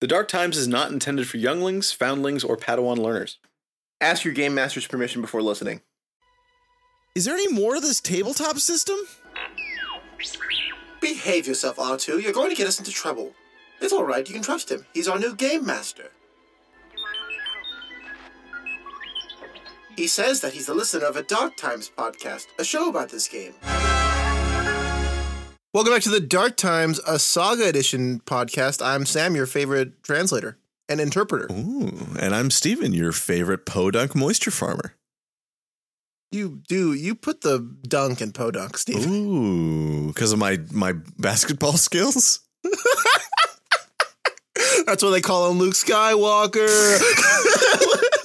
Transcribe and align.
The 0.00 0.06
Dark 0.06 0.28
Times 0.28 0.56
is 0.56 0.68
not 0.68 0.92
intended 0.92 1.26
for 1.26 1.38
younglings, 1.38 1.90
foundlings, 1.90 2.44
or 2.44 2.56
Padawan 2.56 2.98
learners. 2.98 3.38
Ask 4.00 4.24
your 4.24 4.32
game 4.32 4.54
master's 4.54 4.86
permission 4.86 5.20
before 5.20 5.42
listening. 5.42 5.80
Is 7.16 7.24
there 7.24 7.34
any 7.34 7.52
more 7.52 7.74
to 7.74 7.80
this 7.80 8.00
tabletop 8.00 8.60
system? 8.60 8.96
Behave 11.00 11.48
yourself, 11.48 11.78
R2. 11.78 12.22
You're 12.22 12.32
going 12.32 12.50
to 12.50 12.54
get 12.54 12.68
us 12.68 12.78
into 12.78 12.92
trouble. 12.92 13.32
It's 13.80 13.92
all 13.92 14.04
right. 14.04 14.26
You 14.28 14.34
can 14.34 14.42
trust 14.42 14.70
him. 14.70 14.86
He's 14.94 15.08
our 15.08 15.18
new 15.18 15.34
game 15.34 15.66
master. 15.66 16.10
He 19.96 20.06
says 20.06 20.40
that 20.42 20.52
he's 20.52 20.68
a 20.68 20.74
listener 20.74 21.06
of 21.06 21.16
a 21.16 21.24
Dark 21.24 21.56
Times 21.56 21.90
podcast, 21.98 22.46
a 22.60 22.64
show 22.64 22.88
about 22.88 23.08
this 23.08 23.26
game. 23.26 23.54
Welcome 25.74 25.92
back 25.92 26.00
to 26.04 26.08
the 26.08 26.18
Dark 26.20 26.56
Times, 26.56 26.98
a 27.06 27.18
Saga 27.18 27.68
Edition 27.68 28.20
podcast. 28.20 28.80
I'm 28.82 29.04
Sam, 29.04 29.36
your 29.36 29.44
favorite 29.44 30.02
translator 30.02 30.56
and 30.88 30.98
interpreter. 30.98 31.46
Ooh, 31.52 31.92
and 32.18 32.34
I'm 32.34 32.50
Steven, 32.50 32.94
your 32.94 33.12
favorite 33.12 33.66
podunk 33.66 34.14
moisture 34.14 34.50
farmer. 34.50 34.94
You 36.32 36.62
do 36.68 36.94
you 36.94 37.14
put 37.14 37.42
the 37.42 37.58
dunk 37.86 38.22
in 38.22 38.32
podunk, 38.32 38.78
Steve? 38.78 39.06
Ooh, 39.06 40.06
because 40.08 40.32
of 40.32 40.38
my 40.38 40.58
my 40.72 40.94
basketball 41.18 41.72
skills. 41.76 42.40
That's 44.86 45.02
what 45.02 45.10
they 45.10 45.20
call 45.20 45.50
him, 45.50 45.58
Luke 45.58 45.74
Skywalker. 45.74 46.98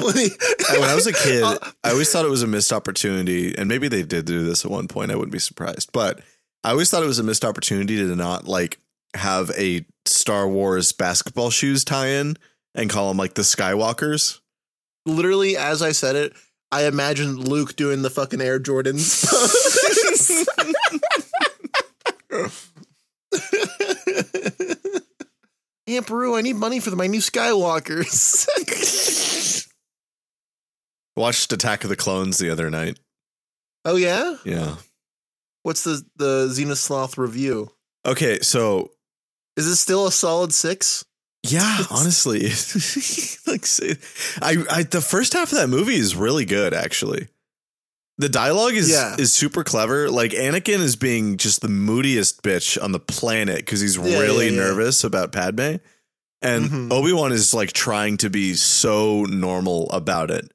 when, 0.00 0.14
when 0.14 0.90
I 0.90 0.94
was 0.94 1.06
a 1.06 1.12
kid, 1.12 1.42
uh, 1.42 1.58
I 1.84 1.90
always 1.90 2.10
thought 2.10 2.24
it 2.24 2.30
was 2.30 2.42
a 2.42 2.46
missed 2.46 2.72
opportunity, 2.72 3.56
and 3.56 3.68
maybe 3.68 3.88
they 3.88 4.02
did 4.02 4.24
do 4.24 4.44
this 4.44 4.64
at 4.64 4.70
one 4.70 4.88
point. 4.88 5.10
I 5.10 5.16
wouldn't 5.16 5.32
be 5.32 5.38
surprised, 5.38 5.90
but 5.92 6.20
I 6.64 6.70
always 6.70 6.90
thought 6.90 7.02
it 7.02 7.06
was 7.06 7.18
a 7.18 7.24
missed 7.24 7.44
opportunity 7.44 7.96
to 7.96 8.16
not 8.16 8.46
like 8.46 8.78
have 9.14 9.50
a 9.56 9.84
Star 10.06 10.48
Wars 10.48 10.92
basketball 10.92 11.50
shoes 11.50 11.84
tie-in 11.84 12.36
and 12.74 12.90
call 12.90 13.08
them 13.08 13.16
like 13.16 13.34
the 13.34 13.42
Skywalkers. 13.42 14.40
Literally, 15.06 15.56
as 15.56 15.82
I 15.82 15.92
said 15.92 16.16
it, 16.16 16.34
I 16.70 16.84
imagined 16.84 17.48
Luke 17.48 17.74
doing 17.74 18.02
the 18.02 18.10
fucking 18.10 18.40
Air 18.40 18.60
Jordans. 18.60 19.26
Aunt 25.86 26.06
Beru, 26.06 26.36
I 26.36 26.42
need 26.42 26.56
money 26.56 26.78
for 26.78 26.94
my 26.94 27.08
new 27.08 27.20
Skywalkers. 27.20 28.46
Watched 31.20 31.52
Attack 31.52 31.84
of 31.84 31.90
the 31.90 31.96
Clones 31.96 32.38
the 32.38 32.50
other 32.50 32.70
night. 32.70 32.98
oh 33.84 33.96
yeah, 33.96 34.36
Yeah. 34.44 34.76
what's 35.62 35.84
the 35.84 36.02
the 36.16 36.48
Xenosloth 36.48 37.16
review? 37.18 37.70
Okay, 38.06 38.40
so 38.40 38.92
Is 39.56 39.66
it 39.66 39.76
still 39.76 40.06
a 40.06 40.12
solid 40.12 40.52
six? 40.52 41.04
yeah, 41.42 41.84
honestly, 41.90 42.40
like 43.46 43.64
say, 43.66 43.96
I, 44.42 44.64
I 44.70 44.82
the 44.84 45.00
first 45.00 45.32
half 45.34 45.52
of 45.52 45.58
that 45.58 45.68
movie 45.68 45.96
is 45.96 46.16
really 46.16 46.44
good 46.44 46.74
actually. 46.74 47.28
The 48.18 48.28
dialogue 48.28 48.74
is 48.74 48.90
Yeah. 48.90 49.16
is 49.18 49.32
super 49.32 49.64
clever. 49.64 50.10
Like 50.10 50.32
Anakin 50.32 50.80
is 50.80 50.96
being 50.96 51.38
just 51.38 51.62
the 51.62 51.68
moodiest 51.68 52.42
bitch 52.42 52.82
on 52.82 52.92
the 52.92 53.00
planet 53.00 53.56
because 53.58 53.80
he's 53.80 53.96
Yeah, 53.96 54.18
really 54.20 54.50
yeah, 54.50 54.56
nervous 54.56 55.04
about 55.04 55.32
Padme, 55.32 55.76
and 56.42 56.70
Mhm. 56.70 56.92
Obi 56.92 57.12
Wan 57.14 57.32
is 57.32 57.54
like 57.54 57.72
trying 57.72 58.18
to 58.18 58.28
be 58.28 58.54
so 58.54 59.24
normal 59.24 59.88
about 59.90 60.30
it, 60.30 60.52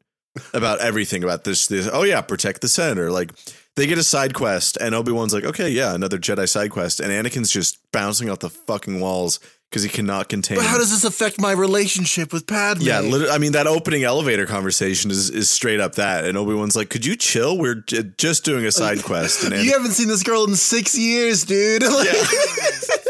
about 0.53 0.80
everything 0.80 1.23
about 1.23 1.44
this. 1.44 1.67
This 1.67 1.89
oh 1.91 2.03
yeah, 2.03 2.22
protect 2.22 2.61
the 2.61 2.67
senator. 2.67 3.11
Like 3.11 3.31
they 3.75 3.88
get 3.88 3.97
a 3.97 4.03
side 4.03 4.33
quest, 4.33 4.77
and 4.77 4.95
Obi 4.95 5.11
Wan's 5.11 5.33
like, 5.33 5.44
okay, 5.44 5.69
yeah, 5.69 5.94
another 5.94 6.17
Jedi 6.17 6.47
side 6.47 6.72
quest, 6.72 7.00
and 7.00 7.11
Anakin's 7.11 7.52
just 7.52 7.80
bouncing 7.92 8.30
off 8.30 8.39
the 8.39 8.50
fucking 8.50 9.00
walls 9.00 9.39
because 9.69 9.83
he 9.83 9.89
cannot 9.89 10.30
contain. 10.30 10.58
But 10.58 10.66
how 10.67 10.77
does 10.77 10.92
this 10.92 11.03
affect 11.03 11.39
my 11.39 11.52
relationship 11.52 12.31
with 12.31 12.47
Padme? 12.47 12.81
Yeah, 12.81 13.02
literally, 13.02 13.33
I 13.33 13.38
mean 13.38 13.52
that 13.53 13.67
opening 13.67 14.03
elevator 14.03 14.45
conversation 14.45 15.11
is 15.11 15.30
is 15.30 15.50
straight 15.50 15.80
up 15.80 15.95
that, 15.95 16.26
and 16.26 16.37
Obi 16.37 16.54
Wan's 16.54 16.76
like, 16.76 16.89
"Could 16.89 17.05
you 17.05 17.15
chill? 17.15 17.58
We're 17.58 17.76
j- 17.76 18.11
just 18.17 18.45
doing 18.45 18.65
a 18.65 18.71
side 18.71 19.04
quest." 19.04 19.43
And, 19.43 19.54
you 19.64 19.73
haven't 19.73 19.92
seen 19.92 20.08
this 20.08 20.23
girl 20.23 20.45
in 20.45 20.55
six 20.55 20.98
years, 20.98 21.43
dude. 21.43 21.83
Like- 21.83 22.08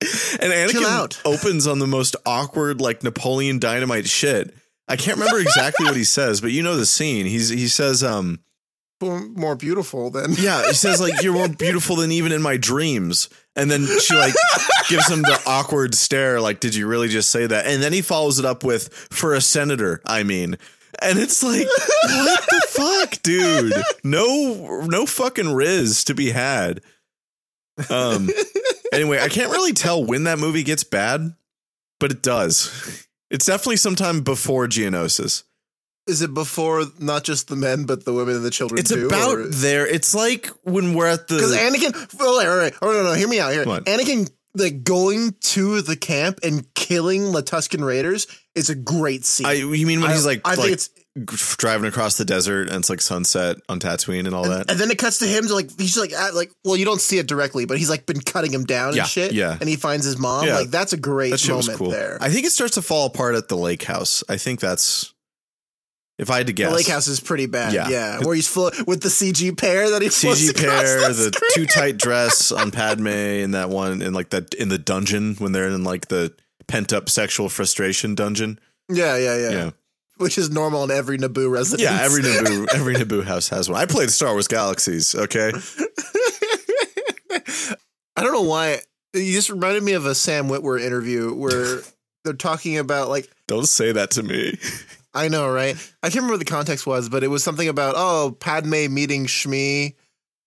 and 0.40 0.52
Anakin 0.52 1.20
opens 1.24 1.66
on 1.66 1.80
the 1.80 1.86
most 1.86 2.16
awkward, 2.24 2.80
like 2.80 3.02
Napoleon 3.02 3.58
Dynamite 3.58 4.08
shit. 4.08 4.54
I 4.88 4.96
can't 4.96 5.18
remember 5.18 5.38
exactly 5.38 5.86
what 5.86 5.96
he 5.96 6.04
says, 6.04 6.40
but 6.40 6.52
you 6.52 6.62
know 6.62 6.76
the 6.76 6.86
scene. 6.86 7.26
He's 7.26 7.48
he 7.48 7.68
says, 7.68 8.02
um, 8.02 8.40
more, 9.00 9.54
beautiful 9.54 10.10
than 10.10 10.32
yeah, 10.32 10.66
he 10.66 10.72
says 10.72 11.00
like 11.00 11.22
you're 11.22 11.34
more 11.34 11.48
beautiful 11.48 11.96
than 11.96 12.10
even 12.10 12.32
in 12.32 12.42
my 12.42 12.56
dreams, 12.56 13.28
and 13.54 13.70
then 13.70 13.86
she 14.00 14.14
like 14.14 14.34
gives 14.88 15.10
him 15.10 15.22
the 15.22 15.40
awkward 15.46 15.94
stare, 15.94 16.40
like, 16.40 16.60
did 16.60 16.74
you 16.74 16.86
really 16.86 17.08
just 17.08 17.30
say 17.30 17.46
that? 17.46 17.66
And 17.66 17.82
then 17.82 17.92
he 17.92 18.02
follows 18.02 18.38
it 18.38 18.44
up 18.44 18.64
with, 18.64 18.92
for 18.92 19.34
a 19.34 19.40
senator, 19.40 20.00
I 20.04 20.22
mean. 20.22 20.56
And 21.00 21.18
it's 21.18 21.42
like, 21.42 21.66
what 22.02 22.46
the 22.48 22.66
fuck, 22.70 23.22
dude? 23.22 23.74
No, 24.02 24.82
no 24.86 25.06
fucking 25.06 25.52
riz 25.52 26.04
to 26.04 26.14
be 26.14 26.30
had. 26.30 26.80
Um. 27.90 28.28
Anyway, 28.92 29.20
I 29.20 29.28
can't 29.28 29.52
really 29.52 29.74
tell 29.74 30.02
when 30.02 30.24
that 30.24 30.38
movie 30.38 30.62
gets 30.62 30.82
bad, 30.82 31.34
but 32.00 32.10
it 32.10 32.22
does. 32.22 33.06
It's 33.30 33.46
definitely 33.46 33.76
sometime 33.76 34.22
before 34.22 34.66
Geonosis. 34.66 35.44
Is 36.06 36.22
it 36.22 36.32
before 36.32 36.84
not 36.98 37.22
just 37.24 37.48
the 37.48 37.56
men 37.56 37.84
but 37.84 38.04
the 38.06 38.14
women 38.14 38.36
and 38.36 38.44
the 38.44 38.50
children 38.50 38.78
It's 38.78 38.90
too? 38.90 39.06
about 39.08 39.38
there. 39.50 39.86
It's 39.86 40.14
like 40.14 40.46
when 40.62 40.94
we're 40.94 41.06
at 41.08 41.28
the 41.28 41.34
because 41.36 41.54
Anakin. 41.54 41.92
Oh, 41.94 42.16
well, 42.18 42.28
all 42.30 42.36
right, 42.38 42.48
all 42.48 42.56
right. 42.56 42.74
Oh 42.80 43.02
no, 43.02 43.10
no, 43.10 43.12
hear 43.12 43.28
me 43.28 43.40
out 43.40 43.52
here. 43.52 43.64
What? 43.66 43.84
Anakin 43.84 44.30
like 44.54 44.82
going 44.82 45.34
to 45.40 45.82
the 45.82 45.96
camp 45.96 46.40
and 46.42 46.72
killing 46.74 47.32
the 47.32 47.42
Tusken 47.42 47.84
Raiders 47.84 48.26
is 48.54 48.70
a 48.70 48.74
great 48.74 49.26
scene. 49.26 49.46
I, 49.46 49.52
you 49.52 49.86
mean 49.86 50.00
when 50.00 50.10
I- 50.10 50.14
he's 50.14 50.24
like, 50.26 50.40
I 50.46 50.56
think 50.56 50.70
it's 50.72 50.88
driving 51.26 51.88
across 51.88 52.16
the 52.16 52.24
desert 52.24 52.68
and 52.68 52.76
it's 52.78 52.90
like 52.90 53.00
sunset 53.00 53.56
on 53.68 53.80
Tatooine 53.80 54.26
and 54.26 54.34
all 54.34 54.44
that? 54.48 54.70
and 54.70 54.78
then 54.78 54.90
it 54.90 54.98
cuts 54.98 55.18
to 55.18 55.26
him 55.26 55.46
to 55.46 55.54
like 55.54 55.70
he's 55.78 55.96
like 55.98 56.12
at, 56.12 56.34
like 56.34 56.50
well 56.64 56.76
you 56.76 56.84
don't 56.84 57.00
see 57.00 57.18
it 57.18 57.26
directly 57.26 57.64
but 57.66 57.78
he's 57.78 57.90
like 57.90 58.06
been 58.06 58.20
cutting 58.20 58.52
him 58.52 58.64
down 58.64 58.94
Yeah, 58.94 59.02
and 59.02 59.10
shit 59.10 59.32
yeah. 59.32 59.56
and 59.60 59.68
he 59.68 59.76
finds 59.76 60.04
his 60.04 60.18
mom 60.18 60.46
Yeah. 60.46 60.56
like 60.58 60.70
that's 60.70 60.92
a 60.92 60.96
great 60.96 61.32
moment 61.48 61.78
cool. 61.78 61.90
there. 61.90 62.18
I 62.20 62.30
think 62.30 62.46
it 62.46 62.52
starts 62.52 62.74
to 62.74 62.82
fall 62.82 63.06
apart 63.06 63.34
at 63.34 63.48
the 63.48 63.56
lake 63.56 63.82
house. 63.84 64.22
I 64.28 64.36
think 64.36 64.60
that's 64.60 65.12
if 66.18 66.30
I 66.30 66.38
had 66.38 66.48
to 66.48 66.52
guess. 66.52 66.70
The 66.70 66.76
lake 66.76 66.88
house 66.88 67.06
is 67.06 67.20
pretty 67.20 67.46
bad. 67.46 67.72
Yeah. 67.72 67.88
Yeah, 67.88 68.18
where 68.24 68.34
he's 68.34 68.48
full 68.48 68.72
with 68.86 69.02
the 69.02 69.08
CG 69.08 69.56
pair 69.56 69.90
that 69.90 70.02
he 70.02 70.08
floats 70.08 70.42
CG 70.42 70.56
pair, 70.56 71.00
the, 71.12 71.30
the 71.30 71.52
too 71.54 71.66
tight 71.66 71.96
dress 71.96 72.50
on 72.50 72.72
Padme 72.72 73.06
in 73.06 73.52
that 73.52 73.70
one, 73.70 74.02
in 74.02 74.12
like 74.14 74.30
that 74.30 74.52
in 74.54 74.68
the 74.68 74.78
dungeon 74.78 75.36
when 75.36 75.52
they're 75.52 75.68
in 75.68 75.84
like 75.84 76.08
the 76.08 76.34
pent 76.66 76.92
up 76.92 77.08
sexual 77.08 77.48
frustration 77.48 78.14
dungeon. 78.16 78.58
Yeah, 78.90 79.16
yeah, 79.16 79.36
yeah, 79.38 79.50
Yeah, 79.50 79.70
Which 80.18 80.36
is 80.38 80.50
normal 80.50 80.84
in 80.84 80.90
every 80.90 81.16
Naboo 81.18 81.50
residence. 81.50 81.82
yeah. 81.82 81.98
Every 82.02 82.22
Naboo, 82.22 82.66
every 82.74 82.94
Naboo 82.94 83.24
house 83.24 83.48
has 83.48 83.68
one. 83.68 83.80
I 83.80 83.86
played 83.86 84.10
Star 84.10 84.32
Wars 84.32 84.46
Galaxies. 84.48 85.14
Okay, 85.14 85.52
I 88.16 88.22
don't 88.22 88.32
know 88.32 88.42
why. 88.42 88.80
You 89.14 89.32
just 89.32 89.50
reminded 89.50 89.82
me 89.82 89.92
of 89.92 90.06
a 90.06 90.14
Sam 90.14 90.48
Witwer 90.48 90.80
interview 90.80 91.32
where 91.34 91.80
they're 92.24 92.34
talking 92.34 92.78
about 92.78 93.08
like 93.08 93.30
don't 93.46 93.66
say 93.66 93.92
that 93.92 94.10
to 94.12 94.22
me. 94.22 94.58
I 95.14 95.28
know, 95.28 95.48
right? 95.50 95.74
I 96.02 96.06
can't 96.08 96.16
remember 96.16 96.34
what 96.34 96.38
the 96.40 96.44
context 96.44 96.86
was, 96.86 97.08
but 97.08 97.24
it 97.24 97.28
was 97.28 97.42
something 97.42 97.68
about 97.68 97.94
oh 97.96 98.36
Padme 98.38 98.92
meeting 98.92 99.26
Shmi 99.26 99.94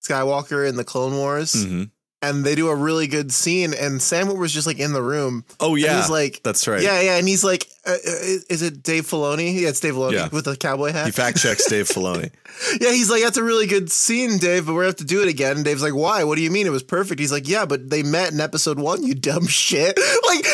Skywalker 0.03 0.67
in 0.67 0.75
the 0.75 0.83
Clone 0.83 1.13
Wars, 1.15 1.53
Mhm. 1.53 1.91
And 2.21 2.43
they 2.45 2.55
do 2.55 2.69
a 2.69 2.75
really 2.75 3.07
good 3.07 3.31
scene, 3.31 3.73
and 3.73 4.01
Sam 4.01 4.27
was 4.37 4.53
just 4.53 4.67
like 4.67 4.79
in 4.79 4.93
the 4.93 5.01
room. 5.01 5.43
Oh 5.59 5.75
yeah, 5.75 5.97
he's 5.97 6.09
like, 6.09 6.41
that's 6.43 6.67
right. 6.67 6.81
yeah, 6.81 7.01
yeah, 7.01 7.17
and 7.17 7.27
he's 7.27 7.43
like, 7.43 7.67
uh, 7.85 7.91
uh, 7.91 7.95
is 8.49 8.61
it 8.61 8.83
Dave 8.83 9.05
Filoni? 9.07 9.59
Yeah, 9.59 9.69
it's 9.69 9.79
Dave 9.79 9.95
Filoni 9.95 10.13
Yeah. 10.13 10.29
with 10.31 10.45
the 10.45 10.55
cowboy 10.55 10.91
hat. 10.91 11.05
He 11.07 11.11
fact 11.11 11.37
checks 11.39 11.65
Dave 11.69 11.87
Filoni. 11.87 12.31
Yeah, 12.79 12.91
he's 12.91 13.09
like, 13.09 13.23
that's 13.23 13.37
a 13.37 13.43
really 13.43 13.65
good 13.65 13.89
scene, 13.91 14.37
Dave, 14.37 14.65
but 14.67 14.73
we're 14.73 14.81
gonna 14.81 14.89
have 14.89 14.95
to 14.97 15.05
do 15.05 15.21
it 15.23 15.29
again. 15.29 15.55
And 15.55 15.65
Dave's 15.65 15.81
like, 15.81 15.95
why? 15.95 16.25
What 16.25 16.35
do 16.35 16.43
you 16.43 16.51
mean? 16.51 16.67
It 16.67 16.71
was 16.71 16.83
perfect. 16.83 17.19
He's 17.19 17.31
like, 17.31 17.47
yeah, 17.47 17.65
but 17.65 17.89
they 17.89 18.03
met 18.03 18.33
in 18.33 18.41
episode 18.41 18.77
one, 18.77 19.03
you 19.03 19.15
dumb 19.15 19.47
shit. 19.47 19.97
Like, 20.27 20.45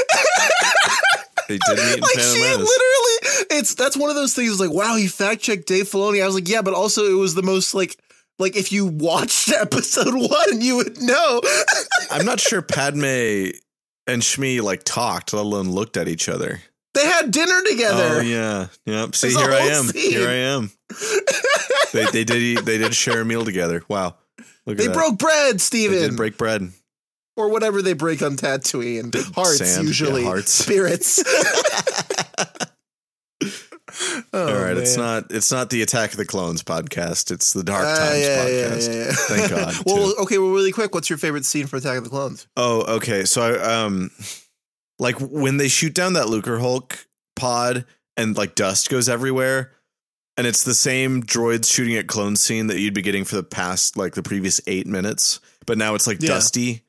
They 1.49 1.57
did 1.57 1.77
meet 1.77 1.95
in 1.95 1.99
like 2.01 2.11
Phantom 2.13 2.33
she 2.33 2.39
Menace. 2.41 2.57
literally, 2.57 3.57
it's 3.59 3.73
that's 3.75 3.95
one 3.97 4.09
of 4.09 4.15
those 4.15 4.33
things. 4.33 4.59
Like, 4.59 4.71
wow, 4.71 4.95
he 4.95 5.07
fact 5.07 5.41
checked 5.41 5.67
Dave 5.67 5.85
Filoni. 5.89 6.21
I 6.21 6.25
was 6.25 6.35
like, 6.35 6.47
yeah, 6.49 6.61
but 6.61 6.73
also 6.73 7.05
it 7.05 7.13
was 7.17 7.35
the 7.35 7.43
most 7.43 7.73
like, 7.73 7.95
like 8.39 8.55
if 8.55 8.71
you 8.71 8.85
watched 8.85 9.51
episode 9.53 10.13
one, 10.13 10.61
you 10.61 10.77
would 10.77 11.01
know. 11.01 11.41
I'm 12.11 12.25
not 12.25 12.39
sure 12.39 12.61
Padme 12.61 13.51
and 14.07 14.21
Shmi 14.21 14.61
like 14.61 14.83
talked, 14.83 15.33
let 15.33 15.41
alone 15.41 15.69
looked 15.71 15.97
at 15.97 16.07
each 16.07 16.29
other. 16.29 16.61
they 16.93 17.05
had 17.05 17.31
dinner 17.31 17.61
together. 17.69 18.17
Oh 18.17 18.19
yeah, 18.21 18.67
yep. 18.85 19.15
See, 19.15 19.29
There's 19.29 19.41
here 19.41 19.51
I 19.51 19.57
am. 19.67 19.85
scene. 19.85 20.11
Here 20.11 20.29
I 20.29 20.33
am. 20.33 20.71
they 21.93 22.05
they 22.11 22.23
did 22.23 22.37
eat, 22.41 22.65
they 22.65 22.77
did 22.77 22.93
share 22.95 23.21
a 23.21 23.25
meal 23.25 23.43
together. 23.45 23.83
Wow, 23.89 24.15
look 24.65 24.77
They 24.77 24.87
broke 24.87 25.17
bread, 25.19 25.59
Steven. 25.61 25.99
They 25.99 26.07
did 26.07 26.17
break 26.17 26.37
bread. 26.37 26.69
or 27.35 27.49
whatever 27.49 27.81
they 27.81 27.93
break 27.93 28.21
on 28.21 28.35
Tatooine. 28.37 29.13
Hearts, 29.35 29.57
Sand, 29.57 29.83
yeah, 29.83 29.87
usually. 29.87 30.23
hearts. 30.23 30.51
Spirits. 30.53 31.21
Oh, 34.33 34.47
All 34.55 34.61
right, 34.63 34.77
it's 34.77 34.95
not 34.97 35.25
it's 35.31 35.51
not 35.51 35.69
the 35.69 35.81
Attack 35.81 36.11
of 36.11 36.17
the 36.17 36.25
Clones 36.25 36.61
podcast. 36.63 37.31
It's 37.31 37.53
the 37.53 37.63
Dark 37.63 37.85
Ah, 37.85 37.97
Times 37.97 38.19
yeah, 38.21 38.47
yeah, 38.47 38.69
podcast. 38.69 38.87
yeah, 38.93 39.05
yeah. 39.05 39.11
Thank 39.13 39.49
God. 39.49 39.75
well, 39.85 40.11
too. 40.13 40.21
okay. 40.23 40.37
Well, 40.37 40.51
really 40.51 40.71
quick, 40.71 40.93
what's 40.93 41.09
your 41.09 41.17
favorite 41.17 41.45
scene 41.45 41.65
from 41.67 41.79
Attack 41.79 41.97
of 41.97 42.03
the 42.03 42.09
Clones? 42.09 42.47
Oh, 42.55 42.95
okay. 42.97 43.25
So 43.25 43.41
I 43.41 43.83
um 43.83 44.11
like 44.99 45.15
when 45.19 45.57
they 45.57 45.67
shoot 45.67 45.93
down 45.93 46.13
that 46.13 46.25
Lucrehulk 46.27 47.05
pod 47.35 47.85
and 48.15 48.35
like 48.37 48.55
dust 48.55 48.89
goes 48.89 49.07
everywhere 49.09 49.71
and 50.37 50.45
it's 50.45 50.63
the 50.63 50.73
same 50.73 51.23
droids 51.23 51.71
shooting 51.71 51.95
at 51.95 52.07
clone 52.07 52.35
scene 52.35 52.67
that 52.67 52.79
you'd 52.79 52.93
be 52.93 53.01
getting 53.01 53.25
for 53.25 53.35
the 53.35 53.43
past 53.43 53.97
like 53.97 54.13
the 54.15 54.23
previous 54.23 54.61
8 54.67 54.85
minutes, 54.87 55.39
but 55.65 55.77
now 55.77 55.95
it's 55.95 56.05
like 56.07 56.19
dusty 56.19 56.83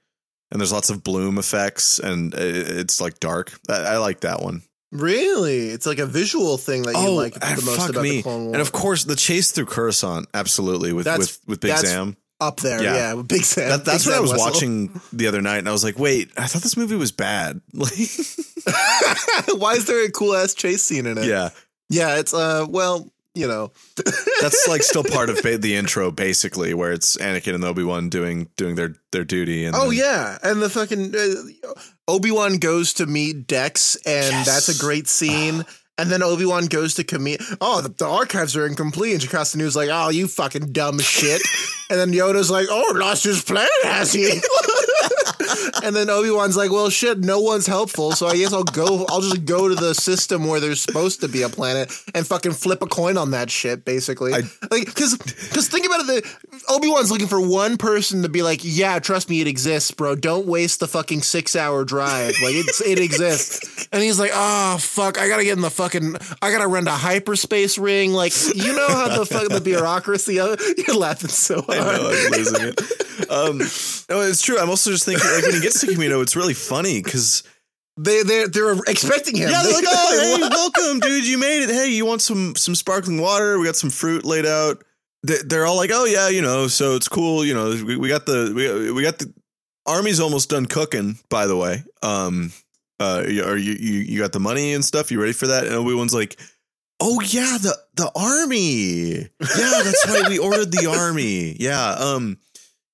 and 0.50 0.60
there's 0.60 0.72
lots 0.72 0.90
of 0.90 1.02
bloom 1.02 1.38
effects 1.38 1.98
and 1.98 2.34
it's 2.34 3.00
like 3.00 3.20
dark. 3.20 3.58
I, 3.68 3.74
I 3.74 3.96
like 3.98 4.20
that 4.20 4.42
one. 4.42 4.62
Really, 4.90 5.68
it's 5.68 5.84
like 5.86 5.98
a 5.98 6.06
visual 6.06 6.56
thing 6.56 6.82
that 6.82 6.94
you 6.94 7.10
like 7.10 7.36
ah, 7.42 7.54
the 7.58 7.64
most 7.64 7.78
fuck 7.78 7.90
about 7.90 8.02
me. 8.02 8.16
the 8.18 8.22
Clone 8.22 8.44
Wars. 8.44 8.52
And 8.54 8.60
of 8.62 8.72
course 8.72 9.04
the 9.04 9.16
chase 9.16 9.50
through 9.52 9.66
Coruscant 9.66 10.26
absolutely 10.32 10.92
with 10.94 11.04
That's- 11.04 11.18
with 11.20 11.48
with 11.48 11.60
Big 11.60 11.76
Sam. 11.76 12.16
up 12.40 12.60
there, 12.60 12.82
Yeah. 12.82 12.94
yeah, 12.94 13.12
with 13.14 13.28
Big 13.28 13.44
Sam. 13.44 13.68
That, 13.68 13.84
that's 13.84 14.04
Big 14.04 14.12
what 14.12 14.18
I 14.18 14.20
was 14.20 14.32
Wesell. 14.32 14.38
watching 14.38 15.00
the 15.12 15.26
other 15.26 15.42
night 15.42 15.58
and 15.58 15.68
I 15.68 15.72
was 15.72 15.84
like, 15.84 15.98
"Wait, 15.98 16.30
I 16.38 16.46
thought 16.46 16.62
this 16.62 16.76
movie 16.76 16.96
was 16.96 17.12
bad." 17.12 17.60
Like 17.74 17.92
Why 19.58 19.74
is 19.74 19.84
there 19.86 20.04
a 20.04 20.10
cool 20.10 20.34
ass 20.34 20.54
chase 20.54 20.82
scene 20.82 21.06
in 21.06 21.18
it? 21.18 21.24
yeah. 21.26 21.50
yeah. 21.90 22.16
It's 22.18 22.32
uh, 22.32 22.64
well, 22.68 23.10
you 23.38 23.48
know, 23.48 23.72
That's 24.40 24.66
like 24.68 24.82
still 24.82 25.04
part 25.04 25.30
of 25.30 25.40
ba- 25.42 25.58
the 25.58 25.74
intro, 25.76 26.10
basically, 26.10 26.74
where 26.74 26.92
it's 26.92 27.16
Anakin 27.16 27.54
and 27.54 27.64
Obi 27.64 27.82
Wan 27.84 28.08
doing 28.08 28.48
doing 28.56 28.74
their 28.74 28.94
their 29.12 29.24
duty. 29.24 29.64
And 29.64 29.74
Oh 29.76 29.88
then- 29.90 29.98
yeah, 29.98 30.38
and 30.42 30.60
the 30.60 30.68
fucking 30.70 31.14
uh, 31.14 31.70
Obi 32.06 32.30
Wan 32.30 32.58
goes 32.58 32.92
to 32.94 33.06
meet 33.06 33.46
Dex, 33.46 33.96
and 34.06 34.32
Yes. 34.32 34.46
that's 34.46 34.68
a 34.68 34.78
great 34.78 35.08
scene. 35.08 35.64
And 36.00 36.10
then 36.12 36.22
Obi 36.22 36.44
Wan 36.44 36.66
goes 36.66 36.94
to 36.94 37.02
commit. 37.02 37.42
Oh, 37.60 37.80
the, 37.80 37.88
the 37.88 38.06
archives 38.06 38.56
are 38.56 38.64
incomplete. 38.64 39.14
And 39.14 39.20
Jocasta 39.20 39.58
Nu's 39.58 39.74
like, 39.74 39.88
oh, 39.90 40.10
you 40.10 40.28
fucking 40.28 40.70
dumb 40.70 41.00
shit. 41.00 41.42
and 41.90 41.98
then 41.98 42.12
Yoda's 42.12 42.52
like, 42.52 42.68
oh, 42.70 42.92
lost 42.94 43.24
his 43.24 43.42
planet, 43.42 43.68
has 43.82 44.12
he? 44.12 44.22
and 45.84 45.94
then 45.94 46.10
Obi 46.10 46.30
Wan's 46.30 46.56
like, 46.56 46.70
well, 46.70 46.90
shit, 46.90 47.18
no 47.18 47.40
one's 47.40 47.66
helpful, 47.66 48.12
so 48.12 48.26
I 48.26 48.36
guess 48.36 48.52
I'll 48.52 48.64
go. 48.64 49.06
I'll 49.08 49.20
just 49.20 49.44
go 49.44 49.68
to 49.68 49.74
the 49.74 49.94
system 49.94 50.46
where 50.46 50.60
there's 50.60 50.80
supposed 50.80 51.20
to 51.22 51.28
be 51.28 51.42
a 51.42 51.48
planet 51.48 51.92
and 52.14 52.26
fucking 52.26 52.52
flip 52.52 52.82
a 52.82 52.86
coin 52.86 53.16
on 53.16 53.30
that 53.32 53.50
shit, 53.50 53.84
basically. 53.84 54.34
I- 54.34 54.42
like, 54.70 54.86
because 54.86 55.16
because 55.16 55.68
think 55.68 55.86
about 55.86 56.00
it, 56.00 56.06
the 56.06 56.62
Obi 56.68 56.88
Wan's 56.88 57.10
looking 57.10 57.26
for 57.28 57.40
one 57.40 57.76
person 57.76 58.22
to 58.22 58.28
be 58.28 58.42
like, 58.42 58.60
yeah, 58.62 58.98
trust 58.98 59.28
me, 59.30 59.40
it 59.40 59.46
exists, 59.46 59.90
bro. 59.90 60.14
Don't 60.14 60.46
waste 60.46 60.80
the 60.80 60.88
fucking 60.88 61.22
six 61.22 61.56
hour 61.56 61.84
drive. 61.84 62.34
Like 62.42 62.54
it's 62.54 62.80
it 62.80 62.98
exists. 62.98 63.88
And 63.92 64.02
he's 64.02 64.18
like, 64.18 64.30
oh 64.34 64.78
fuck, 64.78 65.18
I 65.18 65.28
gotta 65.28 65.44
get 65.44 65.56
in 65.56 65.62
the 65.62 65.70
fucking, 65.70 66.16
I 66.42 66.50
gotta 66.50 66.66
rent 66.68 66.88
a 66.88 66.92
hyperspace 66.92 67.78
ring. 67.78 68.12
Like, 68.12 68.32
you 68.54 68.74
know 68.74 68.88
how 68.88 69.18
the 69.18 69.26
fuck 69.26 69.48
the 69.48 69.60
bureaucracy. 69.60 70.38
Of, 70.40 70.60
You're 70.86 70.96
laughing 70.96 71.30
so 71.30 71.62
hard. 71.62 71.78
I 71.78 71.96
know 71.96 72.10
I'm 72.10 72.30
losing 72.32 72.68
it. 72.68 73.30
Um, 73.30 73.58
no, 74.08 74.20
it's 74.26 74.42
true. 74.42 74.58
I'm 74.58 74.68
also 74.70 74.90
just 74.90 75.04
thinking, 75.04 75.26
like 75.38 75.46
when 75.46 75.54
he 75.54 75.60
gets 75.60 75.80
to 75.80 75.86
Camino, 75.92 76.20
it's 76.20 76.36
really 76.36 76.54
funny 76.54 77.02
because 77.02 77.42
They 77.96 78.22
they 78.22 78.46
they're 78.46 78.76
expecting 78.86 79.36
him. 79.36 79.50
yeah, 79.50 79.62
they're 79.62 79.72
like, 79.72 79.84
oh, 79.86 80.38
hey, 80.40 80.48
welcome, 80.48 81.00
dude, 81.00 81.26
you 81.26 81.38
made 81.38 81.62
it. 81.64 81.70
Hey, 81.70 81.88
you 81.90 82.04
want 82.06 82.22
some 82.22 82.54
some 82.56 82.74
sparkling 82.74 83.20
water? 83.20 83.58
We 83.58 83.66
got 83.66 83.76
some 83.76 83.90
fruit 83.90 84.24
laid 84.24 84.46
out. 84.46 84.84
They- 85.26 85.42
They're 85.44 85.66
all 85.66 85.76
like, 85.76 85.90
oh 85.92 86.04
yeah, 86.04 86.28
you 86.28 86.42
know, 86.42 86.68
so 86.68 86.94
it's 86.94 87.08
cool. 87.08 87.44
You 87.44 87.54
know, 87.54 87.70
we, 87.84 87.96
we 87.96 88.08
got 88.08 88.24
the 88.26 88.52
we, 88.54 88.92
we 88.92 89.02
got 89.02 89.18
the 89.18 89.32
army's 89.86 90.20
almost 90.20 90.50
done 90.50 90.66
cooking. 90.66 91.18
By 91.28 91.46
the 91.46 91.56
way, 91.56 91.82
um, 92.02 92.52
uh, 93.00 93.22
are 93.26 93.56
you 93.56 93.72
you 93.72 93.94
you 94.00 94.20
got 94.20 94.32
the 94.32 94.40
money 94.40 94.74
and 94.74 94.84
stuff? 94.84 95.10
You 95.10 95.20
ready 95.20 95.32
for 95.32 95.48
that? 95.48 95.66
And 95.66 95.74
Obi 95.74 95.94
Wan's 95.94 96.14
like. 96.14 96.38
Oh 97.00 97.20
yeah, 97.20 97.58
the 97.62 97.76
the 97.94 98.10
army. 98.16 99.18
Yeah, 99.40 99.82
that's 99.84 100.04
right. 100.08 100.28
We 100.28 100.38
ordered 100.40 100.72
the 100.72 100.86
army. 100.98 101.54
Yeah. 101.60 101.90
Um. 101.92 102.38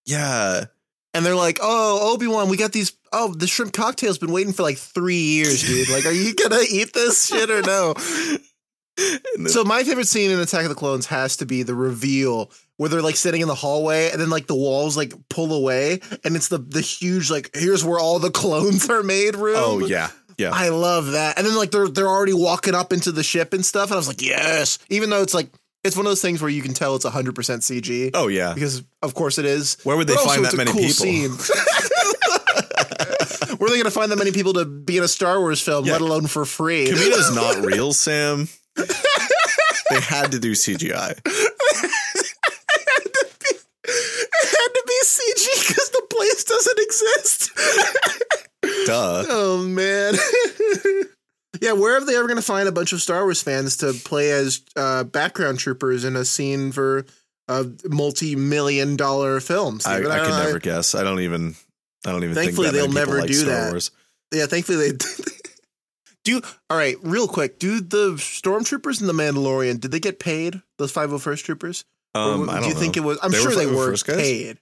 Yeah. 0.04 0.66
And 1.14 1.24
they're 1.24 1.34
like, 1.36 1.58
oh, 1.62 2.12
Obi 2.12 2.26
Wan, 2.26 2.48
we 2.48 2.56
got 2.56 2.72
these. 2.72 2.92
Oh, 3.12 3.32
the 3.32 3.46
shrimp 3.46 3.72
cocktail's 3.72 4.18
been 4.18 4.32
waiting 4.32 4.52
for 4.52 4.64
like 4.64 4.76
three 4.76 5.16
years, 5.20 5.62
dude. 5.62 5.88
Like, 5.88 6.04
are 6.06 6.10
you 6.12 6.34
gonna 6.34 6.60
eat 6.68 6.92
this 6.92 7.26
shit 7.26 7.48
or 7.50 7.62
no? 7.62 7.94
Then- 7.94 8.38
So 9.48 9.64
my 9.64 9.82
favorite 9.82 10.06
scene 10.06 10.30
in 10.30 10.38
Attack 10.38 10.62
of 10.64 10.68
the 10.68 10.74
Clones 10.76 11.06
has 11.06 11.36
to 11.38 11.46
be 11.46 11.64
the 11.64 11.74
reveal 11.74 12.50
where 12.76 12.88
they're 12.88 13.02
like 13.02 13.16
sitting 13.16 13.40
in 13.40 13.48
the 13.48 13.54
hallway 13.54 14.10
and 14.12 14.20
then 14.20 14.30
like 14.30 14.46
the 14.46 14.54
walls 14.54 14.96
like 14.96 15.12
pull 15.28 15.52
away 15.52 16.00
and 16.24 16.36
it's 16.36 16.46
the 16.48 16.58
the 16.58 16.80
huge 16.80 17.28
like 17.30 17.50
here's 17.54 17.84
where 17.84 17.98
all 17.98 18.20
the 18.20 18.30
clones 18.30 18.88
are 18.88 19.02
made 19.02 19.34
room. 19.34 19.56
oh 19.58 19.78
yeah. 19.80 20.10
Yeah. 20.38 20.50
I 20.52 20.68
love 20.68 21.12
that. 21.12 21.38
And 21.38 21.46
then 21.46 21.56
like 21.56 21.72
they're 21.72 21.88
they're 21.88 22.08
already 22.08 22.32
walking 22.34 22.74
up 22.74 22.92
into 22.92 23.10
the 23.10 23.22
ship 23.24 23.52
and 23.52 23.64
stuff 23.64 23.86
and 23.90 23.94
I 23.94 23.96
was 23.96 24.08
like, 24.08 24.22
"Yes." 24.22 24.78
Even 24.88 25.10
though 25.10 25.22
it's 25.22 25.34
like 25.34 25.48
it's 25.84 25.96
one 25.96 26.06
of 26.06 26.10
those 26.10 26.22
things 26.22 26.40
where 26.40 26.50
you 26.50 26.62
can 26.62 26.72
tell 26.74 26.96
it's 26.96 27.04
100% 27.04 27.32
CG 27.34 28.10
oh 28.14 28.28
yeah. 28.28 28.54
because 28.54 28.82
of 29.02 29.14
course 29.14 29.38
it 29.38 29.44
is. 29.44 29.76
Where 29.84 29.96
would 29.96 30.06
they 30.06 30.14
But 30.14 30.24
find 30.24 30.44
that 30.44 30.56
many 30.56 30.72
cool 30.72 30.80
people? 30.80 30.94
scene. 30.94 31.30
Where 33.58 33.66
are 33.68 33.70
they 33.70 33.76
going 33.76 33.84
to 33.84 33.90
find 33.90 34.10
that 34.10 34.16
many 34.18 34.32
people 34.32 34.52
to 34.54 34.64
be 34.64 34.96
in 34.98 35.04
a 35.04 35.08
Star 35.08 35.38
Wars 35.38 35.60
film, 35.60 35.84
Yeah. 35.86 35.92
let 35.92 36.00
alone 36.02 36.26
for 36.26 36.44
free? 36.44 36.86
Camino's 36.88 37.34
not 37.34 37.56
real, 37.64 37.92
Sam. 37.92 38.48
they 38.76 40.00
had 40.00 40.32
to 40.32 40.38
do 40.40 40.52
CGI. 40.52 41.18
It 43.86 44.48
had 44.50 44.72
to 44.74 44.82
be 44.86 44.98
CG 45.04 45.68
because 45.68 45.90
the 45.90 46.02
place 46.10 46.44
doesn't 46.44 46.78
exist. 46.80 47.50
Duh. 48.86 49.24
oh 49.28 49.62
man. 49.66 50.14
Yeah, 51.60 51.72
where 51.72 51.96
are 51.96 52.04
they 52.04 52.16
ever 52.16 52.26
going 52.26 52.36
to 52.36 52.42
find 52.42 52.68
a 52.68 52.72
bunch 52.72 52.92
of 52.92 53.00
Star 53.02 53.24
Wars 53.24 53.42
fans 53.42 53.76
to 53.78 53.92
play 53.92 54.30
as 54.30 54.62
uh, 54.76 55.04
background 55.04 55.58
troopers 55.58 56.04
in 56.04 56.16
a 56.16 56.24
scene 56.24 56.72
for 56.72 57.04
a 57.48 57.66
multi-million 57.88 58.96
dollar 58.96 59.40
film? 59.40 59.80
I? 59.86 59.96
I 59.96 60.00
don't 60.00 60.24
could 60.26 60.44
never 60.44 60.58
guess. 60.58 60.94
I 60.94 61.02
don't 61.02 61.20
even. 61.20 61.54
I 62.06 62.12
don't 62.12 62.22
even. 62.24 62.34
Thankfully, 62.34 62.70
think 62.70 62.76
they'll 62.84 62.92
never 62.92 63.18
like 63.18 63.28
do 63.28 63.34
Star 63.34 63.50
that. 63.64 63.70
Wars. 63.72 63.90
Yeah, 64.32 64.46
thankfully 64.46 64.90
they 64.92 64.98
do. 66.24 66.40
All 66.70 66.76
right, 66.76 66.96
real 67.02 67.28
quick. 67.28 67.58
Do 67.58 67.80
the 67.80 68.12
stormtroopers 68.14 69.00
in 69.00 69.06
the 69.06 69.12
Mandalorian? 69.12 69.80
Did 69.80 69.90
they 69.90 70.00
get 70.00 70.18
paid? 70.18 70.60
Those 70.78 70.90
five 70.92 71.10
hundred 71.10 71.20
first 71.22 71.44
troopers? 71.44 71.84
Um, 72.14 72.48
Or 72.48 72.52
I 72.52 72.54
don't 72.54 72.62
do 72.62 72.68
you 72.68 72.74
know. 72.74 72.80
think 72.80 72.96
it 72.96 73.00
was? 73.00 73.18
I'm 73.22 73.30
They 73.32 73.38
were 73.38 73.50
sure 73.50 73.58
they 73.58 73.66
were 73.66 73.96
paid. 73.96 74.58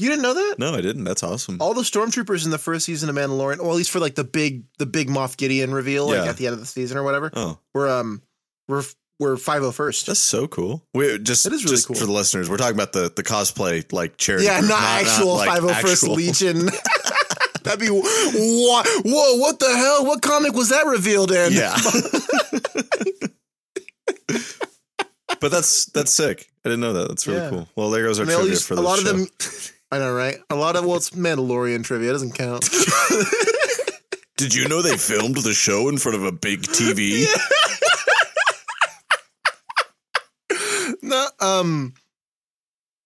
You 0.00 0.08
didn't 0.08 0.22
know 0.22 0.34
that? 0.34 0.56
No, 0.58 0.74
I 0.74 0.80
didn't. 0.80 1.04
That's 1.04 1.22
awesome. 1.24 1.56
All 1.60 1.74
the 1.74 1.82
stormtroopers 1.82 2.44
in 2.44 2.50
the 2.52 2.58
first 2.58 2.86
season 2.86 3.08
of 3.08 3.16
Mandalorian, 3.16 3.58
or 3.58 3.70
at 3.70 3.76
least 3.76 3.90
for 3.90 3.98
like 3.98 4.14
the 4.14 4.22
big 4.24 4.62
the 4.78 4.86
big 4.86 5.08
Moff 5.08 5.36
Gideon 5.36 5.72
reveal, 5.74 6.06
like 6.06 6.16
Yeah. 6.24 6.30
at 6.30 6.36
the 6.36 6.46
end 6.46 6.54
of 6.54 6.60
the 6.60 6.66
season 6.66 6.96
or 6.98 7.02
whatever, 7.02 7.30
Oh, 7.34 7.58
were 7.74 7.88
um 7.88 8.22
were 8.68 8.84
were 9.18 9.36
five 9.36 9.62
hundred 9.62 9.72
first. 9.72 10.06
that's 10.06 10.20
so 10.20 10.46
cool. 10.46 10.84
We 10.94 11.18
just 11.18 11.42
That 11.42 11.52
is 11.52 11.64
really 11.64 11.74
just 11.76 11.88
cool. 11.88 11.96
for 11.96 12.06
the 12.06 12.12
listeners. 12.12 12.48
We're 12.48 12.58
talking 12.58 12.76
about 12.76 12.92
the 12.92 13.12
the 13.14 13.24
cosplay 13.24 13.92
like 13.92 14.16
charity. 14.18 14.44
Yeah, 14.44 14.60
group, 14.60 14.70
not, 14.70 14.82
actual 14.82 15.34
like, 15.34 15.48
five 15.48 15.62
hundred 15.64 15.76
first 15.80 16.04
actual- 16.04 16.14
Legion. 16.14 16.66
That'd 17.64 17.80
be 17.80 17.88
what? 17.90 18.86
Whoa! 19.04 19.36
What 19.38 19.58
the 19.58 19.76
hell? 19.76 20.06
What 20.06 20.22
comic 20.22 20.52
was 20.54 20.68
that 20.68 20.86
revealed 20.86 21.32
in? 21.32 21.52
Yeah. 21.52 21.76
but 25.40 25.50
that's 25.50 25.86
that's 25.86 26.12
sick. 26.12 26.48
I 26.64 26.68
didn't 26.70 26.80
know 26.80 26.92
that. 26.94 27.08
That's 27.08 27.26
really 27.26 27.40
Yeah. 27.40 27.50
cool. 27.50 27.68
Well, 27.76 27.90
there 27.90 28.04
goes 28.04 28.18
our 28.18 28.22
And 28.22 28.30
they 28.30 28.34
all 28.34 28.40
trivia 28.40 28.54
use- 28.54 28.66
for 28.66 28.74
a 28.74 28.76
the 28.76 28.82
lot 28.82 28.98
show. 29.00 29.10
of 29.10 29.16
them. 29.16 29.26
I 29.90 29.98
know, 29.98 30.12
right? 30.12 30.36
A 30.50 30.54
lot 30.56 30.76
of 30.76 30.84
well, 30.84 30.96
it's 30.96 31.10
Mandalorian 31.10 31.82
trivia. 31.84 32.10
It 32.10 32.12
doesn't 32.12 32.32
count. 32.34 32.68
Did 34.36 34.54
you 34.54 34.68
know 34.68 34.82
they 34.82 34.96
filmed 34.96 35.36
the 35.36 35.52
show 35.54 35.88
in 35.88 35.98
front 35.98 36.16
of 36.16 36.24
a 36.24 36.30
big 36.32 36.62
TV? 36.62 37.26
no, 41.02 41.26
um, 41.40 41.94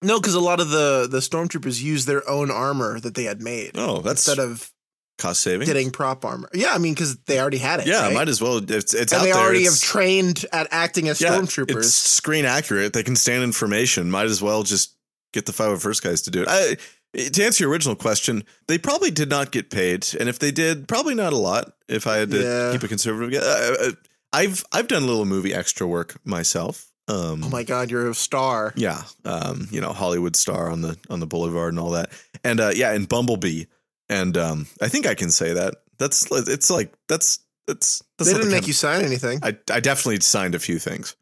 no, 0.02 0.20
because 0.20 0.34
a 0.34 0.40
lot 0.40 0.60
of 0.60 0.70
the 0.70 1.08
the 1.10 1.18
stormtroopers 1.18 1.82
use 1.82 2.04
their 2.04 2.28
own 2.28 2.50
armor 2.50 3.00
that 3.00 3.14
they 3.14 3.24
had 3.24 3.40
made 3.40 3.72
Oh, 3.76 4.00
that's 4.00 4.26
instead 4.26 4.42
of 4.44 4.70
cost 5.18 5.40
saving. 5.42 5.66
getting 5.66 5.90
prop 5.90 6.24
armor. 6.24 6.50
Yeah, 6.52 6.72
I 6.72 6.78
mean, 6.78 6.94
because 6.94 7.16
they 7.24 7.40
already 7.40 7.58
had 7.58 7.80
it. 7.80 7.86
yeah, 7.86 8.02
right? 8.06 8.14
might 8.14 8.28
as 8.28 8.40
well. 8.42 8.58
It's 8.58 8.92
it's 8.94 9.12
and 9.12 9.20
out 9.20 9.24
they 9.24 9.32
there. 9.32 9.40
already 9.42 9.60
It's- 9.60 9.80
have 9.80 9.88
trained 9.88 10.44
at 10.52 10.68
acting 10.70 11.08
as 11.08 11.20
yeah, 11.20 11.30
stormtroopers. 11.30 11.76
It's 11.76 11.94
screen 11.94 12.44
accurate. 12.44 12.92
They 12.92 13.02
can 13.04 13.16
stand 13.16 13.42
information. 13.44 14.10
Might 14.10 14.26
as 14.26 14.42
well 14.42 14.62
just 14.64 14.96
get 15.32 15.46
the 15.46 15.52
501st 15.52 16.02
guys 16.02 16.22
to 16.22 16.30
do 16.30 16.42
it. 16.42 16.48
I, 16.48 16.76
to 17.14 17.44
answer 17.44 17.64
your 17.64 17.70
original 17.70 17.94
question, 17.96 18.44
they 18.68 18.78
probably 18.78 19.10
did 19.10 19.28
not 19.28 19.50
get 19.52 19.68
paid, 19.70 20.06
and 20.18 20.28
if 20.28 20.38
they 20.38 20.50
did, 20.50 20.88
probably 20.88 21.14
not 21.14 21.32
a 21.32 21.36
lot. 21.36 21.72
If 21.88 22.06
I 22.06 22.16
had 22.16 22.30
to 22.30 22.40
Yeah. 22.42 22.72
keep 22.72 22.82
a 22.82 22.88
conservative. 22.88 23.42
Uh, 23.42 23.92
I've 24.32 24.64
I've 24.72 24.88
done 24.88 25.02
a 25.02 25.06
little 25.06 25.26
movie 25.26 25.52
extra 25.52 25.86
work 25.86 26.16
myself. 26.24 26.86
Um, 27.08 27.44
oh 27.44 27.50
my 27.50 27.64
god, 27.64 27.90
you're 27.90 28.08
a 28.08 28.14
star. 28.14 28.72
yeah, 28.76 29.02
um, 29.26 29.68
you 29.70 29.80
know, 29.82 29.92
Hollywood 29.92 30.36
star 30.36 30.70
on 30.70 30.80
the 30.80 30.96
on 31.10 31.20
the 31.20 31.26
boulevard 31.26 31.74
and 31.74 31.80
all 31.80 31.90
that, 31.90 32.10
and 32.42 32.60
uh, 32.60 32.70
yeah, 32.74 32.92
and 32.92 33.06
Bumblebee, 33.08 33.64
and 34.08 34.34
um, 34.38 34.66
I 34.80 34.88
think 34.88 35.06
I 35.06 35.14
can 35.14 35.30
say 35.30 35.52
that. 35.52 35.74
That's 35.98 36.26
it's 36.48 36.70
like 36.70 36.94
that's 37.08 37.40
that's 37.66 38.02
that's 38.16 38.30
they 38.30 38.34
didn't 38.38 38.48
make 38.52 38.60
kind 38.62 38.68
you 38.68 38.72
sign 38.72 39.04
anything. 39.04 39.40
I 39.42 39.48
I 39.70 39.80
definitely 39.80 40.20
signed 40.20 40.54
a 40.54 40.58
few 40.58 40.78
things. 40.78 41.14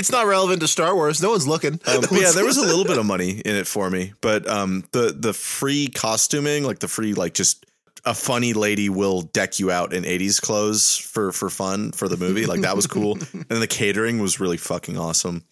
it's 0.00 0.10
not 0.10 0.26
relevant 0.26 0.60
to 0.62 0.68
Star 0.68 0.94
Wars. 0.94 1.22
No 1.22 1.30
one's 1.30 1.46
looking. 1.46 1.74
Um, 1.74 2.00
but 2.00 2.12
yeah, 2.12 2.32
there 2.32 2.44
was 2.44 2.56
a 2.56 2.62
little 2.66 2.84
bit 2.84 2.98
of 2.98 3.06
money 3.06 3.40
in 3.44 3.54
it 3.54 3.66
for 3.66 3.88
me, 3.88 4.14
but 4.20 4.48
um, 4.48 4.84
the 4.92 5.14
the 5.16 5.32
free 5.32 5.88
costuming, 5.88 6.64
like 6.64 6.80
the 6.80 6.88
free 6.88 7.14
like 7.14 7.34
just 7.34 7.66
a 8.04 8.14
funny 8.14 8.52
lady 8.54 8.88
will 8.88 9.20
deck 9.20 9.58
you 9.58 9.70
out 9.70 9.92
in 9.92 10.04
80s 10.04 10.40
clothes 10.40 10.96
for 10.96 11.32
for 11.32 11.50
fun 11.50 11.92
for 11.92 12.08
the 12.08 12.16
movie. 12.16 12.46
Like 12.46 12.62
that 12.62 12.76
was 12.76 12.86
cool. 12.86 13.18
and 13.32 13.62
the 13.62 13.66
catering 13.66 14.18
was 14.18 14.40
really 14.40 14.56
fucking 14.56 14.98
awesome. 14.98 15.44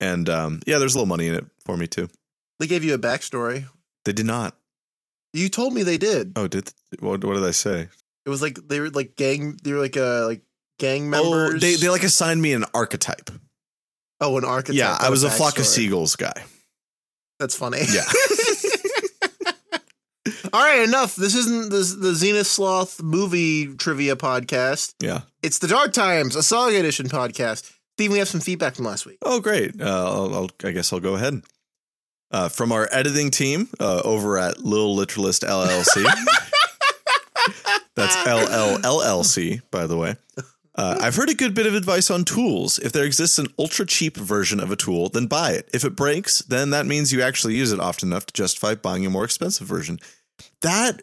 And 0.00 0.28
um, 0.28 0.60
yeah, 0.66 0.78
there's 0.78 0.94
a 0.94 0.98
little 0.98 1.08
money 1.08 1.26
in 1.26 1.34
it 1.34 1.44
for 1.64 1.76
me 1.76 1.86
too. 1.86 2.08
They 2.60 2.66
gave 2.66 2.84
you 2.84 2.94
a 2.94 2.98
backstory. 2.98 3.66
They 4.04 4.12
did 4.12 4.26
not. 4.26 4.56
You 5.32 5.48
told 5.48 5.74
me 5.74 5.82
they 5.82 5.98
did. 5.98 6.32
Oh, 6.36 6.48
did 6.48 6.72
what? 7.00 7.22
What 7.24 7.34
did 7.34 7.44
I 7.44 7.50
say? 7.50 7.88
It 8.24 8.30
was 8.30 8.42
like 8.42 8.58
they 8.68 8.80
were 8.80 8.90
like 8.90 9.16
gang. 9.16 9.58
They 9.62 9.72
were 9.72 9.80
like 9.80 9.96
uh 9.96 10.26
like 10.26 10.42
gang 10.78 11.10
members. 11.10 11.54
Oh, 11.54 11.58
they 11.58 11.74
they 11.74 11.88
like 11.88 12.04
assigned 12.04 12.40
me 12.40 12.52
an 12.52 12.64
archetype. 12.74 13.30
Oh 14.20 14.36
an 14.38 14.44
archetype. 14.44 14.76
yeah, 14.76 14.96
I 14.98 15.10
was 15.10 15.22
a 15.24 15.30
flock 15.30 15.58
of 15.58 15.66
seagulls 15.66 16.16
guy. 16.16 16.44
That's 17.38 17.54
funny. 17.54 17.80
Yeah. 17.92 18.04
All 20.52 20.60
right, 20.60 20.86
enough. 20.86 21.14
This 21.16 21.34
isn't 21.34 21.70
the 21.70 21.96
the 21.98 22.14
Zenith 22.14 22.46
Sloth 22.46 23.02
movie 23.02 23.74
trivia 23.76 24.16
podcast. 24.16 24.94
Yeah. 25.00 25.20
It's 25.42 25.58
the 25.58 25.68
Dark 25.68 25.92
Times, 25.92 26.36
a 26.36 26.42
Saga 26.42 26.78
Edition 26.78 27.08
podcast. 27.08 27.72
Steve, 27.96 28.12
we 28.12 28.18
have 28.18 28.28
some 28.28 28.40
feedback 28.40 28.74
from 28.76 28.84
last 28.84 29.06
week. 29.06 29.18
Oh, 29.22 29.40
great. 29.40 29.80
Uh, 29.80 29.84
I'll, 29.84 30.34
I'll, 30.34 30.50
I 30.62 30.70
guess 30.70 30.92
I'll 30.92 31.00
go 31.00 31.16
ahead. 31.16 31.42
Uh, 32.30 32.48
from 32.48 32.72
our 32.72 32.88
editing 32.92 33.30
team 33.30 33.68
uh, 33.80 34.02
over 34.04 34.36
at 34.38 34.58
Lil 34.60 34.94
Literalist 34.94 35.42
LLC. 35.42 36.04
That's 37.96 38.14
LLLLC, 38.16 39.62
by 39.70 39.86
the 39.86 39.96
way. 39.96 40.14
Uh, 40.78 40.96
I've 41.00 41.16
heard 41.16 41.28
a 41.28 41.34
good 41.34 41.54
bit 41.54 41.66
of 41.66 41.74
advice 41.74 42.08
on 42.08 42.24
tools. 42.24 42.78
If 42.78 42.92
there 42.92 43.04
exists 43.04 43.38
an 43.38 43.48
ultra 43.58 43.84
cheap 43.84 44.16
version 44.16 44.60
of 44.60 44.70
a 44.70 44.76
tool, 44.76 45.08
then 45.08 45.26
buy 45.26 45.50
it. 45.50 45.68
If 45.74 45.84
it 45.84 45.96
breaks, 45.96 46.38
then 46.42 46.70
that 46.70 46.86
means 46.86 47.12
you 47.12 47.20
actually 47.20 47.56
use 47.56 47.72
it 47.72 47.80
often 47.80 48.10
enough 48.10 48.26
to 48.26 48.32
justify 48.32 48.76
buying 48.76 49.04
a 49.04 49.10
more 49.10 49.24
expensive 49.24 49.66
version. 49.66 49.98
That 50.62 51.02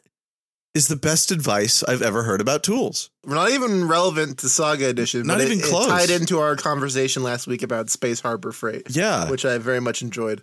is 0.73 0.87
the 0.87 0.95
best 0.95 1.29
advice 1.29 1.83
I've 1.83 2.01
ever 2.01 2.23
heard 2.23 2.39
about 2.39 2.63
tools. 2.63 3.09
We're 3.25 3.35
not 3.35 3.51
even 3.51 3.85
relevant 3.87 4.39
to 4.39 4.49
Saga 4.49 4.87
Edition. 4.87 5.27
Not 5.27 5.39
but 5.39 5.45
even 5.47 5.59
it, 5.59 5.65
close. 5.65 5.87
It 5.87 5.89
tied 5.89 6.09
into 6.09 6.39
our 6.39 6.55
conversation 6.55 7.21
last 7.21 7.45
week 7.45 7.61
about 7.61 7.89
Space 7.89 8.21
Harbor 8.21 8.53
Freight, 8.53 8.87
Yeah. 8.95 9.29
which 9.29 9.43
I 9.43 9.57
very 9.57 9.81
much 9.81 10.01
enjoyed. 10.01 10.41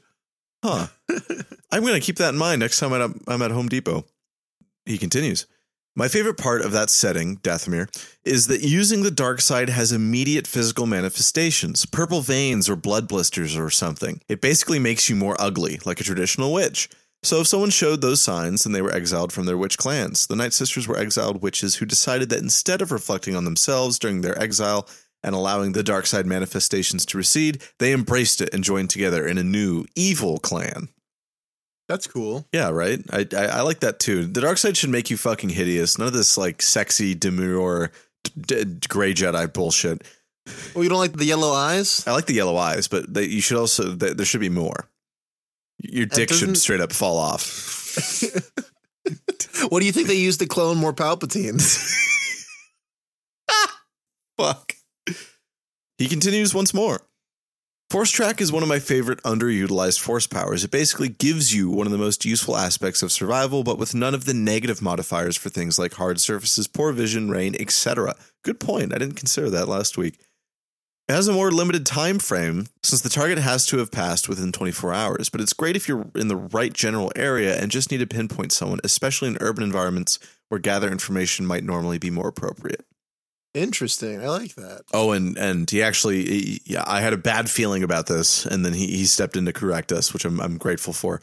Huh. 0.63 0.89
I'm 1.71 1.81
going 1.81 1.95
to 1.95 2.01
keep 2.01 2.17
that 2.17 2.31
in 2.31 2.39
mind 2.39 2.61
next 2.61 2.79
time 2.79 2.93
I'm 3.27 3.43
at 3.43 3.51
Home 3.51 3.69
Depot. 3.71 4.05
He 4.85 4.99
continues. 4.99 5.47
My 5.95 6.09
favorite 6.09 6.39
part 6.39 6.63
of 6.63 6.73
that 6.73 6.89
setting, 6.89 7.37
Dathomir, 7.39 7.87
is 8.25 8.47
that 8.47 8.63
using 8.63 9.03
the 9.03 9.11
dark 9.11 9.43
side 9.43 9.69
has 9.69 9.93
immediate 9.93 10.47
physical 10.47 10.87
manifestations, 10.87 11.85
purple 11.85 12.23
veins 12.23 12.71
or 12.71 12.77
blood 12.77 13.07
blisters 13.07 13.59
or 13.59 13.69
something. 13.69 14.23
It 14.27 14.41
basically 14.41 14.79
makes 14.79 15.11
you 15.11 15.17
more 15.17 15.37
ugly, 15.39 15.81
like 15.85 16.01
a 16.01 16.05
traditional 16.05 16.51
witch. 16.51 16.89
So 17.23 17.43
if 17.43 17.47
someone 17.47 17.69
showed 17.69 18.01
those 18.01 18.23
signs, 18.23 18.65
then 18.65 18.73
they 18.73 18.81
were 18.81 18.95
exiled 18.95 19.35
from 19.35 19.45
their 19.45 19.59
witch 19.59 19.77
clans. 19.77 20.27
The 20.27 20.35
Night 20.35 20.55
Sisters 20.55 20.89
were 20.89 20.97
exiled 20.97 21.43
witches 21.43 21.77
who 21.77 21.85
decided 21.85 22.31
that 22.31 22.41
instead 22.41 22.81
of 22.81 22.91
reflecting 22.91 23.37
on 23.37 23.45
themselves 23.45 23.99
during 23.99 24.23
their 24.23 24.41
exile 24.41 24.89
and 25.23 25.35
allowing 25.35 25.73
the 25.73 25.83
dark 25.83 26.07
side 26.07 26.25
manifestations 26.25 27.05
to 27.05 27.19
recede, 27.19 27.63
they 27.79 27.93
embraced 27.93 28.41
it 28.41 28.55
and 28.55 28.65
joined 28.65 28.89
together 28.89 29.27
in 29.27 29.37
a 29.37 29.45
new 29.45 29.85
evil 29.95 30.39
clan. 30.39 30.89
That's 31.93 32.07
cool. 32.07 32.47
Yeah, 32.55 32.71
right. 32.71 33.01
I, 33.13 33.27
I 33.37 33.45
I 33.45 33.61
like 33.61 33.81
that 33.81 33.99
too. 33.99 34.25
The 34.25 34.41
dark 34.41 34.57
side 34.57 34.79
should 34.79 34.89
make 34.89 35.11
you 35.11 35.19
fucking 35.19 35.51
hideous. 35.51 35.99
None 35.99 36.09
of 36.09 36.15
this 36.15 36.39
like 36.39 36.63
sexy 36.63 37.15
demure 37.15 37.93
d- 38.25 38.65
d- 38.65 38.89
gray 38.89 39.13
Jedi 39.13 39.53
bullshit. 39.53 40.03
Well, 40.75 40.83
you 40.83 40.89
don't 40.89 40.99
like 40.99 41.13
the 41.13 41.27
yellow 41.27 41.53
eyes? 41.53 42.03
I 42.07 42.13
like 42.13 42.25
the 42.25 42.33
yellow 42.33 42.57
eyes, 42.57 42.89
but 42.89 43.13
they, 43.13 43.25
you 43.25 43.43
should 43.43 43.59
also 43.59 43.95
th- 43.95 44.15
there 44.17 44.25
should 44.25 44.41
be 44.41 44.49
more. 44.49 44.89
Your 45.83 46.07
dick 46.07 46.33
should 46.33 46.57
straight 46.57 46.81
up 46.81 46.93
fall 46.95 47.19
off. 47.19 47.99
What 49.69 49.81
do 49.81 49.87
you 49.87 49.93
think 49.93 50.09
they 50.09 50.15
used 50.15 50.41
to 50.41 50.47
clone 50.47 50.79
more 50.79 50.95
Palpatines? 50.95 51.79
Fuck. 54.39 54.75
He 55.99 56.09
continues 56.09 56.55
once 56.55 56.73
more. 56.73 57.01
Force 57.93 58.11
track 58.11 58.41
is 58.41 58.51
one 58.51 58.63
of 58.63 58.71
my 58.71 58.79
favorite 58.79 59.23
underutilized 59.23 60.01
force 60.01 60.27
powers. 60.27 60.65
It 60.65 60.71
basically 60.71 61.11
gives 61.11 61.55
you 61.55 61.69
one 61.69 61.87
of 61.87 61.93
the 61.93 61.99
most 61.99 62.25
useful 62.25 62.57
aspects 62.57 63.03
of 63.03 63.13
survival, 63.13 63.65
but 63.65 63.77
with 63.77 63.95
none 63.95 64.15
of 64.15 64.25
the 64.25 64.33
negative 64.33 64.81
modifiers 64.81 65.37
for 65.37 65.51
things 65.51 65.79
like 65.79 65.93
hard 65.93 66.19
surfaces, 66.19 66.67
poor 66.67 66.93
vision, 66.93 67.29
rain, 67.31 67.55
etc. 67.61 68.15
Good 68.45 68.59
point. 68.59 68.95
I 68.95 68.99
didn't 68.99 69.17
consider 69.17 69.51
that 69.51 69.69
last 69.69 69.99
week. 69.99 70.19
It 71.07 71.13
has 71.13 71.29
a 71.29 71.35
more 71.35 71.51
limited 71.51 71.85
time 71.85 72.19
frame 72.19 72.69
since 72.83 73.03
the 73.03 73.11
target 73.11 73.37
has 73.37 73.67
to 73.67 73.77
have 73.77 73.93
passed 73.93 74.27
within 74.27 74.53
24 74.53 74.95
hours, 74.95 75.29
but 75.29 75.43
it's 75.43 75.53
great 75.53 75.77
if 75.77 75.87
you're 75.87 76.07
in 76.15 76.29
the 76.29 76.37
right 76.37 76.73
general 76.73 77.13
area 77.15 77.61
and 77.61 77.71
just 77.71 77.91
need 77.91 77.99
to 77.99 78.07
pinpoint 78.07 78.53
someone, 78.53 78.81
especially 78.85 79.29
in 79.29 79.37
urban 79.43 79.63
environments 79.63 80.19
where 80.49 80.59
gather 80.59 80.91
information 80.91 81.45
might 81.45 81.63
normally 81.63 81.99
be 81.99 82.09
more 82.09 82.29
appropriate. 82.29 82.87
Interesting. 83.55 84.23
I 84.23 84.29
like 84.29 84.55
that. 84.55 84.83
Oh, 84.95 85.13
and 85.13 85.37
and 85.37 85.69
he 85.71 85.83
actually, 85.83 86.25
he- 86.25 86.63
yeah, 86.65 86.85
I 86.87 87.01
had 87.01 87.13
a 87.13 87.19
bad 87.19 87.51
feeling 87.51 87.83
about 87.83 88.07
this, 88.07 88.47
and 88.47 88.65
then 88.65 88.73
he 88.73 88.87
he 88.87 89.05
stepped 89.05 89.37
in 89.37 89.45
to 89.47 89.53
correct 89.53 89.93
us, 89.93 90.13
which 90.13 90.25
I'm 90.25 90.41
I'm 90.41 90.57
grateful 90.59 90.93
for. 90.93 91.21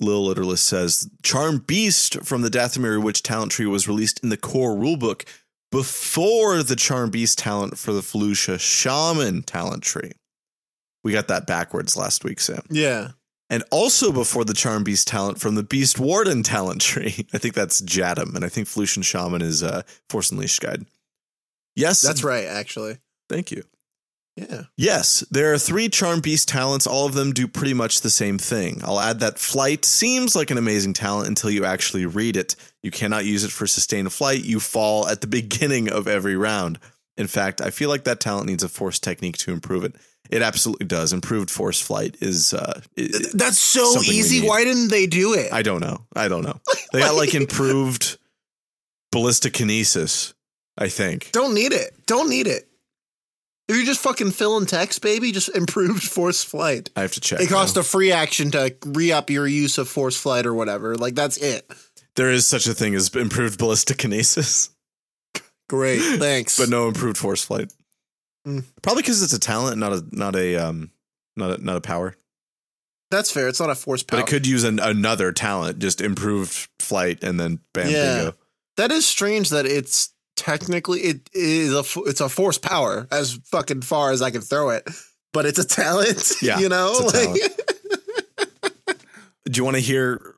Lil 0.00 0.24
Literalist 0.26 0.66
says, 0.66 1.08
"Charm 1.22 1.58
Beast 1.58 2.24
from 2.24 2.42
the 2.42 2.50
Dathomir 2.50 3.00
Witch 3.00 3.22
talent 3.22 3.52
tree 3.52 3.66
was 3.66 3.86
released 3.86 4.18
in 4.24 4.28
the 4.30 4.36
core 4.36 4.74
rulebook 4.74 5.24
before 5.70 6.62
the 6.64 6.76
Charm 6.76 7.10
Beast 7.10 7.38
talent 7.38 7.78
for 7.78 7.92
the 7.92 8.00
Felucian 8.00 8.58
Shaman 8.58 9.42
talent 9.42 9.82
tree. 9.84 10.12
We 11.04 11.12
got 11.12 11.28
that 11.28 11.46
backwards 11.46 11.96
last 11.96 12.24
week, 12.24 12.40
Sam, 12.40 12.62
Yeah. 12.70 13.10
and 13.50 13.62
also 13.70 14.10
before 14.10 14.44
the 14.44 14.54
Charm 14.54 14.82
Beast 14.84 15.06
talent 15.06 15.40
from 15.40 15.54
the 15.54 15.62
Beast 15.62 16.00
Warden 16.00 16.42
talent 16.42 16.80
tree. 16.80 17.26
I 17.32 17.38
think 17.38 17.54
that's 17.54 17.80
Jadam, 17.82 18.34
and 18.34 18.44
I 18.44 18.48
think 18.48 18.66
Felucian 18.68 19.04
Shaman 19.04 19.42
is 19.42 19.62
uh, 19.62 19.82
Force 20.08 20.30
Unleashed 20.32 20.60
guide. 20.60 20.86
Yes, 21.76 22.02
That's 22.02 22.22
right, 22.24 22.44
actually. 22.46 22.98
Thank 23.28 23.50
you. 23.50 23.64
Yeah. 24.36 24.64
Yes, 24.76 25.20
there 25.30 25.52
are 25.54 25.58
three 25.58 25.88
Charm 25.88 26.20
Beast 26.20 26.48
talents. 26.48 26.86
All 26.88 27.06
of 27.06 27.14
them 27.14 27.32
do 27.32 27.46
pretty 27.46 27.74
much 27.74 28.00
the 28.00 28.10
same 28.10 28.36
thing. 28.36 28.80
I'll 28.84 28.98
add 28.98 29.20
that 29.20 29.38
flight 29.38 29.84
seems 29.84 30.34
like 30.34 30.50
an 30.50 30.58
amazing 30.58 30.92
talent 30.92 31.28
until 31.28 31.50
you 31.50 31.64
actually 31.64 32.04
read 32.06 32.36
it. 32.36 32.56
You 32.82 32.90
cannot 32.90 33.24
use 33.24 33.44
it 33.44 33.52
for 33.52 33.66
sustained 33.68 34.12
flight. 34.12 34.42
You 34.44 34.58
fall 34.58 35.06
at 35.06 35.20
the 35.20 35.26
beginning 35.40 35.88
of 35.88 36.08
every 36.08 36.36
round. 36.36 36.80
In 37.16 37.28
fact, 37.28 37.60
I 37.60 37.70
feel 37.70 37.88
like 37.88 38.04
that 38.04 38.18
talent 38.18 38.48
needs 38.48 38.64
a 38.64 38.68
force 38.68 38.98
technique 38.98 39.36
to 39.38 39.52
improve 39.52 39.84
it. 39.84 39.94
It 40.30 40.42
absolutely 40.42 40.86
does. 40.86 41.12
Improved 41.12 41.48
force 41.50 41.80
flight 41.80 42.16
is. 42.20 42.52
Uh, 42.54 42.80
it- 42.96 43.36
That's 43.38 43.58
so 43.58 44.00
easy. 44.02 44.44
Why 44.48 44.64
didn't 44.64 44.88
they 44.88 45.06
do 45.06 45.34
it? 45.34 45.52
I 45.52 45.62
don't 45.62 45.80
know. 45.80 46.06
I 46.16 46.26
don't 46.28 46.42
know. 46.42 46.60
They 46.92 47.00
got 47.00 47.14
like 47.14 47.34
improved 47.36 48.18
ballistic 49.12 49.52
kinesis. 49.52 50.34
I 50.76 50.88
think. 50.88 51.30
Don't 51.32 51.54
need 51.54 51.72
it. 51.72 52.06
Don't 52.06 52.28
need 52.28 52.46
it. 52.46 52.68
If 53.68 53.76
you're 53.76 53.84
just 53.86 54.00
fucking 54.00 54.32
filling 54.32 54.66
text, 54.66 55.00
baby, 55.02 55.32
just 55.32 55.48
improved 55.56 56.02
force 56.02 56.42
flight. 56.44 56.90
I 56.96 57.02
have 57.02 57.12
to 57.12 57.20
check. 57.20 57.40
It 57.40 57.48
costs 57.48 57.76
now. 57.76 57.80
a 57.80 57.84
free 57.84 58.12
action 58.12 58.50
to 58.52 58.74
re 58.84 59.12
up 59.12 59.30
your 59.30 59.46
use 59.46 59.78
of 59.78 59.88
force 59.88 60.16
flight 60.20 60.46
or 60.46 60.54
whatever. 60.54 60.96
Like 60.96 61.14
that's 61.14 61.36
it. 61.38 61.70
there 62.16 62.30
is 62.30 62.46
such 62.46 62.66
a 62.66 62.74
thing 62.74 62.94
as 62.94 63.08
improved 63.14 63.58
ballistic 63.58 63.98
kinesis. 63.98 64.70
Great. 65.68 66.00
Thanks. 66.18 66.58
but 66.58 66.68
no 66.68 66.88
improved 66.88 67.16
force 67.16 67.42
flight. 67.44 67.72
Mm. 68.46 68.64
Probably 68.82 69.02
because 69.02 69.22
it's 69.22 69.32
a 69.32 69.40
talent, 69.40 69.78
not 69.78 69.92
a 69.94 70.04
not 70.12 70.36
a 70.36 70.56
um 70.56 70.90
not 71.36 71.58
a, 71.58 71.64
not 71.64 71.76
a 71.76 71.80
power. 71.80 72.14
that's 73.10 73.30
fair. 73.30 73.48
It's 73.48 73.60
not 73.60 73.70
a 73.70 73.74
force 73.74 74.02
power. 74.02 74.20
But 74.20 74.28
it 74.28 74.30
could 74.30 74.46
use 74.46 74.64
an, 74.64 74.78
another 74.78 75.32
talent, 75.32 75.78
just 75.78 76.02
improved 76.02 76.68
flight, 76.78 77.24
and 77.24 77.40
then 77.40 77.60
bam, 77.72 77.88
Yeah. 77.88 78.30
that 78.76 78.92
is 78.92 79.06
strange 79.06 79.48
that 79.50 79.64
it's 79.64 80.10
technically 80.44 81.00
it 81.00 81.30
is 81.32 81.72
a 81.72 81.82
it's 82.06 82.20
a 82.20 82.28
force 82.28 82.58
power 82.58 83.06
as 83.10 83.34
fucking 83.46 83.82
far 83.82 84.12
as 84.12 84.20
I 84.22 84.30
can 84.30 84.40
throw 84.42 84.70
it. 84.70 84.88
But 85.32 85.46
it's 85.46 85.58
a 85.58 85.64
talent. 85.66 86.32
Yeah, 86.42 86.58
You 86.60 86.68
know? 86.68 86.92
Like- 87.12 87.40
Do 89.46 89.58
you 89.58 89.64
want 89.64 89.76
to 89.76 89.82
hear 89.82 90.34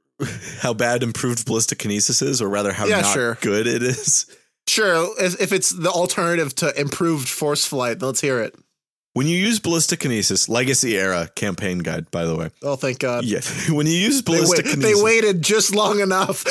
how 0.61 0.75
bad 0.75 1.03
improved 1.03 1.45
ballistic 1.47 1.79
kinesis 1.79 2.23
is, 2.23 2.41
or 2.43 2.49
rather 2.49 2.73
how 2.73 2.87
Yeah, 2.87 3.03
not 3.03 3.13
sure. 3.15 3.35
good 3.41 3.67
it 3.67 3.83
is? 3.83 4.27
sure. 4.67 5.15
If, 5.23 5.41
if 5.41 5.53
it's 5.53 5.71
the 5.71 5.91
alternative 5.91 6.55
to 6.57 6.79
improved 6.81 7.29
force 7.29 7.65
flight, 7.67 8.01
let's 8.03 8.21
hear 8.21 8.41
it. 8.41 8.55
When 9.13 9.27
you 9.27 9.37
use 9.39 9.61
ballistic 9.61 10.01
kinesis, 10.01 10.49
legacy 10.49 10.97
era 10.99 11.29
campaign 11.37 11.79
guide, 11.79 12.11
by 12.11 12.25
the 12.27 12.35
way. 12.37 12.51
Oh, 12.63 12.77
thank 12.77 12.99
God. 12.99 13.25
Yeah, 13.25 13.41
when 13.71 13.87
you 13.87 13.93
use 13.95 14.23
They, 14.23 14.41
wait, 14.41 14.49
kinesis, 14.65 14.83
they 14.83 14.95
waited 14.95 15.41
just 15.43 15.75
long 15.75 16.01
enough. 16.01 16.45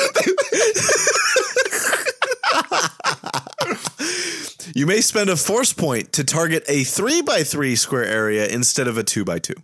You 4.76 4.84
may 4.84 5.00
spend 5.00 5.30
a 5.30 5.36
force 5.36 5.72
point 5.72 6.12
to 6.12 6.22
target 6.22 6.62
a 6.68 6.84
three 6.84 7.22
by 7.22 7.42
three 7.44 7.76
square 7.76 8.04
area 8.04 8.46
instead 8.46 8.88
of 8.88 8.98
a 8.98 9.02
two 9.02 9.24
by 9.24 9.38
two. 9.38 9.54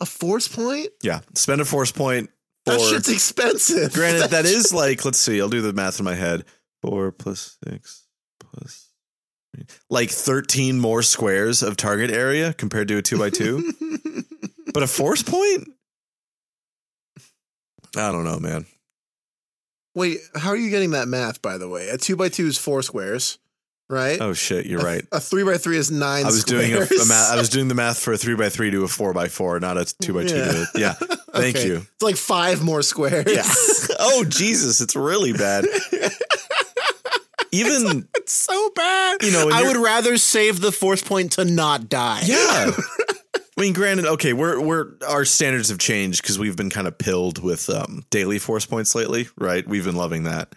a 0.00 0.06
force 0.06 0.48
point? 0.48 0.88
Yeah, 1.02 1.20
spend 1.34 1.60
a 1.60 1.66
force 1.66 1.92
point 1.92 2.30
for. 2.64 2.72
That 2.72 2.80
shit's 2.80 3.10
expensive. 3.10 3.92
Granted, 3.92 4.30
that 4.30 4.46
is 4.46 4.72
like 4.72 5.04
let's 5.04 5.18
see. 5.18 5.42
I'll 5.42 5.50
do 5.50 5.60
the 5.60 5.74
math 5.74 5.98
in 5.98 6.06
my 6.06 6.14
head. 6.14 6.44
Four 6.80 7.12
plus 7.12 7.58
six 7.68 8.06
plus 8.38 8.88
three. 9.54 9.66
like 9.90 10.08
thirteen 10.08 10.80
more 10.80 11.02
squares 11.02 11.62
of 11.62 11.76
target 11.76 12.10
area 12.10 12.54
compared 12.54 12.88
to 12.88 12.96
a 12.96 13.02
two 13.02 13.18
by 13.18 13.28
two. 13.28 13.74
but 14.72 14.82
a 14.82 14.86
force 14.86 15.22
point. 15.22 15.68
I 17.94 18.10
don't 18.10 18.24
know, 18.24 18.38
man. 18.38 18.64
Wait, 19.94 20.20
how 20.34 20.48
are 20.48 20.56
you 20.56 20.70
getting 20.70 20.92
that 20.92 21.08
math? 21.08 21.42
By 21.42 21.58
the 21.58 21.68
way, 21.68 21.90
a 21.90 21.98
two 21.98 22.16
by 22.16 22.30
two 22.30 22.46
is 22.46 22.56
four 22.56 22.80
squares, 22.80 23.38
right? 23.90 24.20
Oh 24.20 24.32
shit, 24.32 24.66
you're 24.66 24.80
right. 24.80 25.04
A 25.12 25.20
three 25.20 25.42
by 25.44 25.58
three 25.58 25.76
is 25.76 25.90
nine. 25.90 26.24
I 26.24 26.28
was 26.28 26.44
doing 26.44 26.72
a, 26.72 26.78
a 26.78 27.06
math. 27.06 27.32
I 27.32 27.36
was 27.36 27.48
doing 27.48 27.68
the 27.68 27.74
math 27.74 27.98
for 27.98 28.12
a 28.12 28.18
three 28.18 28.34
by 28.36 28.48
three 28.48 28.70
to 28.70 28.84
a 28.84 28.88
four 28.88 29.12
by 29.12 29.28
four, 29.28 29.58
not 29.60 29.76
a 29.76 29.84
two 29.84 30.14
by 30.14 30.24
two. 30.24 30.36
Yeah. 30.36 30.44
To 30.52 30.66
yeah. 30.76 30.92
Thank 31.32 31.56
Okay. 31.56 31.66
you. 31.66 31.76
It's 31.76 32.02
like 32.02 32.16
five 32.16 32.62
more 32.62 32.82
squares. 32.82 33.26
Yeah. 33.26 33.42
oh 34.00 34.24
Jesus, 34.28 34.80
it's 34.80 34.96
really 34.96 35.32
bad. 35.32 35.64
Even 37.52 38.08
it's 38.14 38.32
so 38.32 38.70
bad. 38.76 39.22
You 39.22 39.32
know, 39.32 39.50
I 39.52 39.64
would 39.64 39.76
rather 39.76 40.16
save 40.18 40.60
the 40.60 40.70
force 40.70 41.02
point 41.02 41.32
to 41.32 41.44
not 41.44 41.88
die. 41.88 42.20
yeah. 42.24 42.70
I 43.58 43.60
mean, 43.60 43.72
granted, 43.72 44.06
okay, 44.06 44.32
we're 44.32 44.60
we're 44.60 44.92
our 45.06 45.24
standards 45.24 45.68
have 45.68 45.78
changed 45.78 46.22
because 46.22 46.38
we've 46.38 46.56
been 46.56 46.70
kind 46.70 46.86
of 46.86 46.96
pilled 46.96 47.42
with 47.42 47.68
um, 47.68 48.04
daily 48.10 48.38
force 48.38 48.64
points 48.66 48.94
lately, 48.94 49.28
right? 49.36 49.66
We've 49.66 49.84
been 49.84 49.96
loving 49.96 50.22
that, 50.24 50.54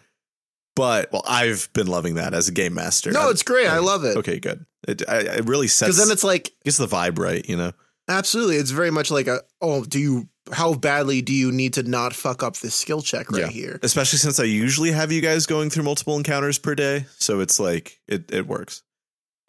but 0.76 1.12
well, 1.12 1.24
I've 1.28 1.70
been 1.74 1.88
loving 1.88 2.16
that 2.16 2.34
as 2.34 2.48
a 2.48 2.52
game 2.52 2.74
master. 2.74 3.12
No, 3.12 3.28
I- 3.28 3.32
it's 3.32 3.44
great. 3.44 3.68
I 3.68 3.80
love 3.80 4.04
it. 4.06 4.18
okay, 4.18 4.40
good. 4.40 4.66
It, 4.88 5.02
I, 5.08 5.20
it 5.38 5.46
really 5.48 5.68
sets 5.68 5.90
Because 5.90 5.98
then 6.06 6.12
it's 6.12 6.24
like 6.24 6.52
gets 6.66 6.78
the 6.78 6.88
vibe 6.88 7.18
right, 7.18 7.48
you 7.48 7.56
know. 7.56 7.72
absolutely, 8.10 8.58
it's 8.58 8.72
very 8.72 8.92
much 8.92 9.12
like 9.12 9.28
a 9.28 9.42
oh, 9.62 9.84
do 9.86 10.00
you 10.00 10.28
how 10.52 10.74
badly 10.74 11.22
do 11.22 11.32
you 11.34 11.54
need 11.54 11.74
to 11.76 11.84
not 11.84 12.14
fuck 12.14 12.44
up 12.44 12.58
this 12.58 12.76
skill 12.76 13.02
check 13.02 13.32
right 13.32 13.44
Yeah. 13.44 13.48
here? 13.48 13.80
Especially 13.82 14.20
since 14.20 14.40
I 14.42 14.44
usually 14.44 14.92
have 14.92 15.10
you 15.12 15.22
guys 15.22 15.46
going 15.46 15.70
through 15.70 15.84
multiple 15.84 16.18
encounters 16.18 16.60
per 16.60 16.76
day, 16.76 17.06
so 17.18 17.40
it's 17.40 17.60
like 17.62 18.00
it 18.08 18.30
it 18.32 18.46
works. 18.48 18.84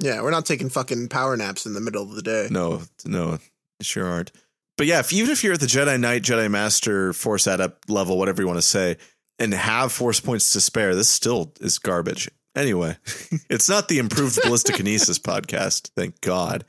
Yeah, 0.01 0.23
we're 0.23 0.31
not 0.31 0.47
taking 0.47 0.69
fucking 0.69 1.09
power 1.09 1.37
naps 1.37 1.67
in 1.67 1.73
the 1.75 1.81
middle 1.81 2.03
of 2.05 2.15
the 2.15 2.23
day. 2.23 2.47
No, 2.51 2.83
no, 3.05 3.39
sure 3.81 4.07
aren't. 4.07 4.31
But 4.77 4.87
yeah, 4.89 4.99
if, 5.01 5.13
even 5.13 5.31
if 5.31 5.45
you're 5.45 5.53
at 5.55 5.61
the 5.61 5.67
Jedi 5.67 5.99
Knight, 6.01 6.23
Jedi 6.23 6.51
Master, 6.51 7.13
Force 7.13 7.47
Adept 7.47 7.89
level, 7.89 8.19
whatever 8.19 8.43
you 8.43 8.47
want 8.49 8.59
to 8.59 8.63
say, 8.63 8.97
and 9.39 9.53
have 9.53 9.93
Force 9.93 10.21
points 10.21 10.53
to 10.53 10.61
spare, 10.61 10.95
this 10.95 11.09
still 11.09 11.53
is 11.61 11.79
garbage. 11.79 12.31
Anyway, 12.57 12.97
it's 13.51 13.69
not 13.69 13.89
the 13.89 13.99
improved 13.99 14.41
ballistic 14.43 14.77
kinesis 14.77 15.19
podcast, 15.21 15.91
thank 15.97 16.21
God. 16.21 16.65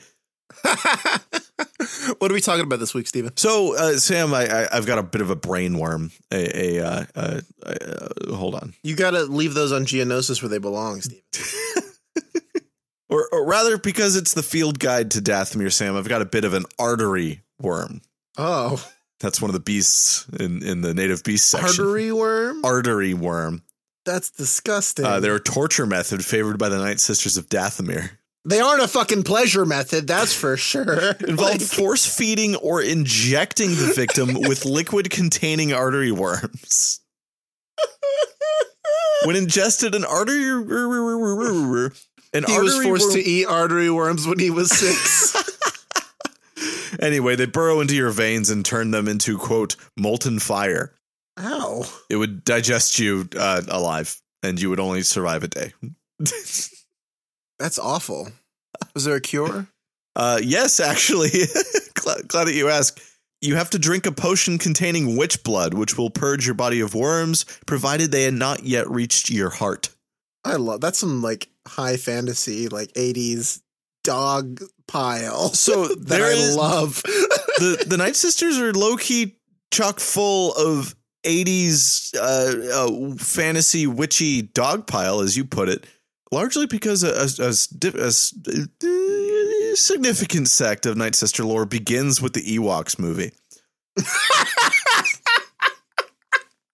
what 2.17 2.31
are 2.31 2.33
we 2.33 2.41
talking 2.41 2.63
about 2.63 2.79
this 2.79 2.93
week, 2.93 3.07
Steven? 3.07 3.35
So, 3.37 3.75
uh, 3.77 3.97
Sam, 3.97 4.33
I, 4.33 4.47
I, 4.47 4.77
I've 4.77 4.85
got 4.85 4.97
a 4.97 5.03
bit 5.03 5.21
of 5.21 5.29
a 5.29 5.35
brain 5.35 5.77
worm. 5.77 6.11
A, 6.31 6.79
a 6.79 6.85
uh, 6.85 7.05
uh, 7.15 7.41
uh, 7.65 8.35
hold 8.35 8.55
on, 8.55 8.73
You 8.83 8.95
got 8.95 9.11
to 9.11 9.23
leave 9.23 9.53
those 9.53 9.71
on 9.71 9.85
Geonosis 9.85 10.41
where 10.41 10.49
they 10.49 10.57
belong, 10.57 11.01
Steven. 11.01 11.21
or, 13.09 13.27
or 13.31 13.45
rather, 13.45 13.77
because 13.77 14.15
it's 14.15 14.33
the 14.33 14.43
field 14.43 14.79
guide 14.79 15.11
to 15.11 15.19
Dathomir, 15.19 15.71
Sam, 15.71 15.95
I've 15.95 16.09
got 16.09 16.21
a 16.21 16.25
bit 16.25 16.45
of 16.45 16.53
an 16.53 16.65
artery 16.79 17.41
worm. 17.59 18.01
Oh, 18.37 18.83
That's 19.25 19.41
one 19.41 19.49
of 19.49 19.53
the 19.53 19.59
beasts 19.59 20.27
in, 20.39 20.61
in 20.61 20.81
the 20.81 20.93
native 20.93 21.23
beast 21.23 21.47
section. 21.47 21.83
artery 21.83 22.11
worm? 22.11 22.63
Artery 22.63 23.15
worm. 23.15 23.63
That's 24.05 24.29
disgusting. 24.29 25.03
Uh, 25.03 25.19
they're 25.19 25.37
a 25.37 25.39
torture 25.39 25.87
method 25.87 26.23
favored 26.23 26.59
by 26.59 26.69
the 26.69 26.77
Night 26.77 26.99
Sisters 26.99 27.35
of 27.35 27.49
Dathomir. 27.49 28.11
they 28.47 28.59
aren't 28.59 28.83
a 28.83 28.87
fucking 28.87 29.23
pleasure 29.23 29.65
method, 29.65 30.05
that's 30.05 30.31
for 30.31 30.55
sure. 30.57 31.13
Involved 31.27 31.39
Like, 31.39 31.61
force 31.61 32.05
feeding 32.05 32.55
or 32.57 32.83
injecting 32.83 33.71
the 33.71 33.91
victim 33.95 34.33
with 34.47 34.63
liquid 34.63 35.09
containing 35.09 35.73
artery 35.73 36.11
worms. 36.11 36.99
When 39.23 39.35
ingested, 39.35 39.95
an 39.95 40.05
artery 40.05 40.43
an 40.51 42.43
he 42.47 42.59
was 42.59 42.83
forced 42.83 43.05
worm- 43.07 43.13
to 43.15 43.19
eat 43.23 43.45
artery 43.45 43.89
worms 43.89 44.27
when 44.27 44.37
he 44.37 44.51
was 44.51 44.69
six. 44.69 45.54
Anyway, 46.99 47.35
they 47.35 47.45
burrow 47.45 47.81
into 47.81 47.95
your 47.95 48.11
veins 48.11 48.49
and 48.49 48.65
turn 48.65 48.91
them 48.91 49.07
into 49.07 49.37
quote 49.37 49.75
molten 49.97 50.39
fire. 50.39 50.93
Ow. 51.39 51.83
It 52.09 52.15
would 52.15 52.43
digest 52.43 52.99
you 52.99 53.27
uh, 53.37 53.61
alive, 53.67 54.21
and 54.43 54.59
you 54.61 54.69
would 54.69 54.79
only 54.79 55.01
survive 55.01 55.43
a 55.43 55.47
day. 55.47 55.73
That's 57.59 57.79
awful. 57.79 58.29
Was 58.93 59.05
there 59.05 59.15
a 59.15 59.21
cure? 59.21 59.67
Uh, 60.15 60.39
yes, 60.41 60.79
actually. 60.79 61.29
glad, 61.93 62.27
glad 62.27 62.45
that 62.45 62.55
you 62.55 62.69
ask. 62.69 63.01
You 63.41 63.55
have 63.55 63.69
to 63.71 63.79
drink 63.79 64.05
a 64.05 64.11
potion 64.11 64.57
containing 64.57 65.17
witch 65.17 65.43
blood, 65.43 65.73
which 65.73 65.97
will 65.97 66.09
purge 66.09 66.45
your 66.45 66.55
body 66.55 66.79
of 66.79 66.95
worms, 66.95 67.45
provided 67.65 68.11
they 68.11 68.23
had 68.23 68.33
not 68.33 68.63
yet 68.63 68.89
reached 68.89 69.29
your 69.29 69.49
heart. 69.49 69.89
I 70.43 70.55
love 70.55 70.81
that's 70.81 70.99
some 70.99 71.21
like 71.21 71.49
high 71.67 71.97
fantasy, 71.97 72.69
like 72.69 72.93
80s 72.93 73.61
dog 74.05 74.61
pile. 74.87 75.49
So 75.53 75.87
that 75.87 76.21
I 76.21 76.27
is 76.29 76.55
love. 76.55 77.01
the 77.03 77.83
the 77.87 77.97
Night 78.03 78.15
Sisters 78.15 78.57
are 78.59 78.71
low 78.71 78.95
key 78.97 79.37
chock 79.71 79.99
full 79.99 80.53
of 80.53 80.95
'80s 81.25 82.15
uh, 82.15 83.11
uh, 83.11 83.15
fantasy 83.17 83.87
witchy 83.87 84.43
dog 84.43 84.85
pile, 84.87 85.21
as 85.21 85.35
you 85.35 85.43
put 85.43 85.69
it, 85.69 85.85
largely 86.31 86.67
because 86.67 87.03
a, 87.03 87.09
a, 87.09 87.27
a 87.43 87.51
a 88.03 88.07
uh, 88.07 89.75
significant 89.75 90.47
sect 90.47 90.85
of 90.85 90.95
Night 90.97 91.15
Sister 91.15 91.43
lore 91.43 91.65
begins 91.65 92.21
with 92.21 92.33
the 92.33 92.57
Ewoks 92.57 92.99
movie. 92.99 93.31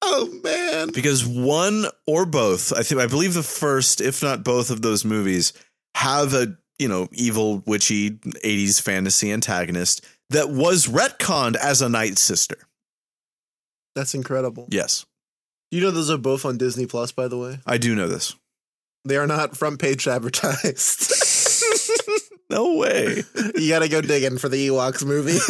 oh 0.01 0.27
man. 0.43 0.89
because 0.91 1.23
one 1.23 1.85
or 2.07 2.25
both 2.25 2.73
i 2.73 2.81
think 2.81 2.99
i 2.99 3.05
believe 3.05 3.35
the 3.35 3.43
first 3.43 4.01
if 4.01 4.23
not 4.23 4.43
both 4.43 4.71
of 4.71 4.81
those 4.81 5.05
movies 5.05 5.53
have 5.93 6.33
a 6.33 6.57
you 6.81 6.87
know 6.87 7.07
evil 7.11 7.61
witchy 7.67 8.11
80s 8.11 8.81
fantasy 8.81 9.31
antagonist 9.31 10.03
that 10.31 10.49
was 10.49 10.87
retconned 10.87 11.55
as 11.55 11.81
a 11.81 11.89
night 11.89 12.17
sister 12.17 12.57
That's 13.95 14.13
incredible. 14.15 14.67
yes 14.69 15.05
You 15.69 15.81
know 15.81 15.91
those 15.91 16.09
are 16.09 16.17
both 16.17 16.43
on 16.45 16.57
Disney 16.57 16.85
Plus, 16.87 17.11
by 17.11 17.27
the 17.27 17.37
way. 17.37 17.59
i 17.65 17.77
do 17.77 17.93
know 17.95 18.07
this 18.07 18.35
They 19.05 19.17
are 19.17 19.27
not 19.27 19.55
front 19.57 19.79
page 19.79 20.07
advertised. 20.07 21.13
no 22.49 22.75
way 22.75 23.23
you 23.55 23.69
gotta 23.69 23.87
go 23.87 24.01
digging 24.01 24.37
for 24.37 24.49
the 24.49 24.67
Ewoks 24.67 25.05
movies. 25.05 25.45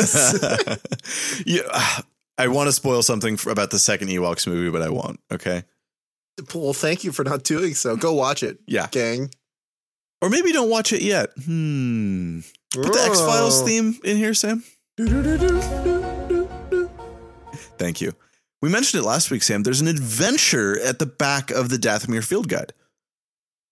yeah 1.46 2.02
i 2.38 2.48
want 2.48 2.68
to 2.68 2.72
spoil 2.72 3.02
something 3.02 3.38
for, 3.38 3.50
about 3.52 3.72
the 3.72 3.80
second 3.80 4.10
ewoks 4.10 4.46
movie 4.48 4.70
but 4.70 4.82
i 4.82 4.90
won't 4.90 5.20
okay 5.32 5.64
well, 6.56 6.74
thank 6.74 7.04
you 7.04 7.12
for 7.12 7.24
not 7.24 7.44
doing 7.44 7.76
so. 7.76 7.96
Go 7.96 8.14
watch 8.14 8.42
it, 8.42 8.60
yeah 8.66 8.88
gang. 8.92 9.30
Or 10.22 10.30
maybe 10.30 10.52
don't 10.52 10.70
watch 10.70 10.94
it 10.94 11.02
yet 11.02 11.30
hmm 11.46 12.40
put 12.74 12.94
the 12.94 13.04
x-files 13.06 13.62
Oh. 13.62 13.66
theme 13.66 14.00
in 14.04 14.18
here 14.18 14.34
sam 14.34 14.64
Thank 17.78 18.02
you. 18.02 18.14
We 18.62 18.70
mentioned 18.70 19.04
it 19.04 19.08
last 19.08 19.32
week, 19.32 19.42
Sam. 19.42 19.64
There's 19.64 19.82
an 19.82 19.88
adventure 19.88 20.80
at 20.80 21.00
the 21.00 21.08
back 21.08 21.50
of 21.50 21.70
the 21.70 21.78
Dathomir 21.78 22.24
Field 22.24 22.48
Guide. 22.48 22.74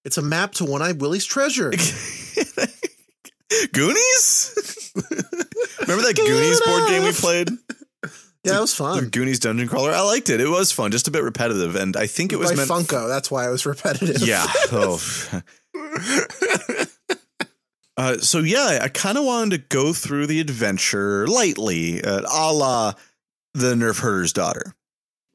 It's 0.03 0.17
a 0.17 0.23
map 0.23 0.53
to 0.53 0.65
One 0.65 0.81
Eye 0.81 0.93
Willie's 0.93 1.25
treasure. 1.25 1.69
Goonies? 3.73 4.91
Remember 5.81 6.03
that 6.03 6.15
Goonies 6.15 6.61
board 6.61 6.87
game 6.89 7.03
we 7.03 7.11
played? 7.11 7.49
Yeah, 8.45 8.59
it 8.59 8.61
was 8.61 8.71
The 8.71 8.77
fun. 8.85 9.09
Goonies 9.09 9.39
Dungeon 9.39 9.67
Crawler. 9.67 9.91
I 9.91 9.99
liked 9.99 10.29
it. 10.29 10.39
It 10.39 10.47
was 10.47 10.71
fun, 10.71 10.91
just 10.91 11.09
a 11.09 11.11
bit 11.11 11.23
repetitive, 11.23 11.75
and 11.75 11.97
I 11.97 12.07
think 12.07 12.31
it 12.31 12.37
was 12.39 12.51
By 12.51 12.55
meant. 12.55 12.69
Funko. 12.69 13.09
That's 13.09 13.29
why 13.29 13.45
it 13.45 13.51
was 13.51 13.65
repetitive. 13.65 14.25
Yeah. 14.25 14.45
Oh. 14.71 14.97
Uh, 17.97 18.17
so 18.17 18.39
yeah, 18.39 18.79
I 18.81 18.87
kind 18.87 19.17
of 19.17 19.25
wanted 19.25 19.57
to 19.57 19.75
go 19.75 19.91
through 19.91 20.27
the 20.27 20.39
adventure 20.39 21.27
lightly, 21.27 22.01
uh, 22.01 22.21
a 22.21 22.53
la 22.53 22.93
the 23.53 23.75
Nerf 23.75 23.99
Herder's 23.99 24.31
daughter. 24.31 24.73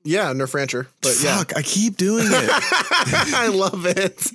yeah, 0.03 0.33
Nerf 0.33 0.55
Rancher. 0.55 0.89
But 1.03 1.21
yeah. 1.23 1.45
I 1.55 1.61
keep 1.61 1.99
doing 1.99 2.25
it. 2.27 2.51
I 3.35 3.49
love 3.49 3.85
it. 3.85 4.31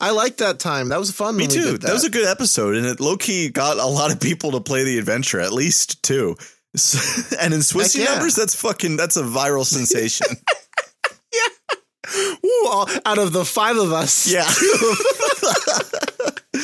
I 0.00 0.12
like 0.12 0.36
that 0.36 0.60
time. 0.60 0.90
That 0.90 1.00
was 1.00 1.10
a 1.10 1.12
fun. 1.12 1.36
Me 1.36 1.48
too. 1.48 1.72
did 1.72 1.82
That. 1.82 1.92
was 1.92 2.04
a 2.04 2.10
good 2.10 2.28
episode, 2.28 2.76
and 2.76 2.86
it 2.86 3.00
low 3.00 3.16
key 3.16 3.48
got 3.48 3.78
a 3.78 3.86
lot 3.86 4.12
of 4.12 4.20
people 4.20 4.52
to 4.52 4.60
play 4.60 4.84
the 4.84 4.98
adventure, 4.98 5.40
at 5.40 5.52
least 5.52 6.04
two. 6.04 6.36
So- 6.76 7.36
and 7.40 7.52
in 7.52 7.60
Swissy 7.60 7.98
yeah. 8.04 8.12
numbers, 8.12 8.36
that's 8.36 8.54
fucking 8.54 8.96
that's 8.96 9.16
a 9.16 9.24
viral 9.24 9.64
sensation. 9.64 10.28
Ooh, 12.44 12.86
out 13.04 13.18
of 13.18 13.32
the 13.32 13.44
five 13.44 13.76
of 13.76 13.92
us. 13.92 14.30
yeah. 14.30 14.46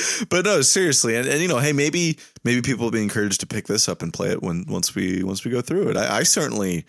but 0.29 0.45
no, 0.45 0.61
seriously, 0.63 1.17
and, 1.17 1.27
and 1.29 1.41
you 1.41 1.49
know, 1.49 1.59
hey, 1.59 1.73
maybe 1.73 2.19
maybe 2.45 2.63
people 2.63 2.85
will 2.85 2.91
be 2.91 3.03
encouraged 3.03 3.41
to 3.41 3.47
pick 3.47 3.67
this 3.67 3.89
up 3.89 4.03
and 4.03 4.13
play 4.13 4.31
it 4.31 4.43
when 4.43 4.65
once 4.69 4.95
we 4.95 5.23
once 5.23 5.45
we 5.45 5.51
go 5.51 5.61
through 5.61 5.89
it. 5.91 5.97
I, 5.97 6.19
I 6.19 6.23
certainly. 6.23 6.85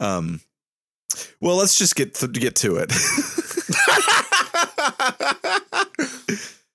Um, 0.00 0.40
well, 1.40 1.56
let's 1.56 1.78
just 1.78 1.96
get 1.96 2.14
th- 2.14 2.32
get 2.32 2.56
to 2.56 2.76
it. 2.76 2.92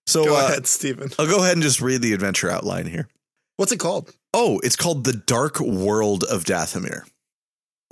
so 0.08 0.26
Go 0.26 0.36
uh, 0.36 0.48
ahead, 0.48 0.66
Steven. 0.66 1.12
I'll 1.20 1.28
go 1.28 1.44
ahead 1.44 1.54
and 1.54 1.62
just 1.62 1.82
read 1.82 2.02
the 2.02 2.14
adventure 2.14 2.50
outline 2.50 2.88
here. 2.88 3.08
What's 3.58 3.72
it 3.72 3.80
called? 3.80 4.12
Oh, 4.34 4.60
it's 4.64 4.76
called 4.76 5.04
The 5.04 5.14
Dark 5.14 5.60
World 5.60 6.24
of 6.24 6.44
Dathomir. 6.44 7.04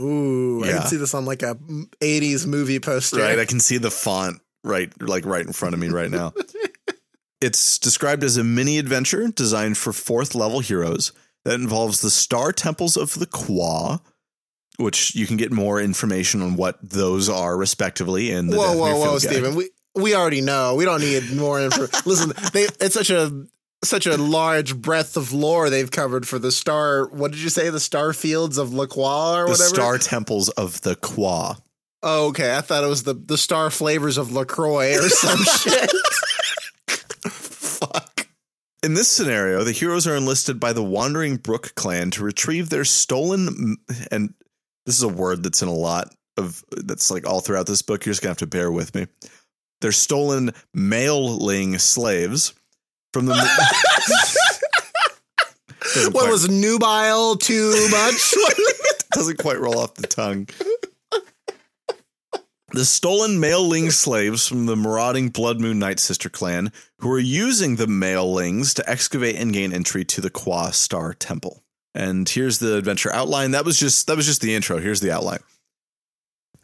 Ooh, 0.02 0.64
I 0.64 0.70
can 0.70 0.88
see 0.88 0.98
this 0.98 1.14
on 1.14 1.26
like 1.26 1.44
a 1.44 1.56
80s 2.02 2.46
movie 2.46 2.80
poster. 2.80 3.20
Right. 3.20 3.40
I 3.40 3.46
can 3.46 3.60
see 3.60 3.78
the 3.78 3.92
font 3.92 4.42
right 4.64 4.90
like 5.02 5.26
right 5.26 5.46
in 5.46 5.54
front 5.54 5.74
of 5.74 5.80
me 5.80 5.90
right 5.90 6.10
now. 6.10 6.34
it's 7.42 7.80
described 7.80 8.24
as 8.24 8.38
a 8.38 8.44
mini 8.44 8.78
adventure 8.78 9.28
designed 9.30 9.78
for 9.78 9.94
fourth 9.94 10.36
level 10.36 10.60
heroes 10.60 11.12
that 11.46 11.56
involves 11.56 12.02
the 12.02 12.10
star 12.10 12.52
temples 12.52 12.98
of 12.98 13.14
the 13.16 13.26
Kwa, 13.26 14.02
which 14.78 15.16
you 15.16 15.26
can 15.26 15.38
get 15.38 15.52
more 15.52 15.80
information 15.80 16.42
on 16.42 16.56
what 16.56 16.78
those 16.82 17.30
are 17.30 17.58
respectively 17.58 18.32
in 18.32 18.48
the 18.48 18.58
whoa, 18.58 18.76
Dathomir 18.76 18.78
whoa, 18.78 19.12
whoa, 19.12 19.20
Stephen. 19.20 19.56
We 19.56 19.70
we 19.96 20.16
already 20.16 20.42
know. 20.42 20.76
We 20.76 20.86
don't 20.86 21.02
need 21.02 21.32
more 21.36 21.60
info. 21.60 21.82
Listen, 22.06 22.32
they, 22.54 22.68
it's 22.80 22.94
such 22.94 23.10
a 23.10 23.32
such 23.84 24.06
a 24.06 24.18
large 24.18 24.76
breadth 24.76 25.16
of 25.18 25.32
lore 25.32 25.70
they've 25.70 25.90
covered 25.92 26.28
for 26.28 26.38
the 26.40 26.52
star. 26.52 27.08
What 27.08 27.32
did 27.32 27.40
you 27.42 27.50
say? 27.50 27.70
The 27.70 27.80
star 27.80 28.14
fields 28.14 28.58
of 28.58 28.74
Lacroix 28.74 29.42
or 29.42 29.46
The 29.46 29.52
whatever. 29.52 29.70
star 29.70 29.98
temples 29.98 30.50
of 30.50 30.82
the 30.82 30.96
Kwa. 30.96 31.58
oh, 32.04 32.28
okay. 32.28 32.56
I 32.56 32.62
thought 32.62 32.84
it 32.84 32.88
was 32.88 33.04
the 33.04 33.14
the 33.14 33.38
star 33.38 33.70
flavors 33.70 34.18
of 34.18 34.32
Lacroix 34.32 34.96
or 34.98 35.10
some 35.10 35.40
shit. 35.44 35.92
Fuck. 37.30 38.28
In 38.84 38.94
this 38.94 39.10
scenario, 39.12 39.64
the 39.64 39.72
heroes 39.72 40.08
are 40.08 40.16
enlisted 40.16 40.60
by 40.60 40.74
the 40.74 40.84
Wandering 40.84 41.38
Brook 41.38 41.74
clan 41.76 42.12
to 42.12 42.24
retrieve 42.24 42.70
their 42.70 42.86
stolen 42.86 43.78
and 44.12 44.34
this 44.86 44.96
is 44.96 45.04
a 45.04 45.08
word 45.10 45.44
that's 45.44 45.62
in 45.62 45.68
a 45.68 45.74
lot 45.74 46.14
of 46.38 46.64
that's 46.72 47.12
like 47.12 47.28
all 47.28 47.42
throughout 47.42 47.68
this 47.68 47.82
book. 47.82 48.06
You're 48.06 48.12
just 48.14 48.22
gonna 48.22 48.32
have 48.32 48.38
to 48.38 48.48
bear 48.48 48.72
with 48.72 48.96
me. 48.96 49.08
They're 49.82 49.92
stolen 49.92 50.52
maleling 50.74 51.78
slaves 51.78 52.54
from 53.14 53.26
the 53.26 53.34
What 56.12 56.14
quite- 56.14 56.32
was 56.32 56.50
nubile 56.50 57.36
too 57.38 57.88
much? 57.90 58.34
doesn't 59.12 59.40
quite 59.40 59.60
roll 59.60 59.80
off 59.80 59.96
the 59.96 60.08
tongue. 60.08 60.48
The 62.72 62.86
stolen 62.86 63.40
maleling 63.40 63.90
slaves 63.90 64.48
from 64.48 64.68
the 64.68 64.76
marauding 64.76 65.30
Blood 65.30 65.60
Moon 65.60 65.80
Night 65.80 66.00
Sister 66.00 66.30
clan, 66.30 66.72
who 67.00 67.12
are 67.12 67.18
using 67.20 67.78
the 67.78 67.88
malelings 67.88 68.76
to 68.76 68.88
excavate 68.88 69.36
and 69.38 69.52
gain 69.52 69.74
entry 69.74 70.06
to 70.06 70.22
the 70.22 70.30
Kwa 70.30 70.72
Star 70.72 71.16
Temple. 71.16 71.64
And 71.96 72.30
here's 72.30 72.60
the 72.60 72.78
adventure 72.78 73.12
outline. 73.12 73.52
That 73.52 73.66
was 73.66 73.80
just 73.80 74.06
that 74.06 74.16
was 74.16 74.28
just 74.28 74.42
the 74.42 74.54
intro. 74.54 74.78
Here's 74.78 75.00
the 75.02 75.10
outline. 75.12 75.40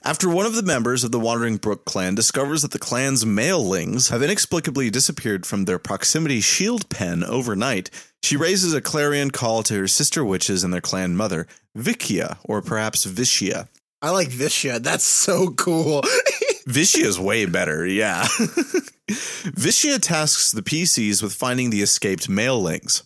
After 0.07 0.29
one 0.29 0.45
of 0.45 0.53
the 0.53 0.61
members 0.61 1.03
of 1.03 1.11
the 1.11 1.19
Wandering 1.19 1.57
Brook 1.57 1.83
clan 1.83 2.13
discovers 2.13 2.61
that 2.61 2.69
the 2.69 2.77
clan's 2.77 3.25
malelings 3.25 4.11
have 4.11 4.21
inexplicably 4.21 4.91
disappeared 4.91 5.47
from 5.47 5.65
their 5.65 5.79
proximity 5.79 6.41
shield 6.41 6.87
pen 6.89 7.23
overnight, 7.23 7.89
she 8.21 8.37
raises 8.37 8.71
a 8.75 8.81
clarion 8.81 9.31
call 9.31 9.63
to 9.63 9.73
her 9.73 9.87
sister 9.87 10.23
witches 10.23 10.63
and 10.63 10.71
their 10.71 10.79
clan 10.79 11.15
mother, 11.15 11.47
Vikia, 11.75 12.37
or 12.43 12.61
perhaps 12.61 13.07
Vishia. 13.07 13.67
I 13.99 14.11
like 14.11 14.29
shit. 14.29 14.83
That's 14.83 15.03
so 15.03 15.49
cool. 15.49 16.03
Vishia's 16.67 17.19
way 17.19 17.47
better, 17.47 17.83
yeah. 17.83 18.25
Vishia 19.57 19.99
tasks 19.99 20.51
the 20.51 20.61
PCs 20.61 21.23
with 21.23 21.33
finding 21.33 21.71
the 21.71 21.81
escaped 21.81 22.29
malelings. 22.29 23.01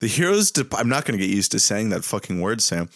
The 0.00 0.06
heroes, 0.06 0.50
de- 0.50 0.66
I'm 0.74 0.88
not 0.88 1.04
going 1.04 1.20
to 1.20 1.26
get 1.26 1.34
used 1.34 1.52
to 1.52 1.58
saying 1.58 1.90
that 1.90 2.02
fucking 2.02 2.40
word, 2.40 2.62
Sam. 2.62 2.88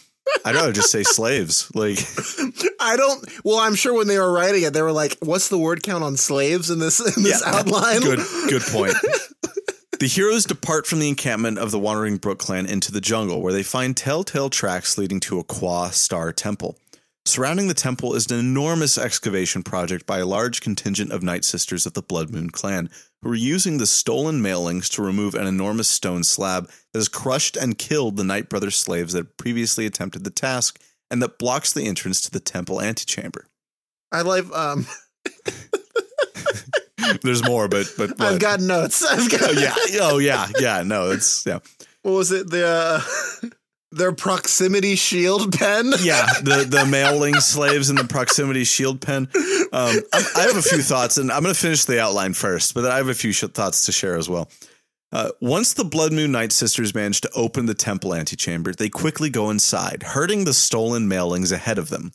I'd 0.45 0.55
rather 0.55 0.73
just 0.73 0.91
say 0.91 1.03
slaves. 1.03 1.71
Like, 1.75 1.99
I 2.81 2.97
don't. 2.97 3.25
Well, 3.45 3.59
I'm 3.59 3.75
sure 3.75 3.95
when 3.95 4.09
they 4.09 4.19
were 4.19 4.33
writing 4.33 4.63
it, 4.63 4.73
they 4.73 4.83
were 4.83 4.93
like, 4.93 5.17
"What's 5.21 5.49
the 5.49 5.59
word 5.59 5.83
count 5.83 6.05
on 6.05 6.17
slaves 6.17 6.71
in 6.71 6.79
this 6.79 7.01
in 7.01 7.23
this 7.23 7.43
Yeah, 7.45 7.51
outline?" 7.59 8.01
good, 8.01 8.21
good 8.49 8.63
point. 8.63 8.95
The 10.01 10.09
heroes 10.09 10.45
depart 10.45 10.89
from 10.89 10.99
the 10.99 11.09
encampment 11.09 11.57
of 11.57 11.71
the 11.71 11.79
Wandering 11.79 12.17
Brook 12.17 12.39
clan 12.41 12.67
into 12.67 12.91
the 12.91 13.01
jungle, 13.01 13.41
where 13.41 13.53
they 13.53 13.63
find 13.63 13.97
telltale 13.97 14.51
tracks 14.51 14.99
leading 14.99 15.21
to 15.21 15.39
a 15.39 15.45
Kwa 15.45 15.93
Star 15.93 16.33
temple. 16.33 16.77
Surrounding 17.27 17.69
the 17.69 17.75
temple 17.75 18.15
is 18.15 18.31
an 18.31 18.39
enormous 18.39 18.99
excavation 18.99 19.63
project 19.63 20.05
by 20.07 20.19
a 20.19 20.27
large 20.27 20.61
contingent 20.61 21.11
of 21.11 21.23
Night 21.23 21.43
Sisters 21.45 21.87
of 21.87 21.95
the 21.95 22.03
Blood 22.03 22.29
Moon 22.31 22.51
clan, 22.51 22.91
who 23.23 23.31
are 23.31 23.35
using 23.35 23.79
the 23.79 23.87
stolen 23.87 24.43
malelings 24.43 24.91
to 24.91 25.01
remove 25.03 25.35
an 25.35 25.47
enormous 25.47 25.89
stone 25.89 26.23
slab 26.23 26.67
that 26.93 26.99
has 26.99 27.09
crushed 27.09 27.57
and 27.57 27.79
killed 27.79 28.19
the 28.19 28.25
Night 28.25 28.51
Brother 28.51 28.71
slaves 28.71 29.15
that 29.15 29.39
previously 29.39 29.87
attempted 29.87 30.25
the 30.25 30.31
task 30.31 30.79
and 31.11 31.23
that 31.23 31.39
blocks 31.39 31.73
the 31.73 31.87
entrance 31.87 32.21
to 32.21 32.31
the 32.31 32.41
temple 32.41 32.79
antechamber. 32.81 33.47
I 34.13 34.21
like. 34.21 34.45
Um, 34.55 34.87
There's 37.23 37.43
more, 37.43 37.69
but 37.69 37.87
but 37.97 38.11
I've 38.21 38.33
what? 38.33 38.41
got 38.41 38.61
notes. 38.61 39.03
I've 39.05 39.31
got. 39.31 39.43
oh 39.43 39.53
yeah, 39.53 39.75
oh 40.03 40.19
yeah, 40.19 40.49
yeah. 40.59 40.83
No, 40.83 41.11
it's 41.11 41.47
yeah. 41.47 41.61
What 42.03 42.13
was 42.13 42.33
it? 42.33 42.51
The 42.51 42.67
uh, 42.67 43.01
their 43.95 44.13
proximity 44.13 44.97
shield 44.97 45.53
pen. 45.59 45.93
yeah, 46.01 46.27
the 46.43 46.67
the 46.69 46.87
maleling 46.87 47.35
slaves 47.41 47.91
in 47.91 47.97
the 47.97 48.05
proximity 48.05 48.65
shield 48.65 49.01
pen. 49.01 49.29
Um, 49.73 49.97
I, 50.13 50.43
have 50.43 50.57
a 50.57 50.63
few 50.63 50.83
thoughts, 50.83 51.17
and 51.17 51.31
I'm 51.31 51.43
going 51.43 51.55
to 51.55 51.61
finish 51.61 51.85
the 51.85 52.01
outline 52.01 52.35
first, 52.35 52.75
but 52.75 52.85
I 52.85 52.97
have 52.97 53.09
a 53.09 53.15
few 53.15 53.33
sh- 53.33 53.45
thoughts 53.45 53.87
to 53.87 53.93
share 53.93 54.17
as 54.17 54.29
well. 54.29 54.49
Uh, 55.13 55.31
once 55.41 55.75
the 55.75 55.85
Blood 55.85 56.13
Moon 56.13 56.33
Night 56.33 56.51
Sisters 56.51 56.95
manage 56.95 57.21
to 57.21 57.31
open 57.37 57.67
the 57.67 57.75
temple 57.75 58.15
antechamber, 58.15 58.73
they 58.73 58.89
quickly 58.89 59.31
go 59.31 59.49
inside, 59.49 60.03
herding 60.03 60.45
the 60.45 60.55
stolen 60.55 61.09
malelings 61.09 61.53
ahead 61.53 61.79
of 61.79 61.89
them. 61.89 62.13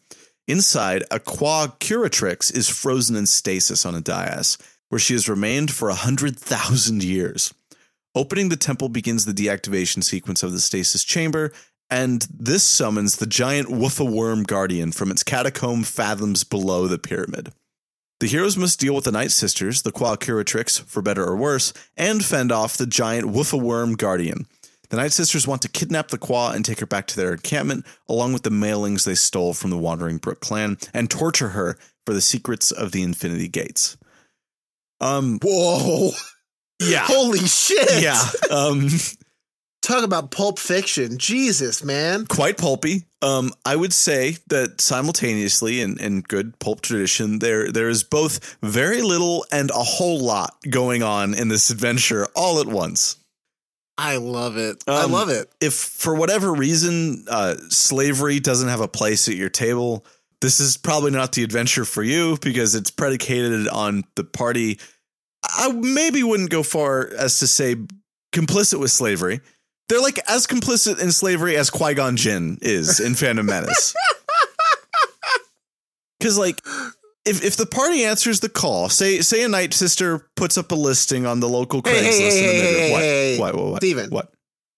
Inside, 0.50 1.04
a 1.10 1.20
Kwa 1.20 1.76
Curatrix 1.80 2.54
is 2.54 2.68
frozen 2.68 3.16
in 3.16 3.26
stasis 3.26 3.86
on 3.86 3.96
a 3.96 4.02
dais, 4.02 4.58
where 4.90 5.00
she 5.00 5.14
has 5.14 5.30
remained 5.30 5.72
for 5.72 5.90
a 5.90 5.96
hundred 5.96 6.38
thousand 6.38 7.04
years. 7.04 7.54
Opening 8.16 8.50
the 8.50 8.58
temple 8.58 8.90
begins 8.90 9.26
the 9.26 9.32
deactivation 9.32 10.04
sequence 10.04 10.42
of 10.42 10.52
the 10.52 10.60
stasis 10.60 11.04
chamber, 11.04 11.54
and 11.90 12.28
this 12.30 12.64
summons 12.64 13.16
the 13.18 13.26
giant 13.26 13.68
Woofa 13.68 14.10
Worm 14.10 14.44
Guardian 14.44 14.92
from 14.92 15.12
its 15.12 15.24
catacomb 15.24 15.84
fathoms 15.84 16.44
below 16.44 16.88
the 16.88 17.00
pyramid. 17.00 17.52
The 18.20 18.28
heroes 18.28 18.58
must 18.58 18.80
deal 18.80 18.94
with 18.96 19.06
the 19.06 19.14
Night 19.14 19.32
Sisters, 19.32 19.82
the 19.82 19.94
Kwa 19.94 20.18
Curatrix, 20.18 20.84
for 20.84 21.02
better 21.02 21.24
or 21.24 21.38
worse, 21.38 21.72
and 21.96 22.24
fend 22.24 22.52
off 22.52 22.76
the 22.76 22.86
giant 22.86 23.28
Woofa 23.28 23.60
Worm 23.62 23.96
Guardian. 23.96 24.46
The 24.90 24.98
Night 24.98 25.14
Sisters 25.14 25.48
want 25.48 25.62
to 25.62 25.70
kidnap 25.70 26.10
the 26.10 26.18
Kwa 26.18 26.52
and 26.54 26.66
take 26.66 26.80
her 26.82 26.86
back 26.86 27.08
to 27.08 27.16
their 27.16 27.32
encampment, 27.32 27.86
along 28.10 28.34
with 28.34 28.44
the 28.44 28.50
malelings 28.50 29.06
they 29.06 29.16
stole 29.16 29.54
from 29.54 29.70
the 29.70 29.78
Wandering 29.78 30.18
Brook 30.18 30.42
clan, 30.42 30.78
and 30.94 31.10
torture 31.10 31.50
her 31.50 31.78
for 32.06 32.14
the 32.14 32.22
secrets 32.22 32.72
of 32.72 32.92
the 32.92 33.04
Infinity 33.04 33.48
Gates. 33.48 33.98
Um, 35.00 35.40
Whoa! 35.42 36.10
yeah, 36.82 37.06
Holy 37.06 37.40
shit! 37.40 38.02
yeah. 38.04 38.22
Um, 38.52 38.90
Talk 39.82 40.04
about 40.04 40.30
pulp 40.32 40.60
fiction. 40.60 41.18
Jesus, 41.18 41.84
man. 41.84 42.26
quite 42.26 42.58
pulpy. 42.58 43.06
Um, 43.22 43.52
I 43.66 43.76
would 43.76 43.94
say 43.94 44.38
that 44.48 44.82
simultaneously, 44.82 45.82
in, 45.82 46.00
in 46.00 46.22
good 46.22 46.60
pulp 46.60 46.82
tradition, 46.82 47.40
there 47.40 47.72
there 47.72 47.90
is 47.90 48.04
both 48.04 48.58
very 48.62 49.02
little 49.02 49.46
and 49.52 49.70
a 49.72 49.74
whole 49.84 50.20
lot 50.20 50.56
going 50.70 51.02
on 51.02 51.34
in 51.34 51.48
this 51.48 51.70
adventure 51.70 52.28
all 52.36 52.60
at 52.60 52.68
once. 52.68 53.16
I 53.98 54.18
love 54.18 54.56
it. 54.58 54.84
I 54.88 55.04
Um, 55.04 55.12
love 55.12 55.30
it. 55.30 55.50
If 55.60 55.74
for 55.74 56.16
whatever 56.16 56.54
reason 56.54 57.26
uh, 57.30 57.56
slavery 57.70 58.40
doesn't 58.40 58.70
have 58.70 58.80
a 58.82 58.88
place 58.88 59.28
at 59.28 59.36
your 59.36 59.50
table, 59.50 60.06
this 60.40 60.60
is 60.62 60.78
probably 60.78 61.12
not 61.12 61.34
the 61.34 61.44
adventure 61.44 61.84
for 61.84 62.04
you 62.04 62.38
because 62.42 62.76
it's 62.76 62.92
predicated 62.92 63.68
on 63.68 64.04
the 64.16 64.24
party. 64.24 64.80
I 65.44 65.72
maybe 65.74 66.24
wouldn't 66.24 66.50
go 66.50 66.64
far 66.64 67.10
as 67.18 67.40
to 67.40 67.48
say 67.48 67.76
complicit 68.34 68.80
with 68.80 68.92
slavery. 68.92 69.42
They're 69.90 70.00
like 70.02 70.20
as 70.30 70.46
complicit 70.48 71.00
in 71.02 71.12
slavery 71.12 71.58
as 71.58 71.70
Qui 71.70 71.94
Gon 71.96 72.16
Jinn 72.16 72.58
is 72.62 73.00
in 73.00 73.16
Phantom 73.16 73.46
Menace. 73.46 73.94
Because 76.20 76.38
like, 76.38 76.62
if 77.26 77.44
if 77.46 77.56
the 77.56 77.66
party 77.66 78.04
answers 78.04 78.42
the 78.42 78.50
call, 78.50 78.90
say 78.90 79.22
say 79.22 79.42
a 79.42 79.48
night 79.48 79.74
sister 79.74 80.28
puts 80.36 80.58
up 80.58 80.70
a 80.74 80.76
listing 80.76 81.26
on 81.26 81.40
the 81.40 81.48
local 81.48 81.82
Hey, 81.82 81.92
Craigslist, 81.94 82.20
hey, 82.20 82.30
hey, 82.30 82.50
in 82.50 82.58
the 82.58 82.62
hey, 82.62 82.72
middle- 82.72 82.80
hey, 82.80 82.92
what, 82.92 83.02
hey, 83.02 83.40
what, 83.40 83.56
what, 83.56 83.66
what, 83.72 83.78
Steven. 83.82 84.10
what? 84.10 84.32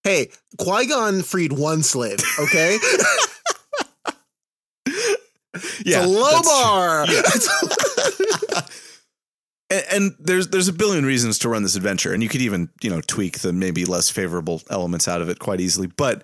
Hey, 0.03 0.29
Qui 0.59 0.85
Gon 0.85 1.23
freed 1.23 1.51
one 1.53 1.81
slave. 1.81 2.19
Okay, 2.39 2.77
Yeah, 5.83 6.03
it's 6.03 6.05
a 6.05 6.07
low 6.07 6.41
that's 7.11 7.47
true. 7.47 7.67
And, 9.71 9.83
and 9.91 10.15
there's 10.19 10.49
there's 10.49 10.67
a 10.67 10.73
billion 10.73 11.05
reasons 11.05 11.39
to 11.39 11.49
run 11.49 11.63
this 11.63 11.75
adventure, 11.75 12.13
and 12.13 12.21
you 12.21 12.29
could 12.29 12.41
even 12.41 12.69
you 12.83 12.89
know 12.89 13.01
tweak 13.01 13.39
the 13.39 13.51
maybe 13.53 13.85
less 13.85 14.09
favorable 14.09 14.61
elements 14.69 15.07
out 15.07 15.21
of 15.21 15.29
it 15.29 15.39
quite 15.39 15.61
easily. 15.61 15.87
But 15.87 16.23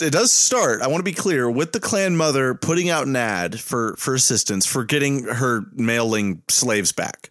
it 0.00 0.12
does 0.12 0.32
start. 0.32 0.80
I 0.80 0.86
want 0.86 1.00
to 1.00 1.04
be 1.04 1.12
clear 1.12 1.50
with 1.50 1.72
the 1.72 1.80
clan 1.80 2.16
mother 2.16 2.54
putting 2.54 2.88
out 2.88 3.06
an 3.06 3.16
ad 3.16 3.58
for 3.60 3.96
for 3.96 4.14
assistance 4.14 4.64
for 4.64 4.84
getting 4.84 5.24
her 5.24 5.62
maleling 5.74 6.42
slaves 6.48 6.92
back. 6.92 7.30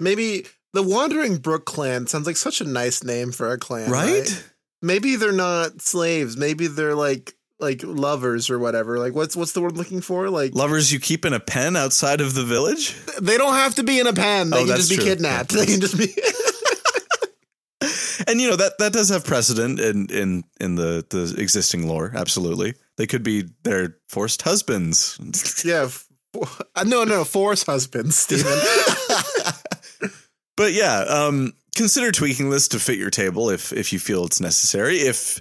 Maybe 0.00 0.46
the 0.72 0.82
Wandering 0.82 1.36
Brook 1.36 1.66
clan 1.66 2.06
sounds 2.06 2.26
like 2.26 2.36
such 2.36 2.60
a 2.60 2.64
nice 2.64 3.04
name 3.04 3.30
for 3.32 3.52
a 3.52 3.58
clan, 3.58 3.90
Right? 3.90 4.20
right? 4.20 4.44
Maybe 4.80 5.16
they're 5.16 5.32
not 5.32 5.82
slaves. 5.82 6.36
Maybe 6.36 6.66
they're 6.66 6.94
like 6.94 7.34
like 7.60 7.82
lovers 7.82 8.50
or 8.50 8.58
whatever. 8.58 8.98
Like 8.98 9.14
what's 9.14 9.34
what's 9.36 9.52
the 9.52 9.60
word 9.60 9.72
I'm 9.72 9.78
looking 9.78 10.00
for? 10.00 10.30
Like 10.30 10.54
Lovers 10.54 10.92
you 10.92 11.00
keep 11.00 11.24
in 11.24 11.32
a 11.32 11.40
pen 11.40 11.76
outside 11.76 12.20
of 12.20 12.34
the 12.34 12.44
village. 12.44 12.96
they 13.20 13.36
don't 13.36 13.54
have 13.54 13.74
to 13.76 13.82
be 13.82 13.98
in 14.00 14.06
a 14.06 14.12
pen. 14.12 14.50
They 14.50 14.62
Oh, 14.62 14.66
can 14.66 14.76
just 14.76 14.90
be 14.90 14.96
true. 14.96 15.04
kidnapped. 15.04 15.52
They 15.54 15.66
can 15.66 15.80
just 15.80 15.98
be. 15.98 16.14
And 18.26 18.40
you 18.42 18.50
know 18.50 18.56
that 18.56 18.76
that 18.78 18.92
does 18.92 19.08
have 19.08 19.24
precedent 19.24 19.80
in 19.80 20.06
in 20.10 20.44
in 20.60 20.74
the 20.74 21.06
the 21.08 21.34
existing 21.40 21.88
lore. 21.88 22.12
Absolutely, 22.14 22.74
they 22.96 23.06
could 23.06 23.22
be 23.22 23.44
their 23.62 23.96
forced 24.08 24.42
husbands. 24.42 25.62
yeah. 25.64 25.88
uh, 26.74 26.84
No, 26.84 27.04
no, 27.04 27.24
forced 27.24 27.64
husbands, 27.66 28.16
Stephen. 28.18 28.52
But 30.56 30.72
yeah, 30.72 30.98
um, 31.08 31.52
consider 31.76 32.10
tweaking 32.12 32.50
this 32.50 32.68
to 32.68 32.80
fit 32.80 32.98
your 32.98 33.10
table 33.10 33.48
if 33.48 33.72
if 33.72 33.92
you 33.92 33.98
feel 34.00 34.24
it's 34.24 34.40
necessary. 34.40 34.96
If 34.98 35.40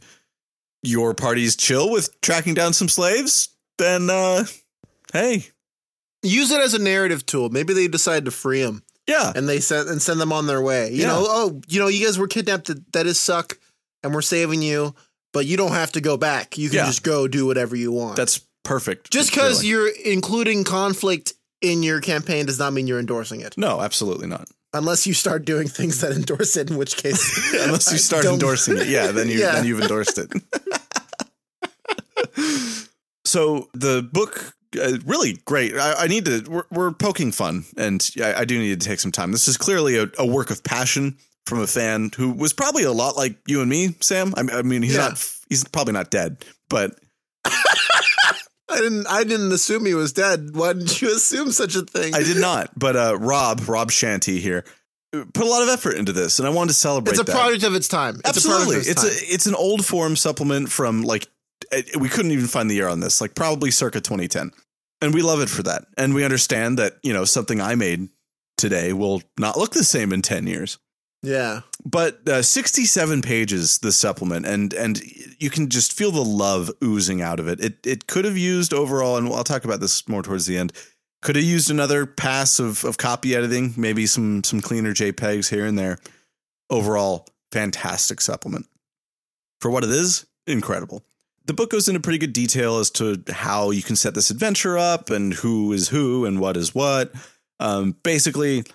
your 0.83 1.13
party's 1.13 1.55
chill 1.55 1.91
with 1.91 2.19
tracking 2.21 2.53
down 2.53 2.73
some 2.73 2.89
slaves, 2.89 3.49
then 3.77 4.09
uh 4.09 4.45
hey, 5.13 5.45
Use 6.23 6.51
it 6.51 6.59
as 6.59 6.73
a 6.73 6.79
narrative 6.79 7.25
tool. 7.25 7.49
Maybe 7.49 7.73
they 7.73 7.87
decide 7.87 8.25
to 8.25 8.31
free 8.31 8.59
him 8.59 8.81
yeah. 9.07 9.31
and 9.35 9.47
they 9.47 9.59
send 9.59 9.87
and 9.89 10.01
send 10.01 10.19
them 10.19 10.33
on 10.33 10.47
their 10.47 10.61
way. 10.61 10.89
You 10.91 11.01
Yeah. 11.03 11.07
know, 11.09 11.25
oh, 11.29 11.61
you 11.67 11.79
know, 11.79 11.87
you 11.87 12.03
guys 12.05 12.17
were 12.17 12.27
kidnapped. 12.27 12.71
That, 12.93 13.05
is 13.05 13.19
suck, 13.19 13.57
and 14.03 14.13
we're 14.13 14.21
saving 14.23 14.61
you. 14.63 14.95
But 15.31 15.45
you 15.45 15.57
don't 15.57 15.71
have 15.73 15.91
to 15.91 16.01
go 16.01 16.17
back. 16.17 16.57
You 16.57 16.69
can 16.69 16.77
Yeah. 16.77 16.85
just 16.87 17.03
go 17.03 17.27
do 17.27 17.45
whatever 17.45 17.75
you 17.75 17.91
want. 17.91 18.15
That's 18.15 18.41
perfect. 18.63 19.11
just 19.11 19.29
because 19.29 19.63
you're 19.63 19.87
including 19.89 20.63
conflict 20.63 21.33
in 21.61 21.83
your 21.83 22.01
campaign 22.01 22.47
does 22.47 22.57
not 22.59 22.73
mean 22.73 22.87
you're 22.87 22.99
endorsing 22.99 23.41
it. 23.41 23.55
No, 23.57 23.79
absolutely 23.79 24.27
not. 24.27 24.49
Unless 24.73 25.07
you 25.07 25.13
start 25.13 25.45
doing 25.45 25.67
things 25.67 26.01
that 26.01 26.11
endorse 26.11 26.57
it, 26.57 26.69
in 26.69 26.77
which 26.77 26.97
case, 26.97 27.53
Unless 27.63 27.91
you 27.91 27.97
start 27.97 28.25
endorsing 28.25 28.77
it. 28.77 28.87
Yeah, 28.87 29.11
then 29.11 29.27
you 29.29 29.39
Yeah. 29.39 29.53
then 29.53 29.65
you've 29.65 29.81
endorsed 29.81 30.17
it. 30.19 30.31
so 33.25 33.69
the 33.73 34.01
book 34.11 34.53
uh, 34.81 34.97
really 35.05 35.33
great. 35.45 35.73
I, 35.75 36.03
I 36.03 36.07
need 36.07 36.25
to. 36.25 36.43
We're, 36.49 36.63
we're 36.69 36.91
poking 36.91 37.31
fun, 37.31 37.65
and 37.77 38.07
I, 38.21 38.41
I 38.41 38.45
do 38.45 38.59
need 38.59 38.79
to 38.81 38.87
take 38.87 38.99
some 38.99 39.11
time. 39.11 39.31
This 39.31 39.47
is 39.47 39.57
clearly 39.57 39.97
a, 39.97 40.07
a 40.17 40.25
work 40.25 40.51
of 40.51 40.63
passion 40.63 41.17
from 41.45 41.59
a 41.61 41.67
fan 41.67 42.11
who 42.15 42.31
was 42.31 42.51
probably 42.51 42.83
a 42.83 42.91
lot 42.91 43.15
like 43.15 43.37
you 43.47 43.61
and 43.61 43.69
me, 43.69 43.95
Sam. 44.01 44.33
I, 44.35 44.59
I 44.59 44.61
mean, 44.63 44.83
he's 44.83 44.95
Yeah. 44.95 45.07
not. 45.09 45.31
He's 45.49 45.63
probably 45.63 45.93
not 45.93 46.11
dead, 46.11 46.43
but 46.69 46.99
I 48.69 48.77
didn't. 48.81 49.07
I 49.07 49.23
didn't 49.23 49.51
assume 49.51 49.85
he 49.85 49.93
was 49.93 50.13
dead. 50.13 50.55
Why 50.55 50.73
didn't 50.73 51.01
you 51.01 51.09
assume 51.15 51.51
such 51.51 51.75
a 51.75 51.81
thing? 51.83 52.13
I 52.13 52.23
did 52.23 52.37
not. 52.41 52.77
But 52.77 52.95
uh, 52.95 53.17
Rob, 53.19 53.67
Rob 53.67 53.91
Shanty 53.91 54.39
here, 54.39 54.65
uh, 55.13 55.23
put 55.33 55.45
a 55.45 55.49
lot 55.49 55.63
of 55.63 55.69
effort 55.69 55.95
into 55.95 56.11
this, 56.11 56.39
and 56.39 56.47
I 56.47 56.51
wanted 56.51 56.69
to 56.69 56.77
celebrate. 56.77 57.13
It's 57.13 57.21
a 57.21 57.23
that. 57.23 57.35
product 57.35 57.63
of 57.63 57.75
its 57.75 57.87
time. 57.87 58.15
It's 58.19 58.29
Absolutely, 58.29 58.63
a 58.63 58.67
product 58.67 58.87
it's 58.89 59.03
of 59.03 59.09
its 59.09 59.21
time. 59.21 59.29
a 59.29 59.33
it's 59.33 59.45
an 59.45 59.55
old 59.55 59.85
form 59.85 60.15
supplement 60.15 60.69
from 60.71 61.03
like 61.03 61.27
uh, 61.71 61.81
we 61.99 62.09
couldn't 62.09 62.31
even 62.31 62.47
find 62.47 62.69
the 62.69 62.75
year 62.75 62.87
on 62.87 62.99
this, 62.99 63.21
like 63.21 63.35
probably 63.35 63.71
circa 63.71 64.01
2010, 64.01 64.51
and 65.01 65.13
we 65.13 65.21
love 65.21 65.39
it 65.41 65.49
for 65.49 65.63
that. 65.63 65.85
And 65.97 66.13
we 66.13 66.23
understand 66.25 66.77
that 66.79 66.97
you 67.03 67.13
know 67.13 67.25
something 67.25 67.61
I 67.61 67.75
made 67.75 68.09
today 68.57 68.91
will 68.91 69.21
not 69.39 69.57
look 69.57 69.71
the 69.71 69.83
same 69.83 70.11
in 70.11 70.21
10 70.21 70.47
years. 70.47 70.77
Yeah. 71.23 71.61
But 71.83 72.27
uh, 72.27 72.41
67 72.41 73.21
pages 73.21 73.79
this 73.79 73.97
supplement, 73.97 74.45
and 74.45 74.73
and 74.73 75.01
you 75.39 75.49
can 75.49 75.69
just 75.69 75.93
feel 75.93 76.11
the 76.11 76.23
love 76.23 76.71
oozing 76.83 77.21
out 77.21 77.39
of 77.39 77.47
it. 77.47 77.59
It 77.59 77.85
it 77.85 78.07
could 78.07 78.25
have 78.25 78.37
used 78.37 78.73
overall, 78.73 79.17
and 79.17 79.27
I'll 79.27 79.43
talk 79.43 79.65
about 79.65 79.79
this 79.79 80.07
more 80.07 80.21
towards 80.21 80.45
the 80.45 80.57
end. 80.57 80.73
Could 81.21 81.35
have 81.35 81.45
used 81.45 81.71
another 81.71 82.05
pass 82.05 82.59
of, 82.59 82.85
of 82.85 82.97
copy 82.97 83.35
editing, 83.35 83.73
maybe 83.75 84.05
some 84.05 84.43
some 84.43 84.61
cleaner 84.61 84.93
JPEGs 84.93 85.49
here 85.49 85.65
and 85.65 85.77
there. 85.77 85.97
Overall, 86.69 87.27
fantastic 87.51 88.21
supplement. 88.21 88.67
For 89.61 89.71
what 89.71 89.83
it 89.83 89.89
is, 89.89 90.25
incredible. 90.45 91.03
The 91.45 91.53
book 91.53 91.71
goes 91.71 91.87
into 91.87 92.01
pretty 92.01 92.19
good 92.19 92.33
detail 92.33 92.77
as 92.77 92.91
to 92.91 93.23
how 93.29 93.71
you 93.71 93.81
can 93.81 93.95
set 93.95 94.13
this 94.13 94.29
adventure 94.29 94.77
up 94.77 95.09
and 95.09 95.33
who 95.33 95.71
is 95.71 95.87
who 95.87 96.25
and 96.25 96.41
what 96.41 96.57
is 96.57 96.75
what. 96.75 97.13
Um, 97.59 97.95
basically, 98.03 98.65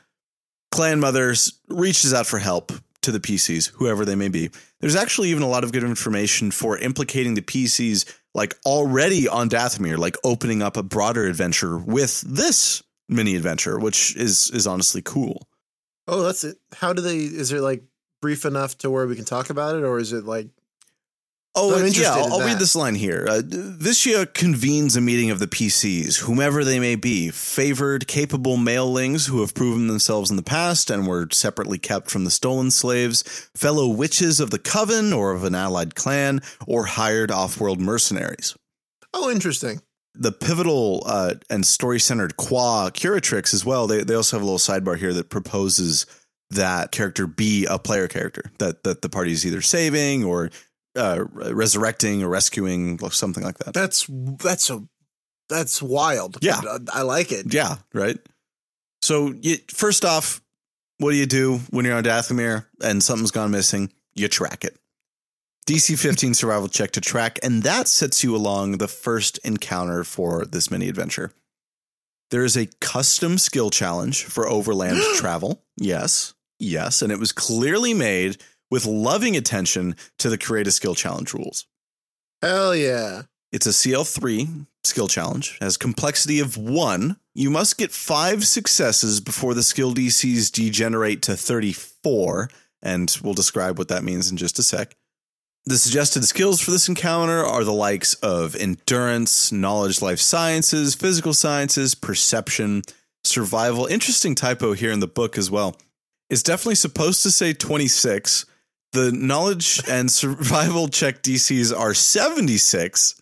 Clan 0.72 1.00
Mothers 1.00 1.60
reaches 1.68 2.12
out 2.12 2.26
for 2.26 2.38
help 2.38 2.72
to 3.02 3.12
the 3.12 3.20
PCs, 3.20 3.70
whoever 3.74 4.04
they 4.04 4.14
may 4.14 4.28
be. 4.28 4.50
There's 4.80 4.96
actually 4.96 5.28
even 5.28 5.42
a 5.42 5.48
lot 5.48 5.64
of 5.64 5.72
good 5.72 5.84
information 5.84 6.50
for 6.50 6.78
implicating 6.78 7.34
the 7.34 7.42
PCs 7.42 8.10
like 8.34 8.54
already 8.64 9.28
on 9.28 9.50
Dathomir, 9.50 9.98
like 9.98 10.16
opening 10.24 10.62
up 10.62 10.76
a 10.76 10.82
broader 10.82 11.26
adventure 11.26 11.76
with 11.76 12.22
this 12.22 12.82
mini 13.08 13.36
adventure, 13.36 13.78
which 13.78 14.16
is 14.16 14.50
is 14.50 14.66
honestly 14.66 15.02
cool. 15.02 15.46
Oh, 16.08 16.22
that's 16.22 16.42
it. 16.42 16.56
How 16.74 16.92
do 16.92 17.02
they? 17.02 17.18
Is 17.18 17.52
it 17.52 17.60
like 17.60 17.84
brief 18.22 18.44
enough 18.44 18.78
to 18.78 18.90
where 18.90 19.06
we 19.06 19.14
can 19.14 19.26
talk 19.26 19.50
about 19.50 19.76
it, 19.76 19.84
or 19.84 19.98
is 19.98 20.12
it 20.12 20.24
like? 20.24 20.48
Oh, 21.54 21.76
interested 21.76 22.02
yeah. 22.02 22.14
I'll, 22.14 22.40
I'll 22.40 22.46
read 22.46 22.58
this 22.58 22.74
line 22.74 22.94
here. 22.94 23.26
Uh, 23.28 23.42
Vishya 23.42 24.32
convenes 24.32 24.96
a 24.96 25.02
meeting 25.02 25.30
of 25.30 25.38
the 25.38 25.46
PCs, 25.46 26.20
whomever 26.20 26.64
they 26.64 26.80
may 26.80 26.96
be, 26.96 27.30
favored, 27.30 28.06
capable 28.06 28.56
malelings 28.56 29.28
who 29.28 29.40
have 29.40 29.54
proven 29.54 29.86
themselves 29.86 30.30
in 30.30 30.36
the 30.36 30.42
past 30.42 30.90
and 30.90 31.06
were 31.06 31.28
separately 31.30 31.78
kept 31.78 32.10
from 32.10 32.24
the 32.24 32.30
stolen 32.30 32.70
slaves, 32.70 33.50
fellow 33.54 33.86
witches 33.86 34.40
of 34.40 34.50
the 34.50 34.58
coven 34.58 35.12
or 35.12 35.32
of 35.32 35.44
an 35.44 35.54
allied 35.54 35.94
clan, 35.94 36.40
or 36.66 36.86
hired 36.86 37.30
off-world 37.30 37.80
mercenaries. 37.80 38.56
Oh, 39.12 39.30
interesting. 39.30 39.82
The 40.14 40.32
pivotal 40.32 41.02
uh, 41.04 41.34
and 41.50 41.66
story-centered 41.66 42.38
Kwa 42.38 42.90
Curatrix 42.94 43.52
as 43.52 43.64
well. 43.64 43.86
They 43.86 44.02
they 44.02 44.14
also 44.14 44.36
have 44.36 44.42
a 44.42 44.46
little 44.46 44.58
sidebar 44.58 44.96
here 44.96 45.12
that 45.14 45.28
proposes 45.28 46.06
that 46.50 46.92
character 46.92 47.26
be 47.26 47.66
a 47.66 47.78
player 47.78 48.08
character 48.08 48.50
that 48.58 48.84
that 48.84 49.02
the 49.02 49.08
party 49.08 49.32
is 49.32 49.46
either 49.46 49.62
saving 49.62 50.22
or 50.24 50.50
uh, 50.96 51.24
resurrecting 51.32 52.22
or 52.22 52.28
rescuing 52.28 52.98
or 53.02 53.10
something 53.10 53.42
like 53.42 53.58
that. 53.58 53.74
That's 53.74 54.06
that's 54.08 54.70
a 54.70 54.82
that's 55.48 55.82
wild. 55.82 56.38
Yeah. 56.40 56.60
I 56.92 57.02
like 57.02 57.32
it. 57.32 57.52
Yeah, 57.52 57.76
right. 57.92 58.18
So 59.02 59.34
you, 59.40 59.56
first 59.68 60.04
off, 60.04 60.40
what 60.98 61.10
do 61.10 61.16
you 61.16 61.26
do 61.26 61.58
when 61.70 61.84
you're 61.84 61.96
on 61.96 62.04
Dathomir 62.04 62.66
and 62.82 63.02
something's 63.02 63.32
gone 63.32 63.50
missing? 63.50 63.92
You 64.14 64.28
track 64.28 64.64
it. 64.64 64.76
DC 65.66 65.98
15 65.98 66.34
survival 66.34 66.68
check 66.68 66.92
to 66.92 67.00
track, 67.00 67.38
and 67.42 67.62
that 67.62 67.86
sets 67.86 68.24
you 68.24 68.34
along 68.34 68.78
the 68.78 68.88
first 68.88 69.38
encounter 69.44 70.02
for 70.04 70.44
this 70.44 70.70
mini 70.70 70.88
adventure. 70.88 71.32
There 72.30 72.44
is 72.44 72.56
a 72.56 72.68
custom 72.80 73.38
skill 73.38 73.70
challenge 73.70 74.24
for 74.24 74.48
overland 74.48 75.00
travel. 75.16 75.62
Yes, 75.76 76.34
yes, 76.58 77.00
and 77.02 77.12
it 77.12 77.18
was 77.18 77.30
clearly 77.30 77.94
made 77.94 78.38
with 78.72 78.86
loving 78.86 79.36
attention 79.36 79.94
to 80.18 80.30
the 80.30 80.38
create 80.38 80.66
a 80.66 80.70
skill 80.70 80.94
challenge 80.94 81.34
rules. 81.34 81.66
Hell 82.40 82.74
yeah. 82.74 83.24
It's 83.52 83.66
a 83.66 83.68
CL3 83.68 84.66
skill 84.82 85.08
challenge, 85.08 85.58
has 85.60 85.76
complexity 85.76 86.40
of 86.40 86.56
one. 86.56 87.18
You 87.34 87.50
must 87.50 87.76
get 87.76 87.92
five 87.92 88.46
successes 88.46 89.20
before 89.20 89.52
the 89.52 89.62
skill 89.62 89.92
DCs 89.92 90.50
degenerate 90.50 91.20
to 91.20 91.36
34, 91.36 92.48
and 92.80 93.14
we'll 93.22 93.34
describe 93.34 93.76
what 93.76 93.88
that 93.88 94.04
means 94.04 94.30
in 94.30 94.38
just 94.38 94.58
a 94.58 94.62
sec. 94.62 94.96
The 95.66 95.76
suggested 95.76 96.24
skills 96.24 96.62
for 96.62 96.70
this 96.70 96.88
encounter 96.88 97.44
are 97.44 97.64
the 97.64 97.74
likes 97.74 98.14
of 98.14 98.56
endurance, 98.56 99.52
knowledge, 99.52 100.00
life 100.00 100.18
sciences, 100.18 100.94
physical 100.94 101.34
sciences, 101.34 101.94
perception, 101.94 102.84
survival. 103.22 103.84
Interesting 103.84 104.34
typo 104.34 104.72
here 104.72 104.90
in 104.90 105.00
the 105.00 105.06
book 105.06 105.36
as 105.36 105.50
well. 105.50 105.76
It's 106.30 106.42
definitely 106.42 106.76
supposed 106.76 107.22
to 107.24 107.30
say 107.30 107.52
26. 107.52 108.46
The 108.92 109.10
knowledge 109.10 109.80
and 109.88 110.10
survival 110.10 110.88
check 110.88 111.22
DCs 111.22 111.76
are 111.76 111.94
76, 111.94 113.20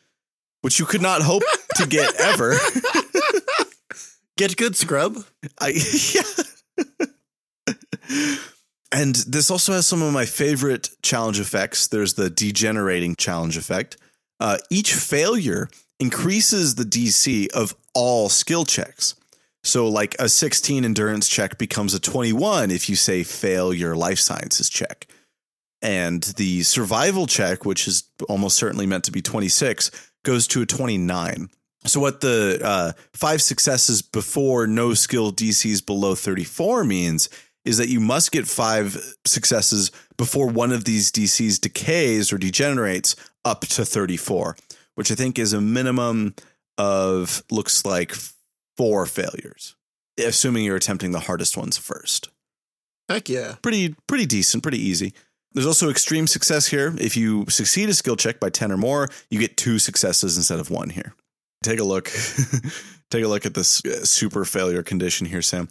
which 0.62 0.80
you 0.80 0.85
could 0.85 1.02
not 1.02 1.22
hope 1.22 1.44
to 1.76 1.87
get 1.87 2.12
ever. 2.20 2.56
Get 4.37 4.56
good, 4.56 4.74
scrub. 4.74 5.18
I 5.61 5.68
yeah. 6.14 7.06
and 8.90 9.14
this 9.14 9.50
also 9.50 9.72
has 9.72 9.87
some 9.87 10.02
of 10.02 10.12
my 10.12 10.24
favorite 10.24 10.90
challenge 11.02 11.38
effects. 11.38 11.87
There's 11.87 12.14
the 12.14 12.30
degenerating 12.30 13.14
challenge 13.16 13.56
effect. 13.56 13.96
Uh, 14.40 14.59
each 14.70 14.94
failure 14.94 15.68
increases 16.00 16.74
the 16.74 16.85
DC 16.85 17.48
of 17.52 17.76
all 17.94 18.28
skill 18.28 18.64
checks. 18.64 19.14
So, 19.62 19.88
like 19.88 20.16
a 20.18 20.28
16 20.28 20.85
endurance 20.85 21.28
check 21.28 21.59
becomes 21.59 21.92
a 21.92 22.00
21 22.00 22.70
if 22.70 22.88
you 22.88 22.96
say 22.96 23.22
fail 23.22 23.74
your 23.74 23.94
life 23.94 24.18
sciences 24.18 24.70
check. 24.70 25.06
And 25.82 26.22
the 26.22 26.62
survival 26.62 27.26
check, 27.26 27.64
which 27.64 27.88
is 27.88 28.04
almost 28.28 28.58
certainly 28.58 28.86
meant 28.86 29.04
to 29.04 29.12
be 29.12 29.22
26, 29.22 29.90
goes 30.24 30.46
to 30.48 30.62
a 30.62 30.66
29. 30.66 31.48
So 31.86 32.00
what 32.00 32.20
the 32.20 32.60
uh, 32.62 32.92
five 33.14 33.40
successes 33.40 34.02
before 34.02 34.66
no 34.66 34.92
skill 34.92 35.32
DCs 35.32 35.84
below 35.84 36.14
34 36.14 36.84
means 36.84 37.30
is 37.64 37.78
that 37.78 37.88
you 37.88 38.00
must 38.00 38.32
get 38.32 38.46
five 38.46 38.96
successes 39.26 39.90
before 40.16 40.48
one 40.48 40.72
of 40.72 40.84
these 40.84 41.10
DCs 41.10 41.60
decays 41.60 42.32
or 42.32 42.38
degenerates 42.38 43.16
up 43.44 43.62
to 43.62 43.84
34, 43.84 44.56
which 44.94 45.10
I 45.10 45.14
think 45.14 45.38
is 45.38 45.52
a 45.52 45.60
minimum 45.60 46.34
of 46.78 47.42
looks 47.50 47.84
like 47.84 48.14
four 48.76 49.06
failures, 49.06 49.76
assuming 50.18 50.64
you're 50.64 50.76
attempting 50.76 51.12
the 51.12 51.20
hardest 51.20 51.56
ones 51.56 51.76
first. 51.76 52.30
Heck 53.08 53.28
yeah. 53.28 53.56
Pretty 53.62 53.94
pretty 54.06 54.26
decent, 54.26 54.62
pretty 54.62 54.78
easy. 54.78 55.12
There's 55.52 55.66
also 55.66 55.90
extreme 55.90 56.26
success 56.26 56.68
here. 56.68 56.94
If 56.98 57.16
you 57.16 57.44
succeed 57.48 57.88
a 57.88 57.94
skill 57.94 58.16
check 58.16 58.38
by 58.38 58.50
10 58.50 58.70
or 58.70 58.76
more, 58.76 59.08
you 59.30 59.40
get 59.40 59.56
two 59.56 59.78
successes 59.78 60.36
instead 60.36 60.60
of 60.60 60.70
one 60.70 60.90
here. 60.90 61.14
Take 61.62 61.80
a 61.80 61.84
look. 61.84 62.06
Take 63.10 63.24
a 63.24 63.28
look 63.28 63.44
at 63.44 63.54
this 63.54 63.84
uh, 63.84 64.04
super 64.04 64.44
failure 64.44 64.84
condition 64.84 65.26
here, 65.26 65.42
Sam. 65.42 65.68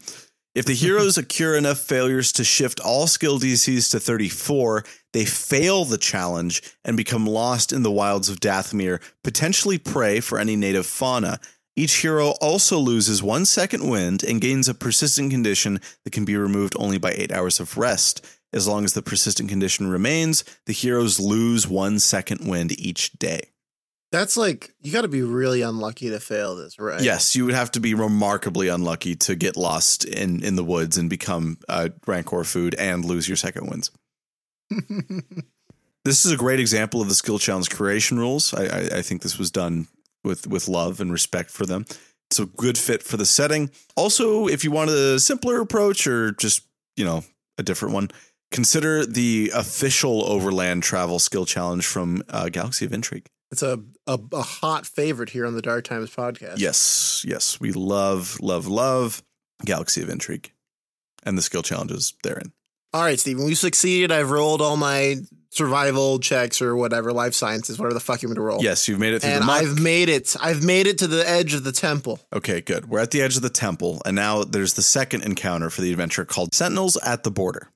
If 0.54 0.66
the 0.66 0.74
heroes 0.74 1.18
occur 1.18 1.56
enough 1.56 1.80
failures 1.80 2.34
to 2.34 2.44
shift 2.44 2.82
all 2.82 3.08
skill 3.08 3.40
DCs 3.40 3.92
to 3.92 4.00
34, 4.00 4.84
they 5.14 5.24
fail 5.24 5.86
the 5.86 5.98
challenge 5.98 6.62
and 6.84 6.98
become 6.98 7.26
lost 7.26 7.72
in 7.72 7.84
the 7.84 7.92
wilds 7.92 8.28
of 8.28 8.42
Dathomir, 8.42 9.02
potentially 9.24 9.78
prey 9.78 10.20
for 10.20 10.38
any 10.38 10.58
native 10.58 10.86
fauna. 10.86 11.40
Each 11.76 12.02
hero 12.02 12.34
also 12.42 12.78
loses 12.78 13.24
one 13.24 13.46
second 13.46 13.90
wind 13.90 14.22
and 14.22 14.42
gains 14.42 14.68
a 14.68 14.74
persistent 14.74 15.32
condition 15.32 15.80
that 16.04 16.12
can 16.12 16.26
be 16.26 16.36
removed 16.36 16.76
only 16.78 16.98
by 16.98 17.12
eight 17.12 17.32
hours 17.32 17.62
of 17.62 17.78
rest. 17.78 18.26
As 18.52 18.68
long 18.68 18.84
as 18.84 18.94
the 18.94 19.02
persistent 19.02 19.50
condition 19.50 19.88
remains, 19.88 20.44
the 20.66 20.74
heroes 20.74 21.20
lose 21.20 21.68
one 21.68 22.00
second 22.00 22.48
wind 22.48 22.72
each 22.80 23.12
day. 23.14 23.52
That's 24.12 24.36
like 24.36 24.74
you 24.82 24.92
got 24.92 25.04
to 25.04 25.08
be 25.08 25.22
really 25.22 25.62
unlucky 25.62 26.10
to 26.10 26.20
fail 26.20 26.56
this, 26.56 26.80
right? 26.80 27.02
Yes, 27.02 27.36
you 27.36 27.46
would 27.46 27.54
have 27.54 27.72
to 27.72 27.80
be 27.80 27.94
remarkably 27.94 28.68
unlucky 28.68 29.16
to 29.18 29.36
get 29.36 29.56
lost 29.56 30.04
in 30.04 30.44
in 30.44 30.56
the 30.56 30.64
woods 30.64 30.98
and 30.98 31.10
become 31.10 31.60
uh, 31.70 31.90
rancor 32.08 32.44
food 32.44 32.74
and 32.80 33.06
lose 33.06 33.28
your 33.28 33.38
second 33.38 33.70
wins. 33.70 33.92
this 36.06 36.26
is 36.26 36.32
a 36.32 36.38
great 36.38 36.60
example 36.60 37.02
of 37.02 37.10
the 37.10 37.14
skill 37.14 37.38
challenge 37.38 37.70
creation 37.70 38.18
rules. 38.18 38.54
I, 38.54 38.64
I, 38.64 38.80
I 38.98 39.02
think 39.04 39.22
this 39.22 39.38
was 39.38 39.52
done 39.52 39.88
with 40.24 40.48
with 40.48 40.68
love 40.68 41.00
and 41.00 41.12
respect 41.12 41.52
for 41.52 41.68
them. 41.68 41.86
It's 42.32 42.40
a 42.40 42.48
good 42.48 42.80
fit 42.80 43.04
for 43.04 43.18
the 43.18 43.26
setting. 43.26 43.70
Also, 43.96 44.48
if 44.48 44.64
you 44.64 44.72
want 44.72 44.90
a 44.90 45.20
simpler 45.20 45.62
approach 45.62 46.08
or 46.08 46.32
just 46.32 46.64
you 46.96 47.06
know 47.06 47.24
a 47.60 47.64
different 47.64 47.94
one, 47.94 48.10
consider 48.52 49.06
the 49.06 49.52
official 49.54 50.26
overland 50.26 50.84
travel 50.84 51.20
skill 51.20 51.46
challenge 51.46 51.86
from 51.86 52.24
uh, 52.30 52.50
Galaxy 52.50 52.86
of 52.86 52.94
Intrigue. 52.94 53.28
It's 53.52 53.64
a, 53.64 53.80
a 54.06 54.20
a 54.32 54.42
hot 54.44 54.86
favorite 54.86 55.30
here 55.30 55.46
on 55.48 55.56
the 55.56 55.62
Dark 55.62 55.86
Times 55.86 56.14
podcast. 56.14 56.60
Yes, 56.60 57.26
yes, 57.28 57.60
we 57.60 57.72
love, 57.72 58.40
love, 58.42 58.68
love 58.68 59.24
Galaxy 59.66 60.02
of 60.02 60.10
Intrigue 60.10 60.52
and 61.24 61.38
the 61.38 61.42
skill 61.42 61.64
challenges 61.64 62.14
therein. 62.24 62.52
All 62.94 63.02
right, 63.02 63.20
Stephen, 63.20 63.46
we 63.46 63.56
succeeded. 63.56 64.12
I've 64.12 64.32
rolled 64.32 64.62
all 64.62 64.78
my 64.78 65.18
survival 65.52 66.20
checks 66.20 66.62
or 66.62 66.76
whatever, 66.76 67.12
life 67.12 67.34
sciences, 67.34 67.78
whatever 67.78 67.94
the 67.94 68.00
fuck 68.00 68.22
you 68.22 68.30
want 68.30 68.38
to 68.38 68.42
roll. 68.42 68.64
Yes, 68.64 68.88
you've 68.88 69.00
made 69.00 69.14
it 69.14 69.22
through 69.22 69.32
and 69.32 69.42
the 69.42 69.46
muck. 69.46 69.62
I've 69.62 69.80
made 69.80 70.10
it. 70.10 70.36
I've 70.40 70.64
made 70.64 70.88
it 70.88 71.00
to 71.00 71.08
the 71.08 71.28
edge 71.28 71.54
of 71.54 71.64
the 71.64 71.72
temple. 71.72 72.20
Okay, 72.34 72.62
good. 72.62 72.90
We're 72.90 73.00
at 73.00 73.12
the 73.12 73.22
edge 73.22 73.36
of 73.36 73.42
the 73.42 73.50
temple, 73.50 74.02
and 74.06 74.16
now 74.16 74.44
there's 74.44 74.74
the 74.74 74.82
second 74.82 75.24
encounter 75.24 75.70
for 75.70 75.82
the 75.82 75.92
adventure 75.92 76.26
called 76.26 76.54
Sentinels 76.54 76.98
at 77.04 77.24
the 77.24 77.32
Border. 77.32 77.70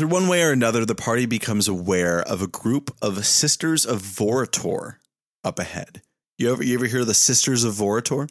Through 0.00 0.08
one 0.08 0.28
way 0.28 0.42
or 0.42 0.50
another, 0.50 0.86
the 0.86 0.94
party 0.94 1.26
becomes 1.26 1.68
aware 1.68 2.22
of 2.22 2.40
a 2.40 2.46
group 2.46 2.90
of 3.02 3.26
Sisters 3.26 3.84
of 3.84 4.00
Vorator 4.00 4.94
up 5.44 5.58
ahead. 5.58 6.00
You 6.38 6.50
ever 6.52 6.64
you 6.64 6.76
ever 6.76 6.86
hear 6.86 7.00
of 7.00 7.06
the 7.06 7.12
Sisters 7.12 7.64
of 7.64 7.74
Vorator? 7.74 8.30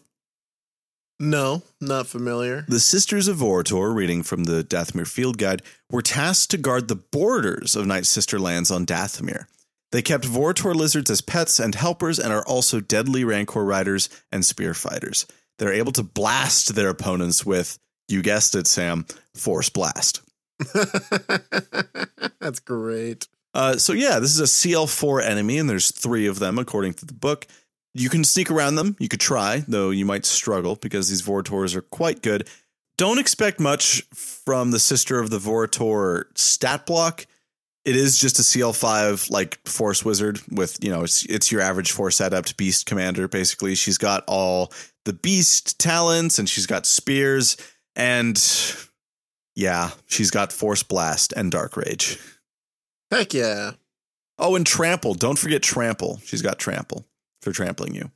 No, 1.19 1.61
not 1.79 2.07
familiar. 2.07 2.65
The 2.67 2.79
Sisters 2.79 3.27
of 3.27 3.37
Vorator, 3.37 3.93
reading 3.93 4.23
from 4.23 4.45
the 4.45 4.63
Dathomir 4.63 5.07
Field 5.07 5.37
Guide, 5.37 5.61
were 5.91 6.01
tasked 6.01 6.49
to 6.49 6.57
guard 6.57 6.87
the 6.87 6.95
borders 6.95 7.75
of 7.75 7.85
Night 7.85 8.07
Sister 8.07 8.39
lands 8.39 8.71
on 8.71 8.87
Dathomir. 8.87 9.45
They 9.91 10.01
kept 10.01 10.25
Vorator 10.25 10.73
lizards 10.73 11.11
as 11.11 11.21
pets 11.21 11.59
and 11.59 11.75
helpers 11.75 12.17
and 12.17 12.33
are 12.33 12.47
also 12.47 12.79
deadly 12.79 13.23
Rancor 13.23 13.63
riders 13.63 14.09
and 14.31 14.43
spear 14.43 14.73
fighters. 14.73 15.27
They're 15.59 15.71
able 15.71 15.91
to 15.91 16.01
blast 16.01 16.73
their 16.73 16.89
opponents 16.89 17.45
with, 17.45 17.77
you 18.07 18.23
guessed 18.23 18.55
it, 18.55 18.65
Sam, 18.65 19.05
Force 19.35 19.69
Blast. 19.69 20.21
That's 22.39 22.59
great. 22.59 23.27
Uh, 23.53 23.77
so 23.77 23.93
yeah, 23.93 24.19
this 24.19 24.31
is 24.31 24.39
a 24.39 24.43
CL4 24.43 25.23
enemy, 25.23 25.57
and 25.57 25.69
there's 25.69 25.91
three 25.91 26.27
of 26.27 26.39
them 26.39 26.59
according 26.59 26.93
to 26.95 27.05
the 27.05 27.13
book. 27.13 27.47
You 27.93 28.09
can 28.09 28.23
sneak 28.23 28.51
around 28.51 28.75
them. 28.75 28.95
You 28.99 29.07
could 29.07 29.19
try, 29.19 29.63
though 29.67 29.89
you 29.89 30.05
might 30.05 30.25
struggle 30.25 30.75
because 30.75 31.09
these 31.09 31.21
Vorators 31.21 31.75
are 31.75 31.81
quite 31.81 32.21
good. 32.21 32.47
Don't 32.97 33.17
expect 33.17 33.59
much 33.59 34.03
from 34.13 34.71
the 34.71 34.79
Sister 34.79 35.19
of 35.19 35.29
the 35.29 35.39
Vorator 35.39 36.25
stat 36.37 36.85
block. 36.85 37.25
It 37.85 37.95
is 37.95 38.19
just 38.19 38.37
a 38.37 38.41
CL5 38.41 39.31
like 39.31 39.57
Force 39.65 40.03
Wizard 40.03 40.39
with, 40.51 40.83
you 40.83 40.91
know, 40.91 41.03
it's, 41.03 41.25
it's 41.25 41.51
your 41.51 41.61
average 41.61 41.93
Force 41.93 42.19
Adept 42.19 42.57
Beast 42.57 42.85
Commander, 42.85 43.27
basically. 43.27 43.73
She's 43.73 43.97
got 43.97 44.23
all 44.27 44.71
the 45.05 45.13
Beast 45.13 45.79
talents 45.79 46.37
and 46.37 46.47
she's 46.47 46.67
got 46.67 46.85
spears 46.85 47.55
and 47.95 48.37
yeah, 49.59 49.91
she's 50.07 50.31
got 50.31 50.53
Force 50.53 50.83
Blast 50.83 51.33
and 51.35 51.51
Dark 51.51 51.75
Rage. 51.75 52.17
Heck 53.11 53.33
yeah. 53.33 53.71
Oh, 54.37 54.55
and 54.55 54.65
Trample. 54.65 55.15
Don't 55.15 55.37
forget 55.37 55.61
Trample. 55.61 56.21
She's 56.23 56.41
got 56.41 56.59
Trample 56.59 57.05
for 57.41 57.51
trampling 57.51 57.93
you. 57.93 58.09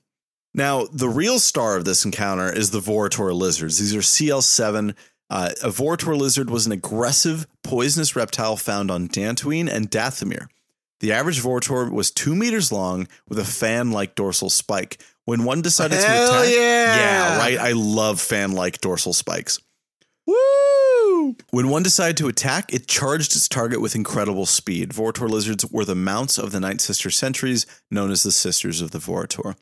Now, 0.54 0.86
the 0.86 1.10
real 1.10 1.40
star 1.40 1.76
of 1.76 1.84
this 1.84 2.06
encounter 2.06 2.50
is 2.52 2.72
the 2.72 2.80
Vorator 2.80 3.34
lizards. 3.34 3.78
These 3.80 3.94
are 3.94 4.00
CL7. 4.00 4.96
Uh, 5.30 5.50
a 5.62 5.68
Vorator 5.70 6.16
lizard 6.18 6.50
was 6.50 6.66
an 6.66 6.72
aggressive, 6.72 7.46
poisonous 7.64 8.16
reptile 8.16 8.56
found 8.56 8.90
on 8.90 9.10
Dantooine 9.10 9.70
and 9.70 9.92
Dathomir. 9.92 10.48
The 11.02 11.12
average 11.12 11.42
Vorator 11.42 11.92
was 11.92 12.12
two 12.12 12.36
meters 12.36 12.72
long 12.72 13.08
with 13.28 13.40
a 13.40 13.44
fan 13.44 13.92
like 13.92 14.16
dorsal 14.16 14.50
spike. 14.50 15.02
When 15.26 15.44
one 15.44 15.62
decided 15.62 15.98
Hell 16.00 16.32
to 16.32 16.40
attack. 16.40 16.54
yeah. 16.54 16.96
Yeah, 16.96 17.38
right. 17.38 17.58
I 17.58 17.72
love 17.74 18.22
fan 18.22 18.54
like 18.54 18.80
dorsal 18.80 19.14
spikes. 19.14 19.60
Woo! 20.28 20.36
When 21.52 21.70
one 21.70 21.84
decided 21.84 22.18
to 22.18 22.28
attack, 22.28 22.74
it 22.74 22.88
charged 22.88 23.36
its 23.36 23.48
target 23.48 23.82
with 23.82 23.96
incredible 23.96 24.46
speed. 24.46 24.90
Vorator 24.90 25.30
lizards 25.30 25.66
were 25.72 25.86
the 25.86 25.96
mounts 25.96 26.38
of 26.38 26.52
the 26.52 26.60
Night 26.60 26.82
Sister 26.82 27.10
sentries, 27.10 27.66
known 27.90 28.12
as 28.12 28.24
the 28.24 28.32
Sisters 28.32 28.82
of 28.82 28.92
the 28.92 29.00
Vorator. 29.00 29.56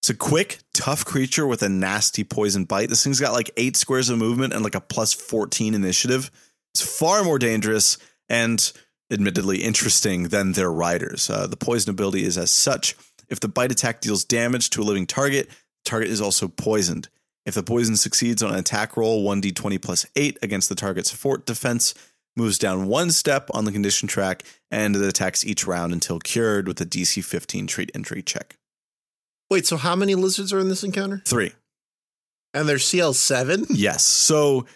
It's 0.00 0.10
a 0.10 0.14
quick, 0.14 0.58
tough 0.74 1.04
creature 1.04 1.46
with 1.46 1.62
a 1.62 1.68
nasty 1.68 2.24
poison 2.24 2.64
bite. 2.64 2.88
This 2.88 3.02
thing's 3.02 3.20
got 3.20 3.32
like 3.32 3.50
eight 3.56 3.76
squares 3.76 4.08
of 4.08 4.18
movement 4.18 4.52
and 4.52 4.62
like 4.62 4.76
a 4.76 4.80
plus 4.80 5.12
14 5.12 5.74
initiative. 5.74 6.30
It's 6.72 6.98
far 6.98 7.24
more 7.24 7.38
dangerous 7.38 7.98
and 8.28 8.72
admittedly 9.10 9.58
interesting 9.62 10.24
than 10.24 10.52
their 10.52 10.70
riders. 10.70 11.28
Uh, 11.28 11.46
the 11.46 11.56
poison 11.56 11.90
ability 11.90 12.24
is 12.24 12.38
as 12.38 12.50
such. 12.50 12.94
If 13.28 13.40
the 13.40 13.48
bite 13.48 13.72
attack 13.72 14.00
deals 14.00 14.24
damage 14.24 14.70
to 14.70 14.82
a 14.82 14.84
living 14.84 15.06
target, 15.06 15.48
the 15.48 15.90
target 15.90 16.10
is 16.10 16.20
also 16.20 16.48
poisoned. 16.48 17.08
If 17.48 17.54
the 17.54 17.62
poison 17.62 17.96
succeeds 17.96 18.42
on 18.42 18.52
an 18.52 18.58
attack 18.58 18.94
roll, 18.94 19.24
1d20 19.24 19.80
plus 19.80 20.04
8 20.14 20.36
against 20.42 20.68
the 20.68 20.74
target's 20.74 21.10
fort 21.10 21.46
defense, 21.46 21.94
moves 22.36 22.58
down 22.58 22.88
one 22.88 23.10
step 23.10 23.48
on 23.54 23.64
the 23.64 23.72
condition 23.72 24.06
track, 24.06 24.42
and 24.70 24.94
it 24.94 25.02
attacks 25.02 25.46
each 25.46 25.66
round 25.66 25.94
until 25.94 26.18
cured 26.18 26.68
with 26.68 26.78
a 26.82 26.84
DC 26.84 27.24
15 27.24 27.66
treat 27.66 27.90
injury 27.94 28.20
check. 28.20 28.58
Wait, 29.50 29.66
so 29.66 29.78
how 29.78 29.96
many 29.96 30.14
lizards 30.14 30.52
are 30.52 30.58
in 30.58 30.68
this 30.68 30.84
encounter? 30.84 31.22
Three. 31.24 31.52
And 32.52 32.68
they're 32.68 32.76
CL7? 32.76 33.68
Yes. 33.70 34.04
So 34.04 34.66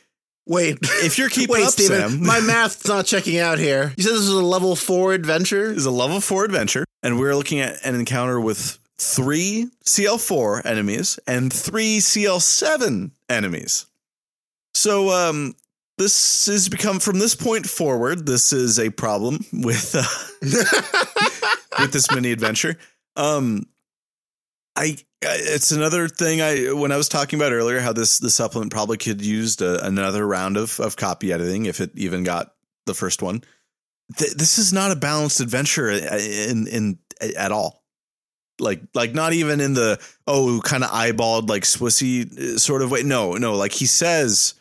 Wait. 0.46 0.78
if 0.80 1.18
you're 1.18 1.28
keeping 1.28 1.52
Wait, 1.52 1.64
up, 1.64 1.72
Steven, 1.72 2.08
Sam, 2.08 2.24
my 2.24 2.40
math's 2.46 2.86
not 2.88 3.04
checking 3.04 3.38
out 3.38 3.58
here. 3.58 3.92
You 3.98 4.02
said 4.02 4.14
this 4.14 4.20
was 4.20 4.30
a 4.30 4.42
level 4.42 4.76
four 4.76 5.12
adventure? 5.12 5.70
is 5.70 5.84
a 5.84 5.90
level 5.90 6.22
four 6.22 6.46
adventure, 6.46 6.86
and 7.02 7.20
we're 7.20 7.36
looking 7.36 7.60
at 7.60 7.84
an 7.84 7.96
encounter 7.96 8.40
with 8.40 8.78
three 9.02 9.68
CL4 9.84 10.64
enemies 10.64 11.18
and 11.26 11.52
three 11.52 11.98
CL7 11.98 13.10
enemies. 13.28 13.86
So, 14.74 15.10
um, 15.10 15.54
this 15.98 16.46
has 16.46 16.68
become 16.68 16.98
from 17.00 17.18
this 17.18 17.34
point 17.34 17.66
forward. 17.66 18.26
This 18.26 18.52
is 18.52 18.78
a 18.78 18.90
problem 18.90 19.44
with 19.52 19.94
uh, 19.94 20.02
with 21.78 21.92
this 21.92 22.10
mini 22.10 22.32
adventure. 22.32 22.76
Um, 23.14 23.66
I 24.74 24.96
it's 25.20 25.70
another 25.70 26.08
thing 26.08 26.40
I 26.40 26.72
when 26.72 26.92
I 26.92 26.96
was 26.96 27.08
talking 27.08 27.38
about 27.38 27.52
earlier 27.52 27.80
how 27.80 27.92
this 27.92 28.18
the 28.18 28.30
supplement 28.30 28.72
probably 28.72 28.96
could 28.96 29.24
used 29.24 29.62
a, 29.62 29.84
another 29.84 30.26
round 30.26 30.56
of 30.56 30.80
of 30.80 30.96
copy 30.96 31.32
editing 31.32 31.66
if 31.66 31.80
it 31.80 31.90
even 31.94 32.24
got 32.24 32.54
the 32.86 32.94
first 32.94 33.22
one. 33.22 33.44
Th- 34.16 34.32
this 34.32 34.58
is 34.58 34.72
not 34.72 34.92
a 34.92 34.96
balanced 34.96 35.40
adventure 35.40 35.90
in 35.90 36.66
in 36.66 36.98
at 37.36 37.52
all. 37.52 37.81
Like 38.62 38.80
like 38.94 39.12
not 39.12 39.32
even 39.32 39.60
in 39.60 39.74
the 39.74 40.00
oh 40.26 40.60
kind 40.64 40.84
of 40.84 40.90
eyeballed 40.90 41.48
like 41.48 41.64
Swissy 41.64 42.38
uh, 42.38 42.58
sort 42.58 42.82
of 42.82 42.90
way. 42.90 43.02
No 43.02 43.34
no 43.34 43.56
like 43.56 43.72
he 43.72 43.86
says 43.86 44.54